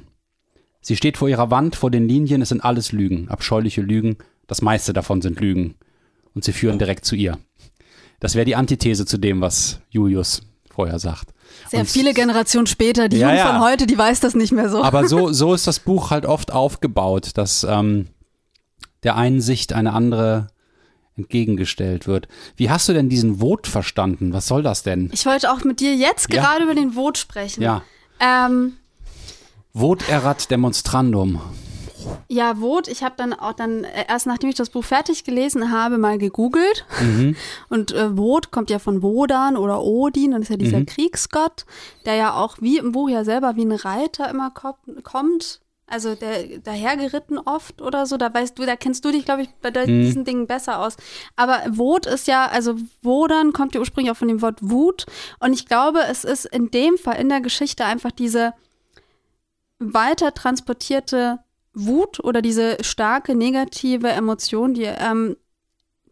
Sie 0.81 0.94
steht 0.94 1.16
vor 1.16 1.28
ihrer 1.28 1.50
Wand, 1.50 1.74
vor 1.74 1.90
den 1.90 2.07
Linien, 2.07 2.40
es 2.40 2.50
sind 2.50 2.64
alles 2.64 2.92
Lügen, 2.92 3.28
abscheuliche 3.28 3.83
Lügen, 3.83 4.18
das 4.46 4.62
meiste 4.62 4.92
davon 4.92 5.20
sind 5.20 5.40
Lügen. 5.40 5.74
Und 6.35 6.44
sie 6.44 6.52
führen 6.52 6.78
direkt 6.78 7.04
zu 7.04 7.16
ihr. 7.16 7.37
Das 8.20 8.37
wäre 8.37 8.46
die 8.46 8.54
Antithese 8.54 9.07
zu 9.07 9.18
dem, 9.18 9.40
was 9.40 9.81
Julius 9.90 10.42
vorher 10.70 11.00
sagt. 11.00 11.35
Sehr 11.68 11.80
Und- 11.80 11.87
viele 11.88 12.14
Generationen 12.14 12.66
später, 12.66 13.08
die 13.08 13.18
Ja, 13.18 13.28
Jugend 13.28 13.44
ja. 13.46 13.52
von 13.52 13.61
heute, 13.61 13.87
die 13.87 13.98
weiß 13.98 14.20
das 14.20 14.34
nicht 14.34 14.52
mehr 14.52 14.68
so. 14.70 14.82
Aber 14.82 15.06
so, 15.08 15.32
so 15.32 15.54
ist 15.54 15.66
das 15.66 15.80
Buch 15.80 16.11
halt 16.11 16.24
oft 16.26 16.52
aufgebaut, 16.52 17.30
dass 17.34 17.64
ähm, 17.68 18.08
der 19.02 19.16
einen 19.16 19.40
Sicht 19.40 19.72
eine 19.72 19.92
andere 19.92 20.48
entgegengestellt 21.16 22.06
wird. 22.06 22.28
Wie 22.56 22.70
hast 22.70 22.88
du 22.88 22.92
denn 22.92 23.08
diesen 23.08 23.38
Vote 23.40 23.68
verstanden? 23.70 24.32
Was 24.32 24.46
soll 24.46 24.62
das 24.62 24.82
denn? 24.84 25.11
ich 25.12 25.26
wollte 25.26 25.52
auch 25.52 25.64
mit 25.64 25.80
dir 25.80 25.94
jetzt 25.94 26.32
Ja. 26.32 26.40
gerade 26.42 26.64
über 26.64 26.74
den 26.74 26.94
Vot 26.94 27.18
sprechen. 27.18 27.62
Ja, 27.62 27.82
Ähm, 28.20 28.74
Vote 29.74 30.04
erat 30.11 30.50
demonstrandum. 30.50 31.40
Ja, 32.29 32.61
Vot, 32.61 32.88
ich 32.88 33.03
habe 33.03 33.14
dann 33.16 33.33
auch 33.33 33.53
dann 33.53 33.85
äh, 33.85 34.05
erst 34.09 34.27
nachdem 34.27 34.51
ich 34.51 34.57
das 34.57 34.71
Buch 34.71 34.85
fertig 34.85 35.25
gelesen 35.25 35.71
habe, 35.71 35.99
mal 35.99 36.18
gegoogelt. 36.18 36.85
Mhm. 37.01 37.37
Und 37.68 37.92
äh, 37.92 38.16
Vot 38.16 38.51
kommt 38.51 38.71
ja 38.71 38.79
von 38.79 39.03
Wodan 39.03 39.57
oder 39.57 39.83
Odin, 39.83 40.35
und 40.35 40.42
ist 40.42 40.51
ja 40.51 40.57
dieser 40.57 40.81
Mhm. 40.81 40.87
Kriegsgott, 40.87 41.64
der 42.05 42.14
ja 42.14 42.35
auch 42.35 42.57
wie 42.61 42.79
im 42.79 42.92
Buch 42.92 43.09
ja 43.09 43.25
selber 43.25 43.57
wie 43.57 43.64
ein 43.64 43.73
Reiter 43.73 44.29
immer 44.31 44.51
ko 44.51 44.75
kommt. 45.03 45.61
Also 45.90 46.14
der 46.14 46.59
dahergeritten 46.59 47.38
oft 47.38 47.81
oder 47.81 48.05
so, 48.05 48.18
da 48.18 48.33
weißt 48.35 48.59
du, 48.59 48.66
da 48.66 48.77
kennst 48.77 49.07
du 49.07 49.11
dich, 49.11 49.25
glaube 49.25 49.40
ich, 49.42 49.49
bei 49.62 49.71
Mhm. 49.71 50.03
diesen 50.03 50.25
Dingen 50.27 50.47
besser 50.47 50.81
aus. 50.81 50.97
Aber 51.35 51.62
Wut 51.71 52.05
ist 52.05 52.27
ja, 52.27 52.44
also 52.47 52.75
Wodan 53.01 53.55
kommt 53.55 53.75
ja 53.75 53.81
ursprünglich 53.81 54.12
auch 54.12 54.16
von 54.18 54.29
dem 54.29 54.42
Wort 54.42 54.59
Wut. 54.61 55.07
Und 55.40 55.55
ich 55.55 55.64
glaube, 55.66 56.01
es 56.11 56.25
ist 56.25 56.44
in 56.44 56.71
dem 56.71 56.99
Fall 56.99 57.16
in 57.18 57.31
der 57.31 57.40
Geschichte 57.40 57.87
einfach 57.87 58.11
diese 58.12 58.53
weiter 59.79 60.35
transportierte 60.35 61.38
Wut 61.86 62.22
oder 62.24 62.42
diese 62.42 62.76
starke 62.82 63.34
negative 63.34 64.08
Emotion, 64.08 64.74
die, 64.74 64.84
ähm, 64.84 65.36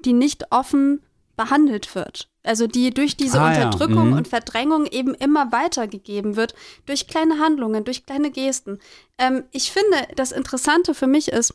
die 0.05 0.13
nicht 0.13 0.53
offen 0.53 1.03
behandelt 1.37 1.95
wird. 1.95 2.29
Also 2.43 2.67
die 2.67 2.91
durch 2.95 3.17
diese 3.17 3.41
Ah, 3.41 3.53
ja. 3.53 3.65
Unterdrückung 3.67 4.11
Mhm. 4.11 4.17
und 4.17 4.29
Verdrängung 4.29 4.87
eben 4.87 5.15
immer 5.15 5.51
weitergegeben 5.53 6.37
wird, 6.37 6.55
durch 6.87 7.09
kleine 7.09 7.39
Handlungen, 7.41 7.85
durch 7.85 8.07
kleine 8.07 8.31
Gesten. 8.31 8.79
Ähm, 9.19 9.43
ich 9.51 9.73
finde, 9.73 9.97
das 10.15 10.33
Interessante 10.33 10.95
für 10.95 11.07
mich 11.09 11.29
ist, 11.29 11.55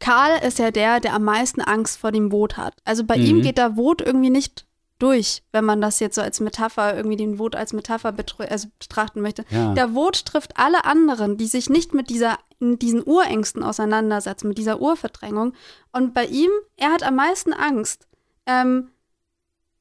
Karl 0.00 0.42
ist 0.44 0.58
ja 0.58 0.70
der, 0.70 1.00
der 1.00 1.14
am 1.14 1.22
meisten 1.24 1.60
Angst 1.60 1.98
vor 1.98 2.10
dem 2.12 2.32
Wot 2.32 2.56
hat. 2.56 2.74
Also 2.84 3.04
bei 3.04 3.16
Mhm. 3.16 3.24
ihm 3.24 3.42
geht 3.42 3.58
der 3.58 3.76
Wot 3.76 4.00
irgendwie 4.02 4.30
nicht 4.30 4.66
durch, 4.98 5.42
wenn 5.52 5.64
man 5.64 5.80
das 5.80 6.00
jetzt 6.00 6.16
so 6.16 6.22
als 6.22 6.40
Metapher, 6.40 6.96
irgendwie 6.96 7.16
den 7.16 7.38
Wot 7.38 7.54
als 7.56 7.72
Metapher 7.72 8.14
also 8.48 8.68
betrachten 8.78 9.20
möchte. 9.20 9.44
Ja. 9.50 9.74
Der 9.74 9.94
Wot 9.94 10.24
trifft 10.24 10.56
alle 10.56 10.84
anderen, 10.84 11.36
die 11.36 11.46
sich 11.46 11.68
nicht 11.70 11.94
mit 11.94 12.10
dieser, 12.10 12.38
diesen 12.78 13.02
Urängsten 13.04 13.62
auseinandersetzen, 13.62 14.48
mit 14.48 14.58
dieser 14.58 14.80
Urverdrängung. 14.80 15.54
Und 15.92 16.14
bei 16.14 16.26
ihm, 16.26 16.50
er 16.76 16.92
hat 16.92 17.02
am 17.02 17.16
meisten 17.16 17.52
Angst. 17.52 18.06
Ähm, 18.46 18.90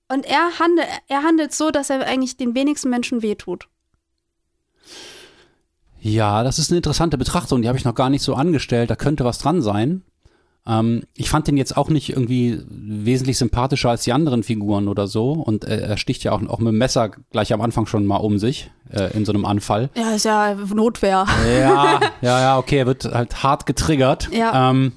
und 0.09 0.25
er 0.25 0.59
handelt, 0.59 0.87
er 1.07 1.23
handelt 1.23 1.53
so, 1.53 1.71
dass 1.71 1.89
er 1.89 2.05
eigentlich 2.05 2.37
den 2.37 2.55
wenigsten 2.55 2.89
Menschen 2.89 3.21
wehtut. 3.21 3.67
Ja, 5.99 6.43
das 6.43 6.59
ist 6.59 6.69
eine 6.69 6.77
interessante 6.77 7.17
Betrachtung, 7.17 7.61
die 7.61 7.67
habe 7.69 7.77
ich 7.77 7.85
noch 7.85 7.95
gar 7.95 8.09
nicht 8.09 8.23
so 8.23 8.35
angestellt. 8.35 8.89
Da 8.89 8.95
könnte 8.95 9.23
was 9.23 9.39
dran 9.39 9.61
sein. 9.61 10.03
Ähm, 10.65 11.03
ich 11.15 11.29
fand 11.29 11.47
den 11.47 11.57
jetzt 11.57 11.75
auch 11.75 11.89
nicht 11.89 12.09
irgendwie 12.09 12.61
wesentlich 12.69 13.37
sympathischer 13.37 13.89
als 13.89 14.03
die 14.03 14.13
anderen 14.13 14.43
Figuren 14.43 14.87
oder 14.87 15.07
so. 15.07 15.33
Und 15.33 15.65
äh, 15.65 15.79
er 15.79 15.97
sticht 15.97 16.23
ja 16.23 16.31
auch, 16.31 16.41
auch 16.47 16.59
mit 16.59 16.69
dem 16.69 16.77
Messer 16.77 17.09
gleich 17.31 17.51
am 17.53 17.61
Anfang 17.61 17.85
schon 17.85 18.05
mal 18.05 18.17
um 18.17 18.39
sich 18.39 18.71
äh, 18.89 19.15
in 19.15 19.25
so 19.25 19.33
einem 19.33 19.45
Anfall. 19.45 19.89
Ja, 19.95 20.11
ist 20.11 20.25
ja 20.25 20.55
Notwehr. 20.55 21.25
Ja, 21.59 21.99
ja, 22.21 22.39
ja, 22.39 22.57
okay, 22.57 22.77
er 22.77 22.85
wird 22.85 23.05
halt 23.05 23.43
hart 23.43 23.65
getriggert. 23.65 24.29
Ja. 24.31 24.71
Ähm, 24.71 24.93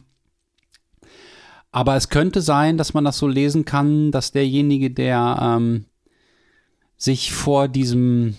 aber 1.72 1.96
es 1.96 2.08
könnte 2.08 2.40
sein, 2.40 2.78
dass 2.78 2.94
man 2.94 3.04
das 3.04 3.18
so 3.18 3.26
lesen 3.26 3.64
kann, 3.64 4.10
dass 4.10 4.32
derjenige, 4.32 4.90
der 4.90 5.38
ähm, 5.42 5.84
sich 6.96 7.32
vor 7.32 7.68
diesem 7.68 8.36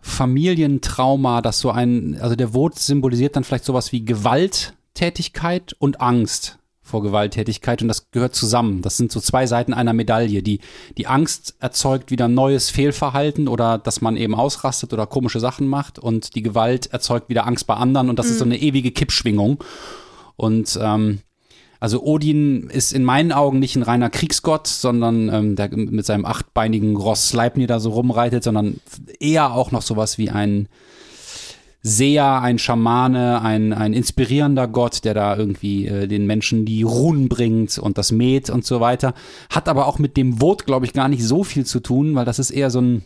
Familientrauma, 0.00 1.42
das 1.42 1.58
so 1.58 1.70
ein, 1.70 2.16
also 2.20 2.36
der 2.36 2.54
Wot 2.54 2.78
symbolisiert 2.78 3.36
dann 3.36 3.44
vielleicht 3.44 3.64
sowas 3.64 3.92
wie 3.92 4.04
Gewalttätigkeit 4.96 5.76
und 5.78 6.00
Angst 6.00 6.58
vor 6.80 7.02
Gewalttätigkeit 7.02 7.82
und 7.82 7.88
das 7.88 8.10
gehört 8.12 8.34
zusammen. 8.34 8.80
Das 8.80 8.96
sind 8.96 9.12
so 9.12 9.20
zwei 9.20 9.46
Seiten 9.46 9.74
einer 9.74 9.92
Medaille. 9.92 10.42
Die, 10.42 10.60
die 10.96 11.06
Angst 11.06 11.54
erzeugt 11.60 12.10
wieder 12.10 12.28
neues 12.28 12.70
Fehlverhalten 12.70 13.46
oder 13.46 13.76
dass 13.76 14.00
man 14.00 14.16
eben 14.16 14.34
ausrastet 14.34 14.94
oder 14.94 15.06
komische 15.06 15.38
Sachen 15.38 15.68
macht 15.68 15.98
und 15.98 16.34
die 16.34 16.42
Gewalt 16.42 16.86
erzeugt 16.86 17.28
wieder 17.28 17.46
Angst 17.46 17.66
bei 17.66 17.74
anderen 17.74 18.08
und 18.08 18.18
das 18.18 18.28
ist 18.28 18.38
so 18.38 18.46
eine 18.46 18.56
ewige 18.56 18.90
Kippschwingung. 18.90 19.62
Und 20.36 20.78
ähm, 20.80 21.18
also 21.78 22.02
Odin 22.02 22.70
ist 22.70 22.94
in 22.94 23.04
meinen 23.04 23.32
Augen 23.32 23.58
nicht 23.58 23.76
ein 23.76 23.82
reiner 23.82 24.08
Kriegsgott, 24.08 24.66
sondern 24.66 25.28
ähm, 25.28 25.56
der 25.56 25.76
mit 25.76 26.06
seinem 26.06 26.24
achtbeinigen 26.24 26.96
Ross 26.96 27.28
Sleipnir 27.28 27.66
da 27.66 27.80
so 27.80 27.90
rumreitet, 27.90 28.44
sondern 28.44 28.80
eher 29.20 29.52
auch 29.52 29.72
noch 29.72 29.82
sowas 29.82 30.16
wie 30.16 30.30
ein 30.30 30.68
Seher, 31.88 32.42
ein 32.42 32.58
Schamane, 32.58 33.42
ein, 33.42 33.72
ein 33.72 33.92
inspirierender 33.92 34.66
Gott, 34.66 35.04
der 35.04 35.14
da 35.14 35.36
irgendwie 35.36 35.86
äh, 35.86 36.08
den 36.08 36.26
Menschen 36.26 36.64
die 36.64 36.82
Runen 36.82 37.28
bringt 37.28 37.78
und 37.78 37.96
das 37.96 38.10
Met 38.10 38.50
und 38.50 38.64
so 38.66 38.80
weiter. 38.80 39.14
Hat 39.50 39.68
aber 39.68 39.86
auch 39.86 40.00
mit 40.00 40.16
dem 40.16 40.40
Vot, 40.40 40.66
glaube 40.66 40.84
ich, 40.84 40.92
gar 40.92 41.08
nicht 41.08 41.22
so 41.22 41.44
viel 41.44 41.64
zu 41.64 41.78
tun, 41.78 42.16
weil 42.16 42.24
das 42.24 42.40
ist 42.40 42.50
eher 42.50 42.70
so 42.70 42.80
ein 42.80 43.02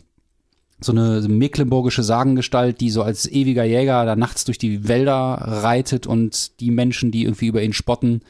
so 0.83 0.93
eine 0.93 1.21
mecklenburgische 1.27 2.01
Sagengestalt, 2.01 2.81
die 2.81 2.89
so 2.89 3.03
als 3.03 3.27
ewiger 3.31 3.63
Jäger 3.63 4.03
da 4.03 4.15
nachts 4.15 4.45
durch 4.45 4.57
die 4.57 4.87
Wälder 4.87 5.13
reitet 5.13 6.07
und 6.07 6.59
die 6.59 6.71
Menschen, 6.71 7.11
die 7.11 7.25
irgendwie 7.25 7.45
über 7.45 7.61
ihn 7.61 7.73
spotten, 7.73 8.21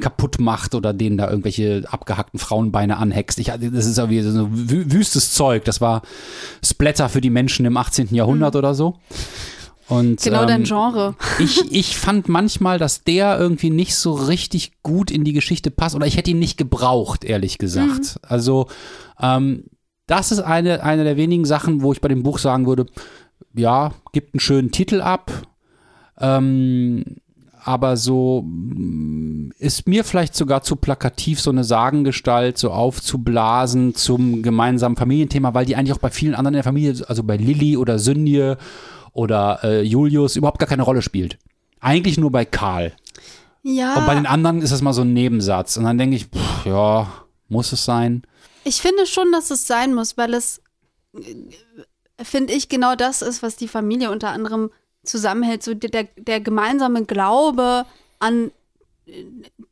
kaputt 0.00 0.40
macht 0.40 0.74
oder 0.74 0.94
denen 0.94 1.18
da 1.18 1.28
irgendwelche 1.28 1.82
abgehackten 1.90 2.38
Frauenbeine 2.40 2.96
anhext. 2.96 3.38
Ich, 3.38 3.48
das 3.48 3.84
ist 3.84 3.98
ja 3.98 4.08
wie 4.08 4.22
so 4.22 4.46
wü- 4.46 4.90
wüstes 4.90 5.34
Zeug. 5.34 5.66
Das 5.66 5.82
war 5.82 6.00
Splatter 6.64 7.10
für 7.10 7.20
die 7.20 7.28
Menschen 7.28 7.66
im 7.66 7.76
18. 7.76 8.14
Jahrhundert 8.14 8.56
oder 8.56 8.72
so. 8.74 8.96
Und, 9.90 10.22
Genau 10.22 10.46
dein 10.46 10.60
ähm, 10.60 10.66
Genre. 10.66 11.16
ich, 11.40 11.72
ich 11.72 11.98
fand 11.98 12.28
manchmal, 12.28 12.78
dass 12.78 13.02
der 13.02 13.38
irgendwie 13.38 13.70
nicht 13.70 13.96
so 13.96 14.12
richtig 14.12 14.82
gut 14.82 15.10
in 15.10 15.24
die 15.24 15.32
Geschichte 15.32 15.72
passt 15.72 15.96
oder 15.96 16.06
ich 16.06 16.16
hätte 16.16 16.30
ihn 16.30 16.38
nicht 16.38 16.56
gebraucht, 16.56 17.24
ehrlich 17.24 17.58
gesagt. 17.58 18.20
Also, 18.22 18.68
ähm, 19.20 19.64
das 20.06 20.30
ist 20.30 20.40
eine, 20.40 20.84
eine 20.84 21.02
der 21.04 21.16
wenigen 21.16 21.44
Sachen, 21.44 21.82
wo 21.82 21.92
ich 21.92 22.00
bei 22.00 22.08
dem 22.08 22.22
Buch 22.22 22.38
sagen 22.38 22.66
würde, 22.66 22.86
ja, 23.52 23.92
gibt 24.12 24.34
einen 24.34 24.40
schönen 24.40 24.70
Titel 24.70 25.00
ab, 25.00 25.32
ähm, 26.20 27.04
aber 27.62 27.96
so, 27.96 28.44
mm, 28.46 29.50
ist 29.58 29.88
mir 29.88 30.04
vielleicht 30.04 30.36
sogar 30.36 30.62
zu 30.62 30.76
plakativ, 30.76 31.40
so 31.40 31.50
eine 31.50 31.64
Sagengestalt 31.64 32.58
so 32.58 32.70
aufzublasen 32.70 33.94
zum 33.96 34.42
gemeinsamen 34.42 34.96
Familienthema, 34.96 35.52
weil 35.52 35.66
die 35.66 35.74
eigentlich 35.74 35.94
auch 35.94 36.00
bei 36.00 36.10
vielen 36.10 36.34
anderen 36.34 36.54
in 36.54 36.58
der 36.58 36.64
Familie, 36.64 36.94
also 37.08 37.24
bei 37.24 37.36
Lilly 37.36 37.76
oder 37.76 37.98
Sünje 37.98 38.56
oder 39.12 39.60
äh, 39.62 39.82
Julius, 39.82 40.36
überhaupt 40.36 40.58
gar 40.58 40.68
keine 40.68 40.82
Rolle 40.82 41.02
spielt. 41.02 41.38
Eigentlich 41.80 42.18
nur 42.18 42.30
bei 42.30 42.44
Karl. 42.44 42.92
Ja. 43.62 43.96
Und 43.96 44.06
bei 44.06 44.14
den 44.14 44.26
anderen 44.26 44.62
ist 44.62 44.72
das 44.72 44.82
mal 44.82 44.92
so 44.92 45.02
ein 45.02 45.12
Nebensatz. 45.12 45.76
Und 45.76 45.84
dann 45.84 45.98
denke 45.98 46.16
ich, 46.16 46.26
pff, 46.26 46.66
ja, 46.66 47.12
muss 47.48 47.72
es 47.72 47.84
sein? 47.84 48.22
Ich 48.64 48.80
finde 48.80 49.06
schon, 49.06 49.32
dass 49.32 49.50
es 49.50 49.66
sein 49.66 49.94
muss, 49.94 50.16
weil 50.16 50.34
es, 50.34 50.62
äh, 51.14 52.24
finde 52.24 52.52
ich, 52.52 52.68
genau 52.68 52.94
das 52.94 53.22
ist, 53.22 53.42
was 53.42 53.56
die 53.56 53.68
Familie 53.68 54.10
unter 54.10 54.30
anderem 54.30 54.70
zusammenhält. 55.02 55.62
So 55.62 55.74
der, 55.74 56.08
der 56.16 56.40
gemeinsame 56.40 57.04
Glaube 57.04 57.86
an 58.18 58.50
äh, 59.06 59.24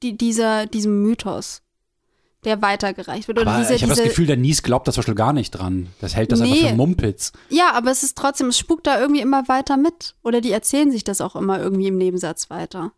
die, 0.02 0.16
dieser, 0.16 0.66
diesem 0.66 1.02
Mythos, 1.02 1.62
der 2.44 2.62
weitergereicht 2.62 3.28
wird. 3.28 3.38
Oder 3.38 3.50
Aber 3.50 3.60
diese, 3.60 3.74
ich 3.74 3.82
habe 3.82 3.94
das 3.94 4.02
Gefühl, 4.02 4.26
der 4.26 4.36
Nies 4.36 4.62
glaubt 4.62 4.86
das 4.86 4.94
zum 4.94 5.02
Beispiel 5.02 5.14
gar 5.14 5.32
nicht 5.32 5.50
dran. 5.50 5.88
Das 6.00 6.14
hält 6.14 6.30
das 6.32 6.40
Nee. 6.40 6.52
einfach 6.52 6.68
für 6.70 6.76
Mumpitz. 6.76 7.32
Ja, 7.48 7.72
aber 7.72 7.90
es 7.90 8.02
ist 8.02 8.16
trotzdem, 8.16 8.48
es 8.48 8.58
spukt 8.58 8.86
da 8.86 9.00
irgendwie 9.00 9.20
immer 9.20 9.48
weiter 9.48 9.76
mit. 9.76 10.14
Oder 10.22 10.40
die 10.40 10.52
erzählen 10.52 10.90
sich 10.90 11.04
das 11.04 11.20
auch 11.20 11.34
immer 11.36 11.58
irgendwie 11.60 11.88
im 11.88 11.98
Nebensatz 11.98 12.48
weiter. 12.50 12.92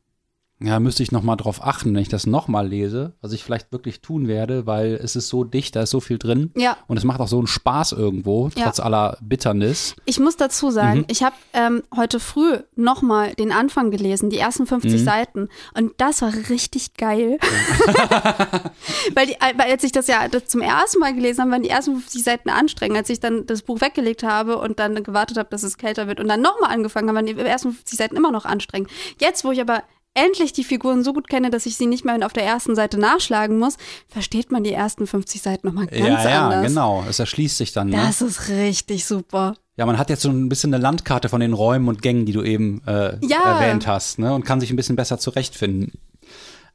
Ja, 0.63 0.79
müsste 0.79 1.03
ich 1.03 1.11
nochmal 1.11 1.39
drauf 1.39 1.65
achten, 1.65 1.95
wenn 1.95 2.03
ich 2.03 2.11
das 2.11 2.27
nochmal 2.27 2.69
lese, 2.69 3.15
was 3.23 3.33
ich 3.33 3.43
vielleicht 3.43 3.73
wirklich 3.73 4.03
tun 4.03 4.29
werde, 4.29 4.67
weil 4.67 4.93
es 5.03 5.17
ist 5.17 5.29
so 5.29 5.43
dicht, 5.43 5.75
da 5.75 5.83
ist 5.83 5.91
so 5.91 6.01
viel 6.01 6.19
drin. 6.19 6.51
Ja. 6.55 6.77
Und 6.87 6.99
es 6.99 7.05
macht 7.05 7.19
auch 7.21 7.29
so 7.29 7.39
einen 7.39 7.47
Spaß 7.47 7.93
irgendwo, 7.93 8.51
Ja. 8.57 8.65
trotz 8.65 8.79
aller 8.79 9.17
Bitternis. 9.23 9.97
Ich 10.05 10.21
muss 10.21 10.37
dazu 10.37 10.67
Mhm. 10.67 10.71
sagen, 10.73 11.05
ich 11.09 11.23
habe 11.23 11.35
ähm, 11.55 11.83
heute 11.97 12.21
früh 12.21 12.59
nochmal 12.77 13.33
den 13.35 13.53
Anfang 13.53 13.91
gelesen, 13.91 14.29
die 14.29 14.37
ersten 14.39 14.67
50 14.67 15.01
Mhm. 15.01 15.05
Seiten. 15.05 15.49
Und 15.75 15.93
das 15.97 16.21
war 16.21 16.33
richtig 16.51 16.95
geil. 16.95 17.39
weil, 19.15 19.27
die, 19.27 19.35
äh, 19.35 19.55
weil 19.57 19.71
als 19.73 19.85
ich 19.85 19.93
das 19.93 20.07
ja 20.09 20.29
das 20.29 20.47
zum 20.47 20.61
ersten 20.61 20.99
Mal 21.01 21.15
gelesen 21.15 21.41
habe, 21.43 21.53
waren 21.53 21.63
die 21.63 21.71
ersten 21.71 21.93
50 21.93 22.23
Seiten 22.23 22.51
anstrengend. 22.51 22.99
Als 22.99 23.09
ich 23.11 23.21
dann 23.21 23.47
das 23.47 23.63
Buch 23.63 23.81
weggelegt 23.81 24.23
habe 24.23 24.59
und 24.59 24.79
dann 24.79 25.03
gewartet 25.03 25.39
habe, 25.39 25.49
dass 25.51 25.63
es 25.63 25.79
kälter 25.79 26.07
wird 26.07 26.21
und 26.21 26.29
dann 26.29 26.43
nochmal 26.43 26.71
angefangen 26.71 27.09
habe, 27.09 27.17
waren 27.17 27.27
die 27.27 27.37
ersten 27.39 27.73
50 27.73 27.99
Seiten 27.99 28.17
immer 28.17 28.31
noch 28.31 28.45
anstrengend. 28.45 28.91
Jetzt, 29.19 29.45
wo 29.45 29.53
ich 29.53 29.61
aber 29.61 29.83
endlich 30.15 30.53
die 30.53 30.65
Figuren 30.65 31.05
so 31.05 31.13
gut 31.13 31.29
kenne, 31.29 31.51
dass 31.51 31.67
ich 31.67 31.77
sie 31.77 31.87
nicht 31.87 32.05
mehr 32.05 32.19
auf 32.25 32.33
der 32.33 32.45
ersten 32.45 32.75
Seite 32.75 32.99
nachschlagen 32.99 33.59
muss, 33.59 33.77
versteht 34.09 34.51
man 34.51 34.65
die 34.65 34.73
ersten 34.73 35.07
50 35.07 35.41
Seiten 35.43 35.67
nochmal 35.67 35.87
ganz 35.87 36.25
ja, 36.25 36.31
ja, 36.31 36.49
anders. 36.49 36.67
genau. 36.67 37.05
Es 37.09 37.19
erschließt 37.19 37.57
sich 37.57 37.73
dann. 37.73 37.89
Ne? 37.89 37.97
Das 37.97 38.21
ist 38.21 38.49
richtig 38.49 39.05
super. 39.05 39.55
Ja, 39.77 39.87
man 39.87 39.99
hat 39.99 40.11
jetzt 40.11 40.23
so 40.23 40.29
ein 40.29 40.49
bisschen 40.49 40.75
eine 40.75 40.83
Landkarte 40.83 41.29
von 41.29 41.41
den 41.41 41.53
Räumen 41.55 41.89
und 41.89 42.03
Gängen, 42.03 42.27
die 42.27 42.33
du 42.33 42.43
eben 42.43 42.83
äh, 42.87 43.17
Ja. 43.25 43.59
erwähnt 43.59 43.87
hast, 43.87 44.19
ne? 44.19 44.35
Und 44.35 44.45
kann 44.45 44.61
sich 44.61 44.71
ein 44.71 44.77
bisschen 44.77 44.97
besser 44.97 45.19
zurechtfinden. 45.19 45.93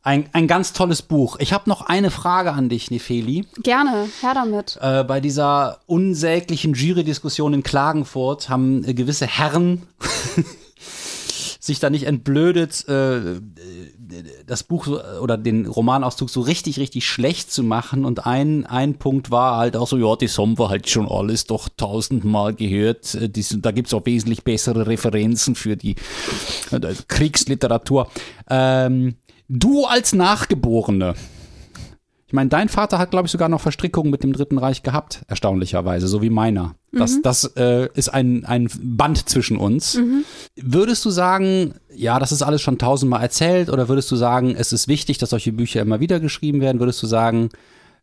Ein, 0.01 0.29
ein 0.33 0.47
ganz 0.47 0.71
tolles 0.73 1.01
Buch. 1.01 1.38
Ich 1.39 1.51
habe 1.51 1.67
noch 1.69 1.81
eine 1.81 2.11
Frage 2.11 2.51
an 2.53 2.69
dich, 2.69 2.91
Nefeli. 2.91 3.45
Gerne, 3.63 4.07
her 4.21 4.33
damit. 4.36 4.77
Äh, 4.79 5.03
bei 5.03 5.19
dieser 5.19 5.79
unsäglichen 5.88 6.73
Jury-Diskussion 6.75 7.53
in 7.55 7.63
Klagenfurt 7.63 8.47
haben 8.49 8.83
äh, 8.83 8.93
gewisse 8.93 9.25
Herren 9.27 9.81
sich 11.66 11.80
da 11.80 11.89
nicht 11.89 12.03
entblödet, 12.05 12.88
äh, 12.88 13.41
das 14.45 14.63
Buch 14.63 14.88
oder 15.22 15.38
den 15.38 15.66
Romanauszug 15.66 16.30
so 16.30 16.41
richtig, 16.41 16.80
richtig 16.80 17.07
schlecht 17.07 17.51
zu 17.51 17.63
machen. 17.63 18.05
Und 18.05 18.26
ein, 18.28 18.66
ein 18.66 18.95
Punkt 18.95 19.32
war 19.32 19.57
halt 19.57 19.76
auch 19.76 19.88
so, 19.88 19.97
ja, 19.97 20.16
das 20.16 20.38
haben 20.38 20.59
wir 20.59 20.70
halt 20.70 20.89
schon 20.89 21.09
alles 21.09 21.45
doch 21.45 21.68
tausendmal 21.76 22.53
gehört. 22.53 23.16
Äh, 23.16 23.30
dies- 23.30 23.57
Da 23.61 23.72
gibt's 23.72 23.93
auch 23.93 24.05
wesentlich 24.05 24.43
bessere 24.43 24.86
Referenzen 24.88 25.55
für 25.55 25.76
die 25.76 25.95
äh, 26.72 26.93
Kriegsliteratur. 27.07 28.09
Ähm, 28.49 29.16
du 29.47 29.86
als 29.86 30.13
Nachgeborene, 30.13 31.16
ich 32.28 32.34
meine, 32.34 32.49
dein 32.49 32.70
Vater 32.70 32.97
hat, 32.99 33.11
glaube 33.11 33.26
ich, 33.28 33.32
sogar 33.32 33.49
noch 33.49 33.61
Verstrickungen 33.61 34.11
mit 34.11 34.24
dem 34.24 34.34
Dritten 34.34 34.57
Reich 34.57 34.84
gehabt, 34.84 35.24
erstaunlicherweise, 35.28 36.07
so 36.07 36.22
wie 36.22 36.30
meiner. 36.30 36.76
Das, 36.95 37.21
das 37.21 37.43
äh, 37.55 37.89
ist 37.93 38.09
ein, 38.09 38.45
ein 38.45 38.69
Band 38.81 39.27
zwischen 39.29 39.57
uns. 39.57 39.99
Würdest 40.55 41.03
du 41.05 41.09
sagen, 41.09 41.75
ja, 41.93 42.19
das 42.19 42.31
ist 42.31 42.41
alles 42.41 42.61
schon 42.61 42.77
tausendmal 42.77 43.21
erzählt, 43.21 43.69
oder 43.69 43.89
würdest 43.89 44.09
du 44.11 44.15
sagen, 44.15 44.55
es 44.57 44.71
ist 44.73 44.87
wichtig, 44.87 45.17
dass 45.17 45.29
solche 45.31 45.51
Bücher 45.51 45.81
immer 45.81 45.99
wieder 45.99 46.19
geschrieben 46.19 46.61
werden? 46.61 46.79
Würdest 46.79 47.01
du 47.03 47.07
sagen, 47.07 47.49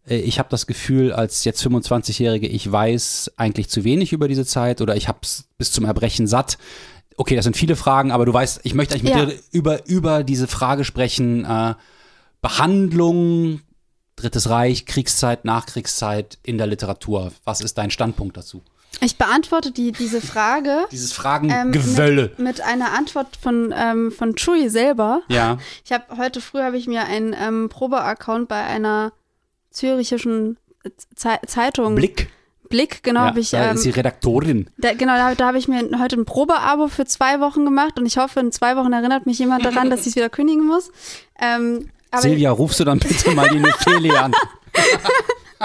äh, 0.07 0.16
ich 0.18 0.38
habe 0.38 0.49
das 0.51 0.66
Gefühl, 0.66 1.12
als 1.12 1.45
jetzt 1.45 1.64
25-Jährige, 1.66 2.47
ich 2.47 2.70
weiß 2.70 3.32
eigentlich 3.36 3.68
zu 3.68 3.84
wenig 3.84 4.12
über 4.12 4.28
diese 4.28 4.45
Zeit 4.47 4.80
oder 4.80 4.97
ich 4.97 5.09
habe 5.09 5.18
es 5.22 5.45
bis 5.59 5.72
zum 5.72 5.84
Erbrechen 5.84 6.26
satt? 6.26 6.59
Okay, 7.16 7.36
das 7.36 7.45
sind 7.45 7.57
viele 7.57 7.76
Fragen, 7.76 8.11
aber 8.11 8.24
du 8.26 8.32
weißt, 8.32 8.61
ich 8.62 8.74
möchte 8.74 8.95
eigentlich 8.95 9.05
mit 9.05 9.14
Ja. 9.14 9.26
dir 9.26 9.38
über, 9.53 9.86
über 9.86 10.24
diese 10.24 10.47
Frage 10.49 10.84
sprechen, 10.84 11.45
äh, 11.45 11.74
Behandlung, 12.40 13.61
Drittes 14.16 14.51
Reich, 14.51 14.84
Kriegszeit, 14.86 15.45
Nachkriegszeit 15.45 16.38
in 16.43 16.59
der 16.59 16.66
Literatur. 16.66 17.32
Was 17.45 17.61
ist 17.61 17.78
dein 17.78 17.90
Standpunkt 17.90 18.36
dazu? 18.36 18.62
Ich 19.01 19.16
beantworte 19.16 19.72
die, 19.72 19.93
diese 19.93 20.20
Frage 20.20 20.86
Dieses 20.93 21.11
ähm, 21.11 21.16
Fragengewölle. 21.16 22.22
mit, 22.36 22.38
mit 22.38 22.61
einer 22.61 22.93
Antwort 22.93 23.36
von, 23.40 23.74
ähm, 23.76 24.12
von 24.12 24.36
Chui 24.36 24.68
selber. 24.68 25.22
ja. 25.28 25.59
Ich 25.84 25.93
habe 25.93 26.16
heute 26.16 26.40
früh 26.40 26.61
habe 26.61 26.76
ich 26.76 26.86
mir 26.86 27.05
einen 27.05 27.34
ähm, 27.38 27.68
Probeaccount 27.68 28.49
bei 28.49 28.62
einer 28.62 29.12
zürichischen 29.70 30.57
Ze 31.16 31.38
Zeitung 31.47 31.95
Blick. 31.95 32.28
Blick 32.68 33.03
genau 33.03 33.20
ja, 33.20 33.26
habe 33.26 33.40
ich 33.40 33.51
da 33.51 33.70
ähm, 33.70 33.76
ist 33.76 33.84
die 33.84 33.90
Redaktorin. 33.90 34.68
da, 34.78 34.95
genau 34.95 35.14
da, 35.16 35.34
da 35.34 35.47
habe 35.49 35.59
ich 35.59 35.68
mir 35.68 35.88
heute 35.99 36.16
ein 36.16 36.24
Probeabo 36.24 36.88
für 36.88 37.05
zwei 37.05 37.38
Wochen 37.40 37.64
gemacht 37.64 37.99
und 37.99 38.07
ich 38.07 38.16
hoffe 38.18 38.40
in 38.40 38.51
zwei 38.51 38.76
Wochen 38.76 38.93
erinnert 38.93 39.26
mich 39.26 39.38
jemand 39.38 39.64
daran, 39.64 39.90
dass 39.90 40.01
ich 40.03 40.09
es 40.09 40.16
wieder 40.16 40.28
kündigen 40.30 40.66
muss. 40.66 40.90
Ähm, 41.40 41.90
Silvia, 42.18 42.51
rufst 42.51 42.80
du 42.80 42.84
dann 42.84 42.99
bitte 42.99 43.30
mal 43.32 43.49
die 43.49 43.59
Nefeli 43.61 44.11
an? 44.11 44.32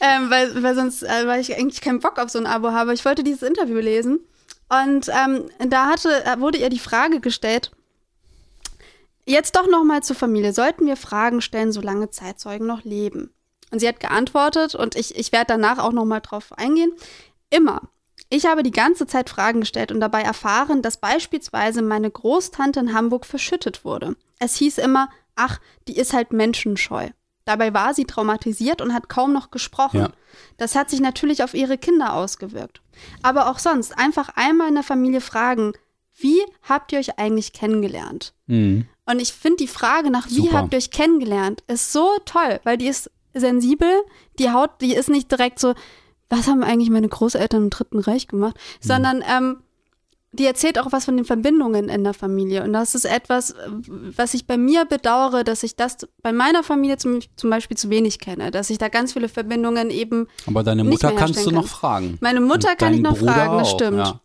ähm, 0.00 0.30
weil, 0.30 0.62
weil 0.62 0.74
sonst, 0.74 1.02
äh, 1.02 1.26
weil 1.26 1.40
ich 1.40 1.56
eigentlich 1.56 1.80
keinen 1.80 2.00
Bock 2.00 2.18
auf 2.18 2.30
so 2.30 2.38
ein 2.38 2.46
Abo 2.46 2.72
habe. 2.72 2.94
Ich 2.94 3.04
wollte 3.04 3.24
dieses 3.24 3.42
Interview 3.42 3.78
lesen 3.78 4.20
und 4.68 5.08
ähm, 5.08 5.50
da 5.58 5.86
hatte, 5.86 6.24
äh, 6.24 6.40
wurde 6.40 6.58
ihr 6.58 6.70
die 6.70 6.78
Frage 6.78 7.20
gestellt, 7.20 7.70
jetzt 9.26 9.56
doch 9.56 9.68
noch 9.68 9.84
mal 9.84 10.02
zur 10.02 10.16
Familie, 10.16 10.52
sollten 10.52 10.86
wir 10.86 10.96
Fragen 10.96 11.40
stellen, 11.40 11.72
solange 11.72 12.10
Zeitzeugen 12.10 12.66
noch 12.66 12.84
leben? 12.84 13.32
Und 13.70 13.80
sie 13.80 13.88
hat 13.88 14.00
geantwortet 14.00 14.74
und 14.74 14.94
ich, 14.94 15.16
ich 15.16 15.32
werde 15.32 15.46
danach 15.48 15.78
auch 15.78 15.92
noch 15.92 16.04
mal 16.04 16.20
drauf 16.20 16.52
eingehen, 16.56 16.92
immer. 17.50 17.82
Ich 18.30 18.46
habe 18.46 18.62
die 18.62 18.70
ganze 18.70 19.06
Zeit 19.06 19.30
Fragen 19.30 19.60
gestellt 19.60 19.92
und 19.92 20.00
dabei 20.00 20.22
erfahren, 20.22 20.82
dass 20.82 20.96
beispielsweise 20.96 21.82
meine 21.82 22.10
Großtante 22.10 22.80
in 22.80 22.94
Hamburg 22.94 23.26
verschüttet 23.26 23.84
wurde. 23.84 24.16
Es 24.38 24.56
hieß 24.56 24.78
immer, 24.78 25.08
ach, 25.36 25.60
die 25.86 25.96
ist 25.96 26.12
halt 26.12 26.32
menschenscheu. 26.32 27.10
Dabei 27.44 27.74
war 27.74 27.92
sie 27.94 28.04
traumatisiert 28.04 28.80
und 28.80 28.94
hat 28.94 29.08
kaum 29.08 29.32
noch 29.32 29.50
gesprochen. 29.50 30.00
Ja. 30.00 30.10
Das 30.56 30.74
hat 30.74 30.88
sich 30.90 31.00
natürlich 31.00 31.42
auf 31.42 31.54
ihre 31.54 31.76
Kinder 31.78 32.14
ausgewirkt. 32.14 32.80
Aber 33.22 33.50
auch 33.50 33.58
sonst 33.58 33.96
einfach 33.98 34.30
einmal 34.34 34.68
in 34.68 34.74
der 34.74 34.82
Familie 34.84 35.20
fragen, 35.20 35.72
wie 36.16 36.40
habt 36.62 36.92
ihr 36.92 36.98
euch 37.00 37.18
eigentlich 37.18 37.52
kennengelernt? 37.52 38.32
Mhm. 38.46 38.86
Und 39.04 39.20
ich 39.20 39.32
finde 39.32 39.56
die 39.58 39.68
Frage 39.68 40.10
nach, 40.10 40.28
wie 40.28 40.34
Super. 40.46 40.58
habt 40.58 40.72
ihr 40.72 40.78
euch 40.78 40.90
kennengelernt, 40.90 41.62
ist 41.66 41.92
so 41.92 42.08
toll, 42.24 42.60
weil 42.64 42.78
die 42.78 42.86
ist 42.86 43.10
sensibel, 43.34 43.92
die 44.38 44.50
Haut, 44.50 44.70
die 44.80 44.94
ist 44.94 45.10
nicht 45.10 45.30
direkt 45.30 45.58
so, 45.58 45.74
was 46.30 46.46
haben 46.46 46.62
eigentlich 46.62 46.88
meine 46.90 47.08
Großeltern 47.08 47.64
im 47.64 47.70
Dritten 47.70 47.98
Reich 47.98 48.28
gemacht, 48.28 48.54
Mhm. 48.56 48.86
sondern 48.88 49.24
ähm, 49.28 49.56
die 50.34 50.46
erzählt 50.46 50.78
auch 50.78 50.90
was 50.90 51.04
von 51.04 51.16
den 51.16 51.24
Verbindungen 51.24 51.88
in 51.88 52.04
der 52.04 52.14
Familie. 52.14 52.64
Und 52.64 52.72
das 52.72 52.94
ist 52.94 53.04
etwas, 53.04 53.50
äh, 53.50 53.54
was 54.16 54.34
ich 54.34 54.46
bei 54.46 54.56
mir 54.56 54.84
bedauere, 54.84 55.44
dass 55.44 55.62
ich 55.62 55.76
das 55.76 55.98
bei 56.22 56.32
meiner 56.32 56.62
Familie 56.62 56.96
zum, 56.96 57.20
zum 57.36 57.50
Beispiel 57.50 57.76
zu 57.76 57.90
wenig 57.90 58.18
kenne, 58.18 58.50
dass 58.50 58.70
ich 58.70 58.78
da 58.78 58.88
ganz 58.88 59.12
viele 59.12 59.28
Verbindungen 59.28 59.90
eben 59.90 60.26
Aber 60.46 60.62
deine 60.62 60.84
Mutter 60.84 61.12
kannst 61.12 61.46
du 61.46 61.50
noch 61.50 61.68
fragen. 61.68 62.18
Meine 62.20 62.40
Mutter 62.40 62.70
Und 62.70 62.78
kann 62.78 62.94
ich 62.94 63.00
noch 63.00 63.16
Bruder 63.16 63.32
fragen, 63.32 63.58
das 63.58 63.68
auch, 63.68 63.74
stimmt. 63.74 63.98
Ja. 63.98 64.20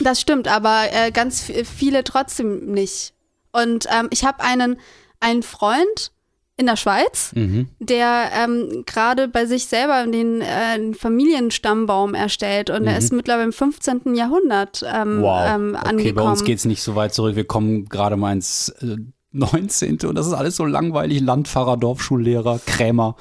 Das 0.00 0.20
stimmt, 0.20 0.48
aber 0.48 0.84
äh, 0.92 1.10
ganz 1.10 1.40
viele 1.42 2.04
trotzdem 2.04 2.66
nicht. 2.72 3.14
Und 3.52 3.86
ähm, 3.90 4.08
ich 4.10 4.24
habe 4.24 4.42
einen, 4.42 4.78
einen 5.20 5.42
Freund 5.42 6.12
in 6.58 6.66
der 6.66 6.76
Schweiz, 6.76 7.32
Mhm. 7.34 7.68
der 7.78 8.30
ähm, 8.36 8.82
gerade 8.84 9.28
bei 9.28 9.46
sich 9.46 9.66
selber 9.66 10.04
den 10.06 10.42
äh, 10.42 10.92
Familienstammbaum 10.92 12.14
erstellt 12.14 12.68
und 12.68 12.86
er 12.86 12.98
ist 12.98 13.12
mittlerweile 13.12 13.44
im 13.44 13.52
15. 13.52 14.14
Jahrhundert 14.14 14.84
ähm, 14.92 15.18
Mhm. 15.18 15.22
Wow. 15.22 15.40
ähm, 15.48 15.76
okay, 15.78 15.88
angekommen. 15.88 16.14
bei 16.16 16.22
uns 16.30 16.44
geht's 16.44 16.64
nicht 16.64 16.82
so 16.82 16.94
weit 16.96 17.14
zurück. 17.14 17.36
Wir 17.36 17.44
kommen 17.46 17.88
gerade 17.88 18.16
mal 18.16 18.32
ins 18.32 18.70
äh, 18.82 18.96
19. 19.32 19.98
und 20.06 20.14
das 20.16 20.26
ist 20.26 20.32
alles 20.32 20.56
so 20.56 20.64
langweilig. 20.64 21.20
Landpfarrer, 21.20 21.76
Dorfschullehrer, 21.76 22.60
Krämer. 22.66 23.14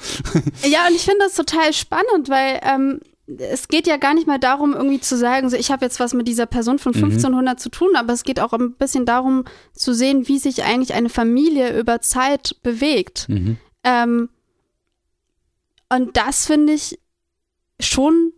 Ja, 0.63 0.87
und 0.87 0.95
ich 0.95 1.03
finde 1.03 1.19
das 1.25 1.35
total 1.35 1.73
spannend, 1.73 2.29
weil 2.29 2.59
ähm, 2.63 2.99
es 3.27 3.67
geht 3.67 3.87
ja 3.87 3.97
gar 3.97 4.13
nicht 4.13 4.25
mal 4.25 4.39
darum, 4.39 4.73
irgendwie 4.73 5.01
zu 5.01 5.17
sagen, 5.17 5.49
so 5.49 5.57
ich 5.57 5.69
habe 5.69 5.83
jetzt 5.83 5.99
was 5.99 6.13
mit 6.13 6.27
dieser 6.27 6.45
Person 6.45 6.79
von 6.79 6.95
1500 6.95 7.59
zu 7.59 7.69
tun, 7.69 7.95
aber 7.95 8.13
es 8.13 8.23
geht 8.23 8.39
auch 8.39 8.53
ein 8.53 8.73
bisschen 8.73 9.05
darum 9.05 9.43
zu 9.73 9.93
sehen, 9.93 10.27
wie 10.27 10.39
sich 10.39 10.63
eigentlich 10.63 10.93
eine 10.93 11.09
Familie 11.09 11.77
über 11.77 11.99
Zeit 11.99 12.55
bewegt. 12.63 13.27
Mhm. 13.27 13.57
Ähm, 13.83 14.29
und 15.89 16.15
das 16.15 16.45
finde 16.45 16.73
ich 16.73 16.99
schon 17.81 18.31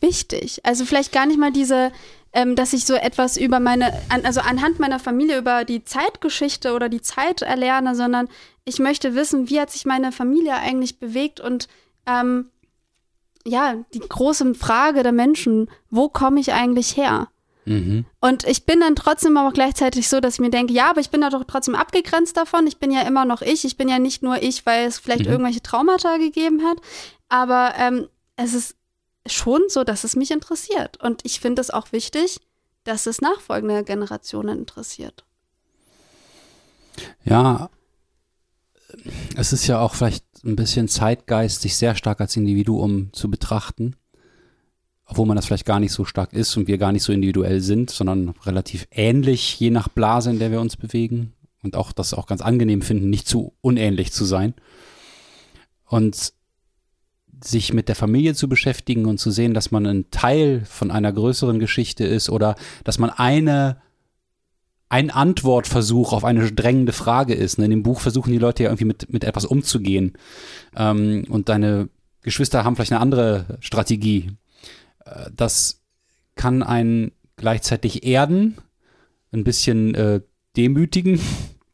wichtig. 0.00 0.60
Also 0.64 0.84
vielleicht 0.84 1.12
gar 1.12 1.26
nicht 1.26 1.38
mal 1.38 1.52
diese, 1.52 1.92
ähm, 2.32 2.56
dass 2.56 2.72
ich 2.72 2.84
so 2.84 2.94
etwas 2.94 3.36
über 3.36 3.60
meine, 3.60 3.92
an, 4.08 4.24
also 4.24 4.40
anhand 4.40 4.80
meiner 4.80 4.98
Familie 4.98 5.38
über 5.38 5.64
die 5.64 5.84
Zeitgeschichte 5.84 6.74
oder 6.74 6.88
die 6.88 7.00
Zeit 7.00 7.42
erlerne, 7.42 7.94
sondern 7.94 8.28
ich 8.64 8.80
möchte 8.80 9.14
wissen, 9.14 9.48
wie 9.48 9.60
hat 9.60 9.70
sich 9.70 9.84
meine 9.84 10.10
Familie 10.10 10.54
eigentlich 10.54 10.98
bewegt 10.98 11.40
und 11.40 11.68
ähm, 12.06 12.50
ja, 13.46 13.76
die 13.94 14.00
große 14.00 14.54
Frage 14.54 15.02
der 15.02 15.12
Menschen, 15.12 15.70
wo 15.90 16.08
komme 16.08 16.40
ich 16.40 16.52
eigentlich 16.52 16.96
her? 16.96 17.28
Mhm. 17.64 18.04
Und 18.20 18.44
ich 18.44 18.64
bin 18.64 18.80
dann 18.80 18.94
trotzdem 18.94 19.36
aber 19.36 19.48
auch 19.48 19.52
gleichzeitig 19.52 20.08
so, 20.08 20.20
dass 20.20 20.34
ich 20.34 20.40
mir 20.40 20.50
denke, 20.50 20.72
ja, 20.72 20.90
aber 20.90 21.00
ich 21.00 21.10
bin 21.10 21.20
da 21.20 21.30
doch 21.30 21.44
trotzdem 21.44 21.74
abgegrenzt 21.74 22.36
davon. 22.36 22.66
Ich 22.66 22.78
bin 22.78 22.90
ja 22.92 23.02
immer 23.02 23.24
noch 23.24 23.42
ich. 23.42 23.64
Ich 23.64 23.76
bin 23.76 23.88
ja 23.88 23.98
nicht 23.98 24.22
nur 24.22 24.42
ich, 24.42 24.64
weil 24.66 24.86
es 24.86 24.98
vielleicht 24.98 25.24
Mhm. 25.26 25.32
irgendwelche 25.32 25.62
Traumata 25.62 26.16
gegeben 26.18 26.62
hat. 26.64 26.78
Aber 27.28 27.74
ähm, 27.76 28.08
es 28.36 28.54
ist 28.54 28.76
schon 29.26 29.62
so, 29.68 29.82
dass 29.82 30.04
es 30.04 30.14
mich 30.14 30.30
interessiert. 30.30 31.02
Und 31.02 31.22
ich 31.24 31.40
finde 31.40 31.60
es 31.60 31.70
auch 31.70 31.90
wichtig, 31.90 32.40
dass 32.84 33.06
es 33.06 33.20
nachfolgende 33.20 33.82
Generationen 33.82 34.60
interessiert. 34.60 35.24
Ja, 37.24 37.68
es 39.36 39.52
ist 39.52 39.66
ja 39.66 39.80
auch 39.80 39.94
vielleicht 39.94 40.24
ein 40.44 40.56
bisschen 40.56 40.88
Zeitgeist, 40.88 41.62
sich 41.62 41.76
sehr 41.76 41.94
stark 41.94 42.20
als 42.20 42.36
Individuum 42.36 43.12
zu 43.12 43.30
betrachten. 43.30 43.96
Obwohl 45.04 45.26
man 45.26 45.36
das 45.36 45.46
vielleicht 45.46 45.66
gar 45.66 45.78
nicht 45.78 45.92
so 45.92 46.04
stark 46.04 46.32
ist 46.32 46.56
und 46.56 46.66
wir 46.66 46.78
gar 46.78 46.92
nicht 46.92 47.04
so 47.04 47.12
individuell 47.12 47.60
sind, 47.60 47.90
sondern 47.90 48.30
relativ 48.44 48.88
ähnlich, 48.90 49.58
je 49.60 49.70
nach 49.70 49.88
Blase, 49.88 50.30
in 50.30 50.38
der 50.38 50.50
wir 50.50 50.60
uns 50.60 50.76
bewegen. 50.76 51.32
Und 51.62 51.76
auch 51.76 51.92
das 51.92 52.14
auch 52.14 52.26
ganz 52.26 52.40
angenehm 52.40 52.82
finden, 52.82 53.08
nicht 53.08 53.28
zu 53.28 53.54
unähnlich 53.60 54.12
zu 54.12 54.24
sein. 54.24 54.54
Und 55.84 56.32
sich 57.42 57.72
mit 57.72 57.88
der 57.88 57.94
Familie 57.94 58.34
zu 58.34 58.48
beschäftigen 58.48 59.06
und 59.06 59.18
zu 59.18 59.30
sehen, 59.30 59.54
dass 59.54 59.70
man 59.70 59.86
ein 59.86 60.10
Teil 60.10 60.64
von 60.64 60.90
einer 60.90 61.12
größeren 61.12 61.58
Geschichte 61.58 62.04
ist 62.04 62.30
oder 62.30 62.56
dass 62.82 62.98
man 62.98 63.10
eine 63.10 63.80
ein 64.88 65.10
Antwortversuch 65.10 66.12
auf 66.12 66.24
eine 66.24 66.52
drängende 66.52 66.92
Frage 66.92 67.34
ist. 67.34 67.58
Ne? 67.58 67.64
In 67.64 67.70
dem 67.70 67.82
Buch 67.82 68.00
versuchen 68.00 68.32
die 68.32 68.38
Leute 68.38 68.62
ja 68.62 68.68
irgendwie 68.68 68.84
mit, 68.84 69.12
mit 69.12 69.24
etwas 69.24 69.44
umzugehen. 69.44 70.14
Ähm, 70.76 71.24
und 71.28 71.48
deine 71.48 71.88
Geschwister 72.22 72.64
haben 72.64 72.76
vielleicht 72.76 72.92
eine 72.92 73.00
andere 73.00 73.58
Strategie. 73.60 74.30
Äh, 75.04 75.30
das 75.34 75.82
kann 76.36 76.62
einen 76.62 77.12
gleichzeitig 77.36 78.04
erden, 78.04 78.58
ein 79.32 79.44
bisschen 79.44 79.94
äh, 79.94 80.20
demütigen, 80.56 81.20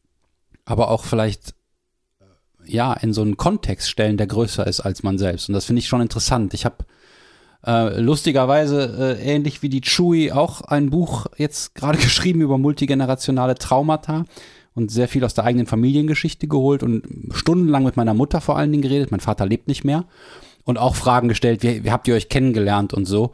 aber 0.64 0.90
auch 0.90 1.04
vielleicht 1.04 1.54
äh, 2.20 2.72
ja 2.72 2.94
in 2.94 3.12
so 3.12 3.20
einen 3.20 3.36
Kontext 3.36 3.90
stellen, 3.90 4.16
der 4.16 4.26
größer 4.26 4.66
ist 4.66 4.80
als 4.80 5.02
man 5.02 5.18
selbst. 5.18 5.48
Und 5.48 5.54
das 5.54 5.66
finde 5.66 5.80
ich 5.80 5.88
schon 5.88 6.00
interessant. 6.00 6.54
Ich 6.54 6.64
habe 6.64 6.84
äh, 7.66 8.00
lustigerweise, 8.00 9.18
äh, 9.18 9.34
ähnlich 9.34 9.62
wie 9.62 9.68
die 9.68 9.80
Chewy, 9.80 10.32
auch 10.32 10.62
ein 10.62 10.90
Buch 10.90 11.26
jetzt 11.36 11.74
gerade 11.74 11.98
geschrieben 12.02 12.40
über 12.40 12.58
multigenerationale 12.58 13.54
Traumata 13.54 14.24
und 14.74 14.90
sehr 14.90 15.08
viel 15.08 15.24
aus 15.24 15.34
der 15.34 15.44
eigenen 15.44 15.66
Familiengeschichte 15.66 16.48
geholt 16.48 16.82
und 16.82 17.04
stundenlang 17.32 17.84
mit 17.84 17.96
meiner 17.96 18.14
Mutter 18.14 18.40
vor 18.40 18.56
allen 18.56 18.72
Dingen 18.72 18.82
geredet. 18.82 19.10
Mein 19.10 19.20
Vater 19.20 19.46
lebt 19.46 19.68
nicht 19.68 19.84
mehr. 19.84 20.04
Und 20.64 20.78
auch 20.78 20.94
Fragen 20.94 21.28
gestellt, 21.28 21.62
wie, 21.62 21.84
wie 21.84 21.90
habt 21.90 22.06
ihr 22.08 22.14
euch 22.14 22.28
kennengelernt 22.28 22.94
und 22.94 23.04
so. 23.04 23.32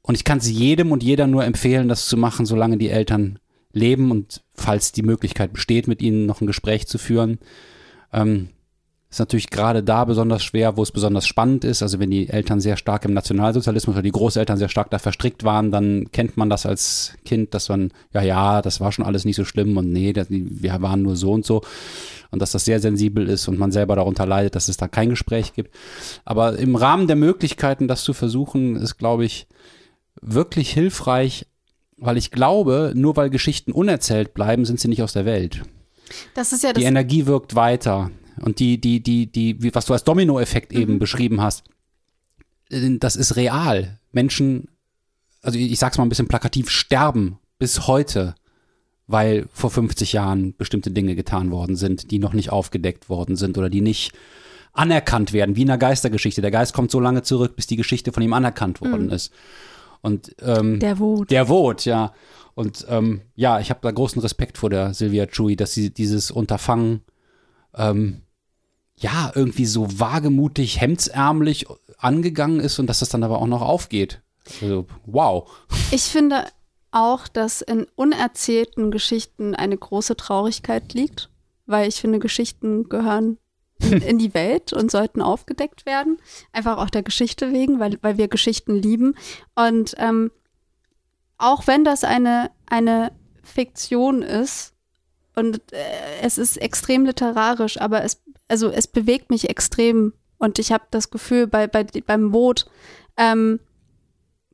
Und 0.00 0.16
ich 0.16 0.24
kann 0.24 0.38
es 0.38 0.50
jedem 0.50 0.90
und 0.90 1.02
jeder 1.02 1.26
nur 1.26 1.44
empfehlen, 1.44 1.88
das 1.88 2.08
zu 2.08 2.16
machen, 2.16 2.46
solange 2.46 2.78
die 2.78 2.88
Eltern 2.88 3.38
leben 3.72 4.10
und 4.10 4.42
falls 4.54 4.92
die 4.92 5.02
Möglichkeit 5.02 5.52
besteht, 5.52 5.86
mit 5.86 6.02
ihnen 6.02 6.26
noch 6.26 6.40
ein 6.40 6.46
Gespräch 6.46 6.86
zu 6.86 6.98
führen. 6.98 7.38
Ähm, 8.12 8.48
ist 9.12 9.18
natürlich 9.18 9.50
gerade 9.50 9.82
da 9.82 10.06
besonders 10.06 10.42
schwer, 10.42 10.78
wo 10.78 10.82
es 10.82 10.90
besonders 10.90 11.26
spannend 11.26 11.64
ist. 11.64 11.82
Also 11.82 12.00
wenn 12.00 12.10
die 12.10 12.30
Eltern 12.30 12.60
sehr 12.62 12.78
stark 12.78 13.04
im 13.04 13.12
Nationalsozialismus 13.12 13.94
oder 13.94 14.02
die 14.02 14.10
Großeltern 14.10 14.56
sehr 14.56 14.70
stark 14.70 14.88
da 14.88 14.98
verstrickt 14.98 15.44
waren, 15.44 15.70
dann 15.70 16.10
kennt 16.12 16.38
man 16.38 16.48
das 16.48 16.64
als 16.64 17.12
Kind, 17.26 17.52
dass 17.52 17.68
man, 17.68 17.92
ja, 18.14 18.22
ja, 18.22 18.62
das 18.62 18.80
war 18.80 18.90
schon 18.90 19.04
alles 19.04 19.26
nicht 19.26 19.36
so 19.36 19.44
schlimm 19.44 19.76
und 19.76 19.92
nee, 19.92 20.14
das, 20.14 20.28
wir 20.30 20.80
waren 20.80 21.02
nur 21.02 21.14
so 21.16 21.32
und 21.32 21.44
so. 21.44 21.60
Und 22.30 22.40
dass 22.40 22.52
das 22.52 22.64
sehr 22.64 22.80
sensibel 22.80 23.28
ist 23.28 23.48
und 23.48 23.58
man 23.58 23.70
selber 23.70 23.96
darunter 23.96 24.24
leidet, 24.24 24.54
dass 24.54 24.68
es 24.68 24.78
da 24.78 24.88
kein 24.88 25.10
Gespräch 25.10 25.52
gibt. 25.52 25.74
Aber 26.24 26.58
im 26.58 26.74
Rahmen 26.74 27.06
der 27.06 27.16
Möglichkeiten, 27.16 27.88
das 27.88 28.04
zu 28.04 28.14
versuchen, 28.14 28.76
ist, 28.76 28.96
glaube 28.96 29.26
ich, 29.26 29.46
wirklich 30.22 30.72
hilfreich, 30.72 31.46
weil 31.98 32.16
ich 32.16 32.30
glaube, 32.30 32.92
nur 32.96 33.16
weil 33.16 33.28
Geschichten 33.28 33.72
unerzählt 33.72 34.32
bleiben, 34.32 34.64
sind 34.64 34.80
sie 34.80 34.88
nicht 34.88 35.02
aus 35.02 35.12
der 35.12 35.26
Welt. 35.26 35.64
Das 36.34 36.54
ist 36.54 36.62
ja 36.62 36.72
das. 36.72 36.80
Die 36.80 36.86
Energie 36.86 37.26
wirkt 37.26 37.54
weiter. 37.54 38.10
Und 38.40 38.58
die, 38.58 38.80
die, 38.80 39.00
die, 39.02 39.26
die, 39.30 39.62
wie- 39.62 39.74
was 39.74 39.86
du 39.86 39.92
als 39.92 40.04
Dominoeffekt 40.04 40.72
eben 40.72 40.98
beschrieben 40.98 41.40
hast, 41.40 41.64
äh, 42.70 42.98
das 42.98 43.16
ist 43.16 43.36
real. 43.36 43.98
Menschen, 44.12 44.68
also 45.42 45.58
ich 45.58 45.78
sag's 45.78 45.98
mal 45.98 46.04
ein 46.04 46.08
bisschen 46.08 46.28
plakativ, 46.28 46.70
sterben 46.70 47.38
bis 47.58 47.86
heute, 47.86 48.34
weil 49.06 49.46
vor 49.52 49.70
50 49.70 50.12
Jahren 50.12 50.54
bestimmte 50.56 50.90
Dinge 50.90 51.14
getan 51.14 51.50
worden 51.50 51.76
sind, 51.76 52.10
die 52.10 52.18
noch 52.18 52.32
nicht 52.32 52.50
aufgedeckt 52.50 53.08
worden 53.08 53.36
sind 53.36 53.58
oder 53.58 53.68
die 53.70 53.80
nicht 53.80 54.12
anerkannt 54.72 55.32
werden, 55.34 55.54
wie 55.56 55.62
in 55.62 55.70
einer 55.70 55.76
Geistergeschichte. 55.78 56.40
Der 56.40 56.50
Geist 56.50 56.72
kommt 56.72 56.90
so 56.90 56.98
lange 57.00 57.22
zurück, 57.22 57.56
bis 57.56 57.66
die 57.66 57.76
Geschichte 57.76 58.10
von 58.12 58.22
ihm 58.22 58.32
anerkannt 58.32 58.80
worden 58.80 59.10
ist. 59.10 59.32
Und 60.00 60.34
ähm, 60.40 60.80
der 60.80 60.98
Wut. 60.98 61.30
der 61.30 61.48
Wot, 61.48 61.84
ja. 61.84 62.12
Und 62.54 62.86
ähm, 62.88 63.20
ja, 63.36 63.60
ich 63.60 63.70
habe 63.70 63.80
da 63.82 63.90
großen 63.90 64.20
Respekt 64.22 64.56
vor 64.58 64.70
der 64.70 64.94
Silvia 64.94 65.26
Chui, 65.26 65.56
dass 65.56 65.74
sie 65.74 65.90
dieses 65.90 66.30
Unterfangen 66.30 67.02
ähm, 67.74 68.22
ja 68.96 69.32
irgendwie 69.34 69.66
so 69.66 69.98
wagemutig, 69.98 70.80
hemdsärmlich 70.80 71.66
angegangen 71.98 72.60
ist 72.60 72.78
und 72.78 72.86
dass 72.86 73.00
das 73.00 73.08
dann 73.08 73.24
aber 73.24 73.40
auch 73.40 73.46
noch 73.46 73.62
aufgeht. 73.62 74.20
Also, 74.60 74.86
wow. 75.06 75.50
Ich 75.90 76.02
finde 76.02 76.46
auch, 76.90 77.28
dass 77.28 77.62
in 77.62 77.86
unerzählten 77.94 78.90
Geschichten 78.90 79.54
eine 79.54 79.76
große 79.76 80.16
Traurigkeit 80.16 80.94
liegt, 80.94 81.30
weil 81.66 81.88
ich 81.88 82.00
finde, 82.00 82.18
Geschichten 82.18 82.88
gehören 82.88 83.38
in, 83.78 84.18
die 84.18 84.34
Welt 84.34 84.72
und 84.72 84.90
sollten 84.90 85.22
aufgedeckt 85.22 85.86
werden. 85.86 86.18
Einfach 86.52 86.78
auch 86.78 86.90
der 86.90 87.02
Geschichte 87.02 87.52
wegen, 87.52 87.80
weil, 87.80 87.98
weil 88.02 88.18
wir 88.18 88.28
Geschichten 88.28 88.76
lieben. 88.76 89.16
Und 89.54 89.94
ähm, 89.98 90.30
auch 91.38 91.66
wenn 91.66 91.84
das 91.84 92.04
eine, 92.04 92.50
eine 92.66 93.12
Fiktion 93.42 94.22
ist 94.22 94.71
und 95.34 95.60
äh, 95.72 96.20
es 96.22 96.38
ist 96.38 96.56
extrem 96.56 97.06
literarisch, 97.06 97.80
aber 97.80 98.04
es, 98.04 98.22
also 98.48 98.70
es 98.70 98.86
bewegt 98.86 99.30
mich 99.30 99.48
extrem 99.48 100.12
und 100.38 100.58
ich 100.58 100.72
habe 100.72 100.84
das 100.90 101.10
Gefühl, 101.10 101.46
bei, 101.46 101.66
bei, 101.66 101.84
beim 101.84 102.32
Boot 102.32 102.66
ähm, 103.16 103.60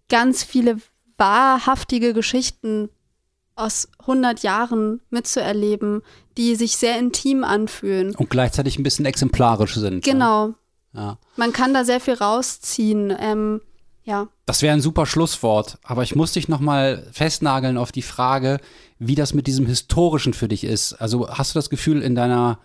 ganz 0.08 0.44
viele 0.44 0.78
wahrhaftige 1.16 2.14
Geschichten 2.14 2.90
aus 3.56 3.88
100 4.00 4.42
Jahren 4.42 5.00
mitzuerleben, 5.10 6.02
die 6.36 6.54
sich 6.54 6.76
sehr 6.76 6.98
intim 6.98 7.42
anfühlen. 7.42 8.14
Und 8.14 8.30
gleichzeitig 8.30 8.78
ein 8.78 8.84
bisschen 8.84 9.04
exemplarisch 9.04 9.74
sind. 9.74 9.94
Ne? 9.94 10.00
Genau. 10.00 10.54
Ja. 10.94 11.18
Man 11.36 11.52
kann 11.52 11.74
da 11.74 11.84
sehr 11.84 12.00
viel 12.00 12.14
rausziehen. 12.14 13.14
Ähm, 13.18 13.60
ja. 14.04 14.28
Das 14.46 14.62
wäre 14.62 14.74
ein 14.74 14.80
super 14.80 15.06
Schlusswort, 15.06 15.78
aber 15.82 16.02
ich 16.02 16.14
muss 16.14 16.32
dich 16.32 16.48
nochmal 16.48 17.06
festnageln 17.12 17.76
auf 17.76 17.92
die 17.92 18.02
Frage, 18.02 18.60
wie 18.98 19.14
das 19.14 19.34
mit 19.34 19.46
diesem 19.46 19.66
Historischen 19.66 20.34
für 20.34 20.48
dich 20.48 20.64
ist. 20.64 20.94
Also 20.94 21.28
hast 21.28 21.54
du 21.54 21.58
das 21.58 21.70
Gefühl 21.70 22.02
in 22.02 22.14
deiner 22.14 22.58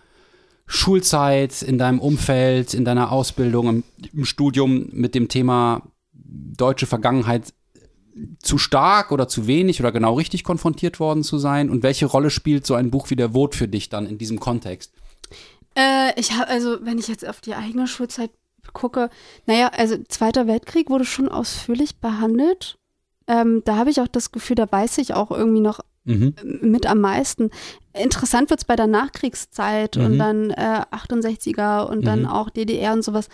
Schulzeit, 0.66 1.62
in 1.62 1.78
deinem 1.78 2.00
Umfeld, 2.00 2.74
in 2.74 2.84
deiner 2.84 3.12
Ausbildung, 3.12 3.68
im, 3.68 3.84
im 4.12 4.24
Studium 4.24 4.88
mit 4.92 5.14
dem 5.14 5.28
Thema 5.28 5.82
deutsche 6.12 6.86
Vergangenheit 6.86 7.52
zu 8.40 8.58
stark 8.58 9.12
oder 9.12 9.28
zu 9.28 9.46
wenig 9.46 9.80
oder 9.80 9.92
genau 9.92 10.14
richtig 10.14 10.44
konfrontiert 10.44 11.00
worden 11.00 11.22
zu 11.22 11.38
sein? 11.38 11.70
Und 11.70 11.82
welche 11.82 12.06
Rolle 12.06 12.30
spielt 12.30 12.66
so 12.66 12.74
ein 12.74 12.90
Buch 12.90 13.10
wie 13.10 13.16
der 13.16 13.34
Vot 13.34 13.54
für 13.54 13.68
dich 13.68 13.88
dann 13.88 14.06
in 14.06 14.18
diesem 14.18 14.40
Kontext? 14.40 14.92
Äh, 15.76 16.18
ich 16.18 16.32
habe, 16.32 16.48
also, 16.48 16.78
wenn 16.82 16.98
ich 16.98 17.08
jetzt 17.08 17.26
auf 17.26 17.40
die 17.40 17.54
eigene 17.54 17.86
Schulzeit 17.86 18.30
gucke, 18.72 19.10
naja, 19.46 19.70
also 19.76 19.96
Zweiter 20.08 20.46
Weltkrieg 20.46 20.88
wurde 20.88 21.04
schon 21.04 21.28
ausführlich 21.28 21.96
behandelt. 21.96 22.78
Ähm, 23.26 23.62
da 23.64 23.76
habe 23.76 23.90
ich 23.90 24.00
auch 24.00 24.08
das 24.08 24.32
Gefühl, 24.32 24.56
da 24.56 24.70
weiß 24.70 24.98
ich 24.98 25.14
auch 25.14 25.30
irgendwie 25.30 25.60
noch 25.60 25.80
Mhm. 26.04 26.34
mit 26.60 26.86
am 26.86 27.00
meisten. 27.00 27.50
Interessant 27.92 28.50
wird 28.50 28.60
es 28.60 28.64
bei 28.64 28.76
der 28.76 28.86
Nachkriegszeit 28.86 29.96
Mhm. 29.96 30.04
und 30.04 30.18
dann 30.18 30.50
äh, 30.50 30.82
68er 30.90 31.86
und 31.88 32.06
dann 32.06 32.20
Mhm. 32.22 32.26
auch 32.28 32.50
DDR 32.50 32.92
und 32.92 33.02
sowas, 33.02 33.28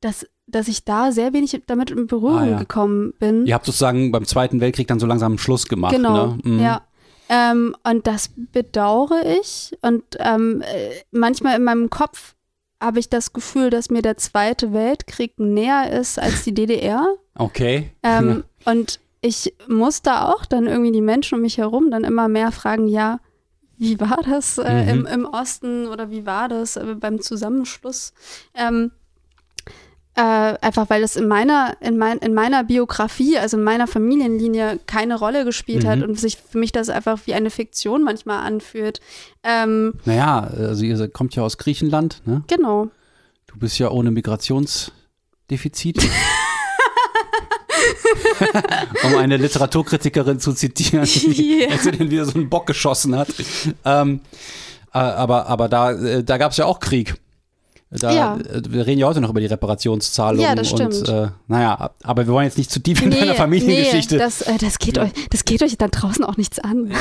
dass, 0.00 0.26
dass 0.46 0.68
ich 0.68 0.84
da 0.84 1.12
sehr 1.12 1.32
wenig 1.32 1.60
damit 1.66 1.90
in 1.90 2.06
Berührung 2.06 2.38
Ah, 2.38 2.46
ja. 2.46 2.58
gekommen 2.58 3.12
bin. 3.18 3.46
Ihr 3.46 3.54
habt 3.54 3.66
sozusagen 3.66 4.12
beim 4.12 4.24
Zweiten 4.26 4.60
Weltkrieg 4.60 4.86
dann 4.88 5.00
so 5.00 5.06
langsam 5.06 5.32
einen 5.32 5.38
Schluss 5.38 5.66
gemacht. 5.66 5.94
Genau, 5.94 6.26
ne? 6.28 6.38
Mhm. 6.42 6.60
ja. 6.60 6.82
Ähm, 7.28 7.76
und 7.88 8.06
das 8.06 8.30
bedauere 8.36 9.22
ich. 9.40 9.76
Und 9.82 10.02
ähm, 10.18 10.62
äh, 10.62 10.90
manchmal 11.12 11.56
in 11.56 11.64
meinem 11.64 11.88
Kopf 11.88 12.34
habe 12.82 12.98
ich 12.98 13.08
das 13.08 13.32
Gefühl, 13.32 13.70
dass 13.70 13.90
mir 13.90 14.02
der 14.02 14.16
Zweite 14.16 14.72
Weltkrieg 14.72 15.38
näher 15.38 15.92
ist 15.92 16.18
als 16.18 16.44
die 16.44 16.54
DDR. 16.54 17.06
Okay. 17.36 17.92
Ähm, 18.02 18.44
Und 18.66 19.00
ich 19.20 19.54
muss 19.68 20.02
da 20.02 20.28
auch 20.30 20.44
dann 20.46 20.66
irgendwie 20.66 20.92
die 20.92 21.00
Menschen 21.02 21.34
um 21.36 21.40
mich 21.42 21.58
herum 21.58 21.90
dann 21.90 22.04
immer 22.04 22.28
mehr 22.28 22.52
fragen, 22.52 22.88
ja, 22.88 23.20
wie 23.76 23.98
war 24.00 24.20
das 24.28 24.58
äh, 24.58 24.90
im, 24.90 25.00
Mhm. 25.00 25.06
im 25.06 25.24
Osten 25.26 25.86
oder 25.86 26.10
wie 26.10 26.26
war 26.26 26.48
das 26.48 26.76
äh, 26.76 26.94
beim 26.98 27.20
Zusammenschluss? 27.20 28.12
Ähm, 28.54 28.90
Äh, 30.16 30.58
einfach 30.60 30.90
weil 30.90 31.04
es 31.04 31.14
in 31.14 31.28
meiner, 31.28 31.76
in, 31.80 31.96
mein, 31.96 32.18
in 32.18 32.34
meiner 32.34 32.64
Biografie, 32.64 33.38
also 33.38 33.56
in 33.56 33.62
meiner 33.62 33.86
Familienlinie 33.86 34.80
keine 34.86 35.16
Rolle 35.16 35.44
gespielt 35.44 35.84
Mhm. 35.84 35.88
hat 35.88 36.02
und 36.02 36.18
sich 36.18 36.36
für 36.36 36.58
mich 36.58 36.72
das 36.72 36.88
einfach 36.90 37.20
wie 37.26 37.32
eine 37.34 37.48
Fiktion 37.48 38.02
manchmal 38.02 38.44
anfühlt. 38.44 39.00
Ähm, 39.44 39.94
Naja, 40.04 40.40
also 40.40 40.84
ihr 40.84 41.08
kommt 41.08 41.36
ja 41.36 41.44
aus 41.44 41.58
Griechenland, 41.58 42.22
ne? 42.26 42.42
genau. 42.48 42.88
Du 43.46 43.56
bist 43.58 43.78
ja 43.78 43.88
ohne 43.92 44.10
Migrationsdefizit. 44.10 46.02
um 49.04 49.16
eine 49.16 49.36
Literaturkritikerin 49.36 50.40
zu 50.40 50.52
zitieren, 50.52 51.04
die 51.14 51.60
Yeah. 51.60 51.72
als 51.72 51.84
sie 51.84 51.92
denn 51.92 52.10
wieder 52.10 52.24
so 52.24 52.34
einen 52.34 52.48
Bock 52.48 52.66
geschossen 52.66 53.16
hat. 53.16 53.28
Ähm, 53.84 54.20
äh, 54.92 54.98
aber, 54.98 55.46
aber 55.46 55.68
da, 55.68 55.92
äh, 55.92 56.24
da 56.24 56.38
gab 56.38 56.52
es 56.52 56.58
ja 56.58 56.66
auch 56.66 56.80
Krieg. 56.80 57.14
Da, 57.92 58.12
Ja. 58.12 58.36
äh, 58.36 58.62
Wir 58.68 58.86
reden 58.86 59.00
ja 59.00 59.08
heute 59.08 59.20
noch 59.20 59.30
über 59.30 59.40
die 59.40 59.46
Reparationszahlungen. 59.46 60.44
Ja, 60.44 60.54
das 60.54 60.70
Und, 60.72 60.94
stimmt. 60.94 61.08
äh, 61.08 61.28
naja, 61.48 61.90
aber 62.04 62.24
wir 62.26 62.32
wollen 62.32 62.44
jetzt 62.46 62.56
nicht 62.56 62.70
zu 62.70 62.78
tief 62.80 63.02
in 63.02 63.10
deiner 63.10 63.32
Nee, 63.32 63.34
Familiengeschichte. 63.34 64.14
Nee, 64.14 64.20
das, 64.20 64.42
äh, 64.42 64.58
das, 64.58 64.78
geht 64.78 64.96
euch, 64.96 65.10
das 65.30 65.44
geht 65.44 65.60
euch 65.62 65.76
da 65.76 65.88
draußen 65.88 66.24
auch 66.24 66.36
nichts 66.36 66.60
an. 66.60 66.92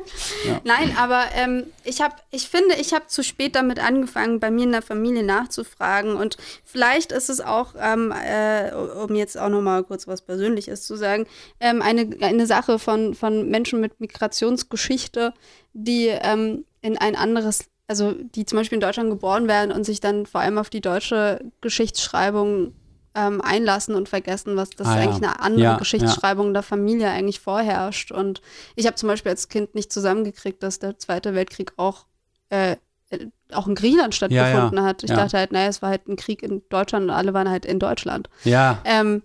Nein, 0.64 0.96
aber 0.98 1.22
ähm, 1.36 1.64
ich, 1.84 2.00
hab, 2.00 2.20
ich 2.32 2.48
finde, 2.48 2.74
ich 2.80 2.92
habe 2.92 3.06
zu 3.06 3.22
spät 3.22 3.54
damit 3.54 3.78
angefangen, 3.78 4.40
bei 4.40 4.50
mir 4.50 4.64
in 4.64 4.72
der 4.72 4.82
Familie 4.82 5.22
nachzufragen. 5.22 6.16
Und 6.16 6.36
vielleicht 6.64 7.12
ist 7.12 7.30
es 7.30 7.40
auch, 7.40 7.74
ähm, 7.80 8.12
äh, 8.12 8.72
um 8.74 9.14
jetzt 9.14 9.38
auch 9.38 9.48
noch 9.48 9.62
mal 9.62 9.84
kurz 9.84 10.08
was 10.08 10.22
Persönliches 10.22 10.84
zu 10.84 10.96
sagen, 10.96 11.26
ähm, 11.60 11.80
eine, 11.80 12.08
eine 12.22 12.46
Sache 12.46 12.80
von, 12.80 13.14
von 13.14 13.48
Menschen 13.50 13.80
mit 13.80 14.00
Migrationsgeschichte, 14.00 15.32
die 15.74 16.08
ähm, 16.08 16.64
in 16.80 16.98
ein 16.98 17.14
anderes 17.14 17.66
also 17.94 18.12
die 18.34 18.44
zum 18.44 18.58
Beispiel 18.58 18.76
in 18.76 18.80
Deutschland 18.80 19.08
geboren 19.08 19.46
werden 19.46 19.70
und 19.70 19.84
sich 19.84 20.00
dann 20.00 20.26
vor 20.26 20.40
allem 20.40 20.58
auf 20.58 20.68
die 20.68 20.80
deutsche 20.80 21.40
Geschichtsschreibung 21.60 22.72
ähm, 23.14 23.40
einlassen 23.40 23.94
und 23.94 24.08
vergessen, 24.08 24.56
was 24.56 24.70
das 24.70 24.88
Ah, 24.88 24.96
ja. 24.96 25.02
eigentlich 25.02 25.22
eine 25.22 25.38
andere 25.40 25.62
Ja, 25.62 25.76
Geschichtsschreibung 25.78 26.52
der 26.52 26.64
Familie 26.64 27.08
eigentlich 27.10 27.38
vorherrscht. 27.38 28.10
Und 28.10 28.42
ich 28.74 28.86
habe 28.86 28.96
zum 28.96 29.08
Beispiel 29.08 29.30
als 29.30 29.48
Kind 29.48 29.76
nicht 29.76 29.92
zusammengekriegt, 29.92 30.60
dass 30.64 30.80
der 30.80 30.98
Zweite 30.98 31.32
Weltkrieg 31.34 31.72
auch, 31.76 32.06
äh, 32.50 32.72
äh, 33.10 33.26
auch 33.52 33.68
in 33.68 33.76
Griechenland 33.76 34.16
stattgefunden 34.16 34.82
hat. 34.82 35.04
Ich 35.04 35.10
ja. 35.10 35.16
dachte 35.16 35.38
halt, 35.38 35.52
naja, 35.52 35.68
es 35.68 35.80
war 35.80 35.90
halt 35.90 36.08
ein 36.08 36.16
Krieg 36.16 36.42
in 36.42 36.62
Deutschland 36.70 37.04
und 37.04 37.10
alle 37.10 37.32
waren 37.34 37.48
halt 37.48 37.64
in 37.64 37.78
Deutschland. 37.78 38.28
ja, 38.42 38.80
Ähm, 38.84 39.22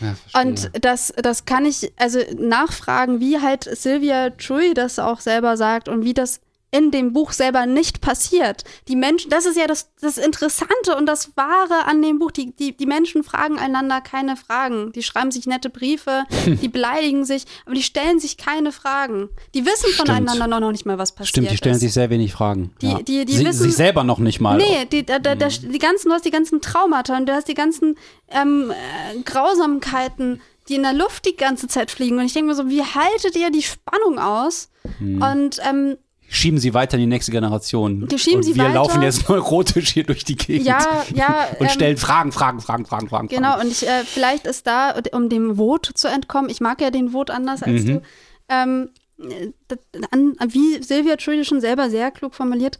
ja 0.00 0.14
und 0.40 0.70
das, 0.82 1.12
das 1.16 1.44
kann 1.44 1.66
ich 1.66 1.92
also 1.98 2.20
nachfragen, 2.38 3.20
wie 3.20 3.38
halt 3.38 3.64
Sylvia 3.64 4.30
Trui 4.30 4.72
das 4.72 4.98
auch 4.98 5.20
selber 5.20 5.58
sagt 5.58 5.90
und 5.90 6.04
wie 6.06 6.14
das 6.14 6.40
in 6.74 6.90
dem 6.90 7.12
Buch 7.12 7.30
selber 7.32 7.66
nicht 7.66 8.00
passiert. 8.00 8.64
Die 8.88 8.96
Menschen, 8.96 9.30
das 9.30 9.46
ist 9.46 9.56
ja 9.56 9.66
das, 9.68 9.92
das 10.00 10.18
Interessante 10.18 10.96
und 10.96 11.06
das 11.06 11.36
Wahre 11.36 11.84
an 11.86 12.02
dem 12.02 12.18
Buch. 12.18 12.32
Die, 12.32 12.50
die, 12.56 12.76
die 12.76 12.86
Menschen 12.86 13.22
fragen 13.22 13.58
einander 13.58 14.00
keine 14.00 14.36
Fragen. 14.36 14.90
Die 14.92 15.02
schreiben 15.04 15.30
sich 15.30 15.46
nette 15.46 15.70
Briefe, 15.70 16.24
die 16.46 16.68
beleidigen 16.68 17.24
sich, 17.24 17.44
aber 17.64 17.74
die 17.76 17.82
stellen 17.82 18.18
sich 18.18 18.36
keine 18.36 18.72
Fragen. 18.72 19.28
Die 19.54 19.64
wissen 19.64 19.92
Stimmt. 19.92 20.08
voneinander 20.08 20.60
noch 20.60 20.72
nicht 20.72 20.84
mal, 20.84 20.98
was 20.98 21.12
passiert 21.12 21.28
Stimmt, 21.28 21.50
die 21.52 21.56
stellen 21.56 21.76
ist. 21.76 21.80
sich 21.82 21.92
sehr 21.92 22.10
wenig 22.10 22.32
Fragen. 22.32 22.74
Die- 22.82 22.86
ja. 22.88 22.98
die- 23.02 23.24
die 23.24 23.32
Sie, 23.36 23.46
wissen- 23.46 23.62
sich 23.62 23.76
selber 23.76 24.02
noch 24.02 24.18
nicht 24.18 24.40
mal. 24.40 24.56
Nee, 24.56 24.84
die, 24.90 25.06
da, 25.06 25.18
da, 25.20 25.34
da, 25.36 25.46
die 25.48 25.78
ganzen, 25.78 26.08
du 26.08 26.14
hast 26.14 26.24
die 26.24 26.30
ganzen 26.32 26.60
Traumata 26.60 27.16
und 27.16 27.26
du 27.28 27.32
hast 27.34 27.46
die 27.46 27.54
ganzen 27.54 27.96
ähm, 28.30 28.72
äh, 28.72 29.20
Grausamkeiten, 29.22 30.40
die 30.68 30.76
in 30.76 30.82
der 30.82 30.92
Luft 30.94 31.26
die 31.26 31.36
ganze 31.36 31.68
Zeit 31.68 31.90
fliegen. 31.90 32.18
Und 32.18 32.24
ich 32.24 32.32
denke 32.32 32.48
mir 32.48 32.54
so, 32.54 32.68
wie 32.68 32.82
haltet 32.82 33.36
ihr 33.36 33.50
die 33.50 33.62
Spannung 33.62 34.18
aus? 34.18 34.70
Hm. 34.98 35.22
Und 35.22 35.58
ähm, 35.68 35.96
Schieben 36.28 36.58
sie 36.58 36.74
weiter 36.74 36.94
in 36.94 37.00
die 37.02 37.06
nächste 37.06 37.30
Generation. 37.30 38.08
Die 38.08 38.18
schieben 38.18 38.38
Und 38.38 38.42
sie 38.44 38.54
wir 38.56 38.64
weiter. 38.64 38.74
laufen 38.74 39.02
jetzt 39.02 39.28
neurotisch 39.28 39.90
hier 39.92 40.04
durch 40.04 40.24
die 40.24 40.36
Gegend. 40.36 40.66
ja, 40.66 41.04
ja. 41.14 41.46
und 41.58 41.66
ähm, 41.66 41.68
stellen 41.68 41.96
Fragen, 41.96 42.32
Fragen, 42.32 42.60
Fragen, 42.60 42.86
Fragen, 42.86 43.08
Fragen. 43.08 43.28
Genau, 43.28 43.52
Fragen. 43.52 43.66
und 43.66 43.70
ich, 43.72 43.86
äh, 43.86 44.02
vielleicht 44.04 44.46
ist 44.46 44.66
da, 44.66 44.94
um 45.12 45.28
dem 45.28 45.58
Vot 45.58 45.90
zu 45.94 46.08
entkommen, 46.08 46.50
ich 46.50 46.60
mag 46.60 46.80
ja 46.80 46.90
den 46.90 47.12
Vot 47.12 47.30
anders 47.30 47.62
als 47.62 47.82
Mhm. 47.84 47.86
du, 47.86 48.02
ähm, 48.48 48.88
äh, 49.20 49.50
d- 49.70 50.06
an, 50.10 50.34
wie 50.48 50.82
Silvia 50.82 51.16
Trudy 51.16 51.44
schon 51.44 51.60
selber 51.60 51.88
sehr 51.88 52.10
klug 52.10 52.34
formuliert, 52.34 52.78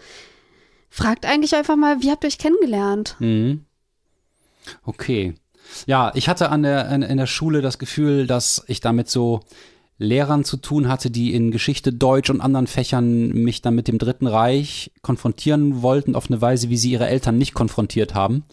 fragt 0.91 1.25
eigentlich 1.27 1.55
einfach 1.55 1.77
mal, 1.77 2.03
wie 2.03 2.11
habt 2.11 2.25
ihr 2.25 2.29
euch 2.29 2.39
kennengelernt? 2.39 3.15
Mhm. 3.21 3.65
Okay. 4.85 5.35
Ja, 5.87 6.13
ich 6.15 6.29
hatte 6.29 6.51
an 6.51 6.63
der, 6.63 6.89
in, 6.91 7.03
in 7.03 7.17
der 7.19 7.27
Schule 7.27 7.63
das 7.63 7.79
Gefühl, 7.79 8.27
dass 8.27 8.65
ich 8.67 8.81
damit 8.81 9.09
so 9.09 9.41
Lehrern 9.99 10.45
zu 10.45 10.57
tun 10.57 10.89
hatte, 10.89 11.11
die 11.11 11.35
in 11.35 11.51
Geschichte, 11.51 11.93
Deutsch 11.93 12.31
und 12.31 12.41
anderen 12.41 12.67
Fächern 12.67 13.29
mich 13.29 13.63
dann 13.63 13.75
mit 13.77 13.87
dem 13.89 13.99
Dritten 13.99 14.27
Reich 14.27 14.91
konfrontieren 15.03 15.83
wollten, 15.83 16.17
auf 16.17 16.29
eine 16.31 16.41
Weise, 16.41 16.69
wie 16.69 16.77
sie 16.77 16.91
ihre 16.91 17.07
Eltern 17.07 17.39
nicht 17.39 17.55
konfrontiert 17.55 18.15
haben. 18.15 18.45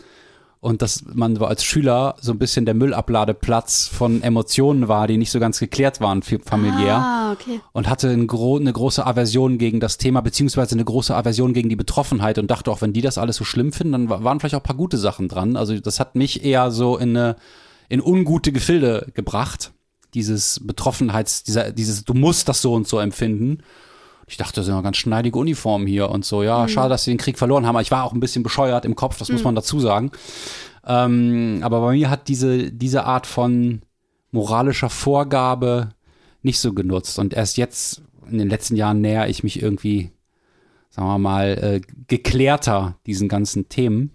Und 0.60 0.84
dass 0.84 1.04
man 1.12 1.36
als 1.40 1.64
Schüler 1.64 2.16
so 2.22 2.32
ein 2.32 2.38
bisschen 2.38 2.66
der 2.66 2.76
Müllabladeplatz 2.76 3.88
von 3.88 4.22
Emotionen 4.22 4.88
war, 4.88 5.08
die 5.08 5.18
nicht 5.18 5.32
so 5.32 5.40
ganz 5.40 5.58
geklärt 5.60 6.00
waren 6.02 6.22
für 6.22 6.38
familiär 6.38 6.98
Ah, 6.98 7.32
okay. 7.32 7.60
und 7.74 7.90
hatte 7.90 8.10
ein 8.10 8.28
gro 8.28 8.58
eine 8.58 8.72
große 8.72 9.04
Aversion 9.04 9.58
gegen 9.58 9.80
das 9.80 9.98
Thema, 9.98 10.22
beziehungsweise 10.22 10.76
eine 10.76 10.86
große 10.86 11.16
Aversion 11.16 11.54
gegen 11.54 11.70
die 11.70 11.76
Betroffenheit 11.76 12.38
und 12.38 12.52
dachte 12.52 12.70
auch, 12.70 12.82
wenn 12.82 12.94
die 12.94 13.02
das 13.02 13.18
alles 13.18 13.38
so 13.38 13.44
schlimm 13.44 13.72
finden, 13.74 13.94
dann 13.94 14.10
wa- 14.10 14.24
waren 14.24 14.40
vielleicht 14.40 14.54
auch 14.54 14.60
ein 14.60 14.64
paar 14.64 14.76
gute 14.76 15.00
Sachen 15.00 15.28
dran. 15.28 15.56
Also 15.56 15.80
das 15.80 16.00
hat 16.00 16.14
mich 16.16 16.46
eher 16.46 16.70
so 16.70 16.96
in, 16.96 17.18
eine, 17.18 17.38
in 17.90 18.00
ungute 18.00 18.52
Gefilde 18.52 19.08
gebracht, 19.16 19.72
dieses 20.14 20.60
Betroffenheits, 20.64 21.44
dieser, 21.44 21.72
dieses, 21.72 22.04
du 22.04 22.14
musst 22.14 22.50
das 22.50 22.62
so 22.62 22.74
und 22.74 22.88
so 22.88 23.00
empfinden. 23.00 23.60
Ich 24.28 24.38
dachte, 24.38 24.56
das 24.56 24.66
sind 24.66 24.84
ganz 24.84 24.98
schneidige 24.98 25.38
Uniformen 25.38 25.88
hier 25.88 26.10
und 26.10 26.24
so. 26.24 26.42
Ja, 26.44 26.68
schade, 26.68 26.90
dass 26.90 27.04
sie 27.04 27.12
den 27.12 27.18
Krieg 27.18 27.38
verloren 27.38 27.66
haben. 27.66 27.76
Aber 27.76 27.82
ich 27.82 27.92
war 27.92 28.04
auch 28.04 28.14
ein 28.14 28.22
bisschen 28.22 28.44
bescheuert 28.44 28.86
im 28.86 28.96
Kopf, 28.96 29.18
das 29.18 29.30
muss 29.30 29.44
man 29.44 29.56
dazu 29.56 29.80
sagen. 29.80 30.12
Ähm, 30.86 31.60
aber 31.64 31.82
bei 31.82 31.94
mir 31.94 32.10
hat 32.10 32.28
diese, 32.28 32.72
diese 32.72 33.04
Art 33.04 33.28
von 33.28 33.82
moralischer 34.32 34.90
Vorgabe 34.90 35.90
nicht 36.42 36.60
so 36.60 36.74
genutzt. 36.74 37.20
Und 37.20 37.34
erst 37.34 37.58
jetzt, 37.58 38.04
in 38.30 38.38
den 38.38 38.50
letzten 38.50 38.76
Jahren, 38.76 39.02
näher 39.02 39.28
ich 39.28 39.44
mich 39.44 39.62
irgendwie, 39.62 40.12
sagen 40.90 41.08
wir 41.08 41.18
mal, 41.18 41.50
äh, 41.50 41.82
geklärter 42.08 42.96
diesen 43.06 43.28
ganzen 43.28 43.70
Themen. 43.70 44.12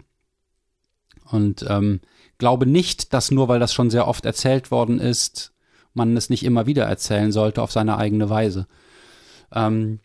Und 1.29 1.65
ähm, 1.69 2.01
glaube 2.37 2.65
nicht, 2.65 3.13
dass 3.13 3.31
nur 3.31 3.47
weil 3.47 3.59
das 3.59 3.73
schon 3.73 3.89
sehr 3.89 4.07
oft 4.07 4.25
erzählt 4.25 4.71
worden 4.71 4.99
ist, 4.99 5.53
man 5.97 6.15
es 6.15 6.29
nicht 6.29 6.45
immer 6.45 6.65
wieder 6.65 6.85
erzählen 6.85 7.31
sollte 7.31 7.61
auf 7.61 7.71
seine 7.71 7.97
eigene 7.97 8.29
Weise. 8.29 8.67
Ähm, 9.53 9.99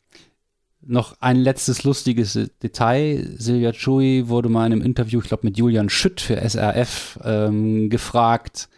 noch 0.84 1.16
ein 1.20 1.36
letztes 1.36 1.84
lustiges 1.84 2.38
Detail. 2.62 3.34
Silvia 3.36 3.72
Chui 3.72 4.28
wurde 4.28 4.48
mal 4.48 4.66
in 4.66 4.72
einem 4.72 4.82
Interview, 4.82 5.20
ich 5.20 5.28
glaube 5.28 5.46
mit 5.46 5.56
Julian 5.56 5.88
Schütt 5.88 6.20
für 6.20 6.36
SRF, 6.36 7.20
ähm, 7.24 7.88
gefragt, 7.88 8.68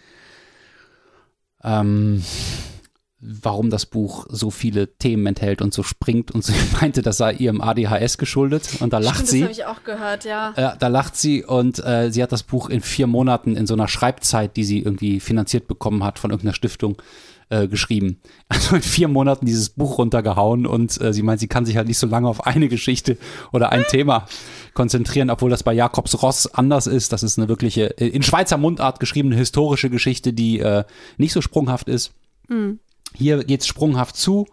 ähm, 1.63 2.23
warum 3.27 3.71
das 3.71 3.87
Buch 3.87 4.27
so 4.29 4.51
viele 4.51 4.97
Themen 4.99 5.27
enthält 5.27 5.63
und 5.63 5.73
so 5.73 5.83
springt. 5.83 6.31
Und 6.31 6.45
sie 6.45 6.53
meinte, 6.81 7.03
das 7.03 7.17
sei 7.17 7.33
ihrem 7.33 7.61
ADHS 7.61 8.19
geschuldet. 8.19 8.69
Und 8.81 8.93
da 8.93 8.99
lacht 8.99 9.27
Stimmt, 9.27 9.29
sie. 9.29 9.41
Das 9.41 9.49
habe 9.49 9.53
ich 9.53 9.67
auch 9.67 9.85
gehört, 9.85 10.25
ja. 10.25 10.55
Ja, 10.57 10.77
da 10.77 10.89
lacht 10.89 11.17
sie 11.17 11.45
und 11.45 11.85
äh, 11.85 12.11
sie 12.11 12.23
hat 12.23 12.33
das 12.33 12.43
Buch 12.43 12.69
in 12.69 12.81
vier 12.81 13.07
Monaten 13.07 13.57
in 13.57 13.67
so 13.67 13.75
einer 13.75 13.89
Schreibzeit, 13.89 14.57
die 14.57 14.65
sie 14.65 14.81
irgendwie 14.81 15.21
finanziert 15.21 15.67
bekommen 15.67 16.05
hat 16.05 16.19
von 16.19 16.31
irgendeiner 16.31 16.55
Stiftung, 16.55 16.97
äh, 17.49 17.69
geschrieben. 17.69 18.21
Also 18.49 18.77
in 18.77 18.83
vier 18.83 19.09
Monaten 19.09 19.47
dieses 19.47 19.71
Buch 19.71 19.99
runtergehauen 19.99 20.67
und 20.67 21.01
äh, 21.01 21.13
sie 21.13 21.23
meint, 21.23 21.41
sie 21.41 21.49
kann 21.49 21.67
sich 21.67 21.77
halt 21.77 21.89
nicht 21.89 21.99
so 21.99 22.07
lange 22.07 22.29
auf 22.29 22.47
eine 22.47 22.69
Geschichte 22.69 23.17
oder 23.53 23.73
ein 23.73 23.85
Thema 23.89 24.27
konzentrieren, 24.75 25.31
obwohl 25.31 25.51
das 25.51 25.63
bei 25.63 25.73
Jakobs 25.73 26.23
Ross 26.23 26.47
anders 26.55 26.87
ist. 26.87 27.13
Das 27.13 27.23
ist 27.23 27.39
eine 27.39 27.49
wirkliche, 27.49 27.99
äh, 27.99 28.07
in 28.07 28.23
Schweizer 28.23 28.59
Mundart 28.59 29.01
geschriebene 29.01 29.35
historische 29.35 29.91
Geschichte, 29.91 30.33
die 30.33 30.61
äh, 30.61 30.85
nicht 31.17 31.33
so 31.33 31.41
sprunghaft 31.41 31.89
ist. 31.89 32.13
Hier 33.17 33.45
geht's 33.45 33.67
sprunghaft 33.67 34.17
zu 34.17 34.47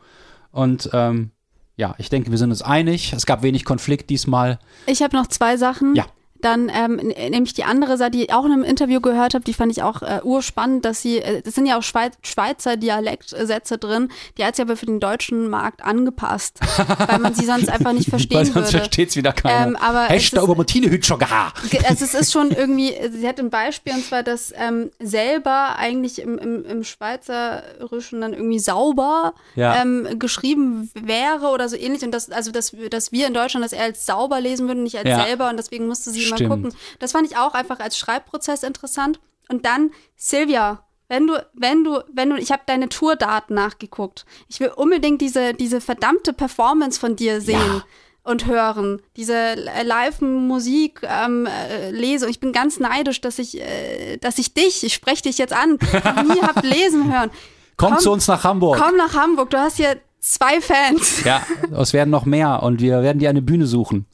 und 0.52 0.90
ähm, 0.94 1.32
ja, 1.78 1.96
ich 1.98 2.10
denke, 2.10 2.30
wir 2.30 2.38
sind 2.38 2.52
uns 2.52 2.62
einig. 2.62 3.14
Es 3.14 3.26
gab 3.26 3.42
wenig 3.42 3.66
Konflikt 3.66 4.10
diesmal. 4.10 4.60
Ich 4.86 5.02
habe 5.02 5.16
noch 5.16 5.28
zwei 5.28 5.58
Sachen. 5.58 5.96
Ja. 5.96 6.06
Dann 6.42 6.70
ähm, 6.74 7.00
n- 7.00 7.32
nämlich 7.32 7.54
die 7.54 7.64
andere 7.64 7.98
Seite, 7.98 8.12
die 8.18 8.24
ich 8.24 8.34
auch 8.34 8.46
in 8.46 8.52
einem 8.52 8.64
Interview 8.64 9.00
gehört 9.02 9.34
habe, 9.34 9.44
die 9.44 9.54
fand 9.54 9.72
ich 9.72 9.84
auch 9.84 10.02
äh, 10.02 10.20
urspannend, 10.24 10.86
dass 10.86 11.02
sie, 11.02 11.20
äh, 11.20 11.42
das 11.42 11.56
sind 11.56 11.66
ja 11.66 11.78
auch 11.78 11.84
Schweiz, 11.84 12.14
Schweizer 12.24 12.78
Dialektsätze 12.78 13.78
drin, 13.78 14.10
die 14.38 14.46
hat 14.46 14.56
sie 14.56 14.62
aber 14.62 14.76
für 14.76 14.86
den 14.86 15.00
deutschen 15.00 15.50
Markt 15.50 15.84
angepasst, 15.84 16.60
weil 17.08 17.20
man 17.20 17.34
sie 17.34 17.46
sonst 17.46 17.70
einfach 17.70 17.94
nicht 17.94 18.08
Weil 18.12 18.20
verstehen 18.20 18.46
sonst 18.46 18.56
würde. 18.56 18.68
versteht's 18.80 19.16
wieder 19.16 19.34
keiner. 19.34 19.68
Ähm, 19.68 19.76
aber 19.76 20.10
Hast 20.10 20.24
es 20.24 20.30
du 20.32 20.56
Martine 20.56 20.92
heute 20.92 21.04
schon 21.04 21.20
Also 21.22 22.06
es 22.06 22.14
ist 22.14 22.32
schon 22.32 22.52
irgendwie, 22.52 22.94
sie 23.12 23.28
hat 23.28 23.40
ein 23.40 23.50
Beispiel 23.50 23.94
und 23.94 24.06
zwar, 24.06 24.24
dass 24.24 24.54
ähm, 24.58 24.92
selber 25.00 25.76
eigentlich 25.78 26.22
im, 26.22 26.38
im, 26.38 26.66
im 26.66 26.84
Schweizerischen 26.84 28.22
dann 28.22 28.34
irgendwie 28.34 28.60
sauber 28.60 29.34
Ja. 29.56 29.82
ähm, 29.82 30.08
geschrieben 30.20 30.90
wäre 30.94 31.48
oder 31.48 31.70
so 31.70 31.76
ähnlich 31.76 32.04
und 32.04 32.12
das, 32.12 32.30
also 32.32 32.52
dass, 32.52 32.74
wir- 32.74 32.90
dass 32.90 33.12
wir 33.12 33.28
in 33.28 33.34
Deutschland 33.34 33.64
das 33.64 33.74
eher 33.74 33.84
als 33.84 34.06
sauber 34.06 34.40
lesen 34.42 34.68
würden, 34.68 34.84
nicht 34.84 34.98
als 34.98 35.08
Ja. 35.08 35.24
selber 35.26 35.50
und 35.50 35.58
deswegen 35.58 35.88
musste 35.88 36.10
sie 36.12 36.22
Stimmt. 36.38 36.52
gucken. 36.52 36.74
Das 37.00 37.12
fand 37.12 37.30
ich 37.30 37.38
auch 37.38 37.54
einfach 37.54 37.80
als 37.80 37.98
Schreibprozess 37.98 38.64
interessant. 38.64 39.20
Und 39.50 39.66
dann, 39.66 39.92
Silvia, 40.16 40.86
wenn 41.10 41.28
du, 41.28 41.46
wenn 41.54 41.84
du, 41.84 42.04
wenn 42.14 42.30
du, 42.30 42.38
ich 42.38 42.52
habe 42.52 42.62
deine 42.66 42.88
Tourdaten 42.88 43.54
nachgeguckt. 43.54 44.26
Ich 44.48 44.60
will 44.62 44.72
unbedingt 44.74 45.20
diese, 45.20 45.54
diese 45.54 45.82
verdammte 45.82 46.32
Performance 46.32 47.00
von 47.00 47.16
dir 47.16 47.42
sehen. 47.42 47.60
Ja. 47.60 47.84
und 48.24 48.46
hören, 48.46 49.02
diese 49.18 49.56
Live-Musik 49.56 51.02
ähm, 51.02 51.48
äh, 51.48 51.90
lese. 51.90 52.30
Ich 52.30 52.40
bin 52.40 52.54
ganz 52.54 52.80
neidisch, 52.80 53.20
dass 53.20 53.40
ich, 53.40 53.60
äh, 53.60 54.18
dass 54.18 54.38
ich 54.38 54.54
dich, 54.54 54.84
ich 54.84 54.94
spreche 54.94 55.24
dich 55.24 55.40
jetzt 55.40 55.54
an, 55.54 55.80
nie 56.28 56.40
hab 56.42 56.64
lesen 56.64 57.12
hören. 57.12 57.32
Komm, 57.78 57.98
zu 57.98 58.12
uns 58.12 58.28
nach 58.28 58.44
Hamburg. 58.44 58.80
Komm 58.80 58.96
nach 58.96 59.16
Hamburg, 59.16 59.50
du 59.50 59.58
hast 59.58 59.78
hier 59.78 59.98
zwei 60.20 60.62
Fans. 60.62 61.24
Ja, 61.24 61.42
es 61.76 61.94
werden 61.94 62.12
noch 62.12 62.26
mehr 62.26 62.62
und 62.64 62.80
wir 62.80 63.02
werden 63.02 63.18
dir 63.18 63.30
eine 63.30 63.42
Bühne 63.42 63.66
suchen. 63.66 64.06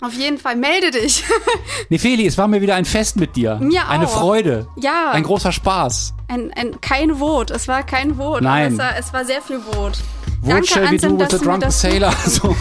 Auf 0.00 0.12
jeden 0.14 0.38
Fall, 0.38 0.56
melde 0.56 0.90
dich. 0.90 1.24
Nefeli, 1.88 2.26
es 2.26 2.36
war 2.38 2.48
mir 2.48 2.60
wieder 2.60 2.74
ein 2.74 2.84
Fest 2.84 3.16
mit 3.16 3.36
dir. 3.36 3.56
Mir 3.56 3.88
Eine 3.88 4.06
auch. 4.06 4.20
Freude. 4.20 4.66
Ja. 4.76 5.10
Ein 5.12 5.22
großer 5.22 5.52
Spaß. 5.52 6.14
Ein, 6.28 6.52
ein, 6.54 6.80
kein 6.80 7.18
Vot, 7.20 7.50
es 7.50 7.68
war 7.68 7.82
kein 7.84 8.18
Vot. 8.18 8.42
Nein. 8.42 8.72
Es 8.72 8.78
war, 8.78 8.96
es 8.98 9.12
war 9.12 9.24
sehr 9.24 9.42
viel 9.42 9.60
Vot. 9.60 9.98
Danke, 10.44 10.66
shall 10.66 10.90
we 10.90 10.96
do 10.96 11.18
with 11.18 11.28
the 11.30 11.38
du 11.38 11.44
drunken 11.44 11.60
das- 11.62 11.80
sailor? 11.80 12.12
So. 12.26 12.54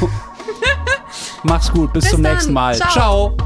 Mach's 1.44 1.72
gut, 1.72 1.94
bis, 1.94 2.04
Bis 2.06 2.12
zum 2.12 2.24
dann. 2.24 2.34
nächsten 2.34 2.54
Mal. 2.54 2.76
Ciao. 2.76 2.92
Ciao. 2.92 3.38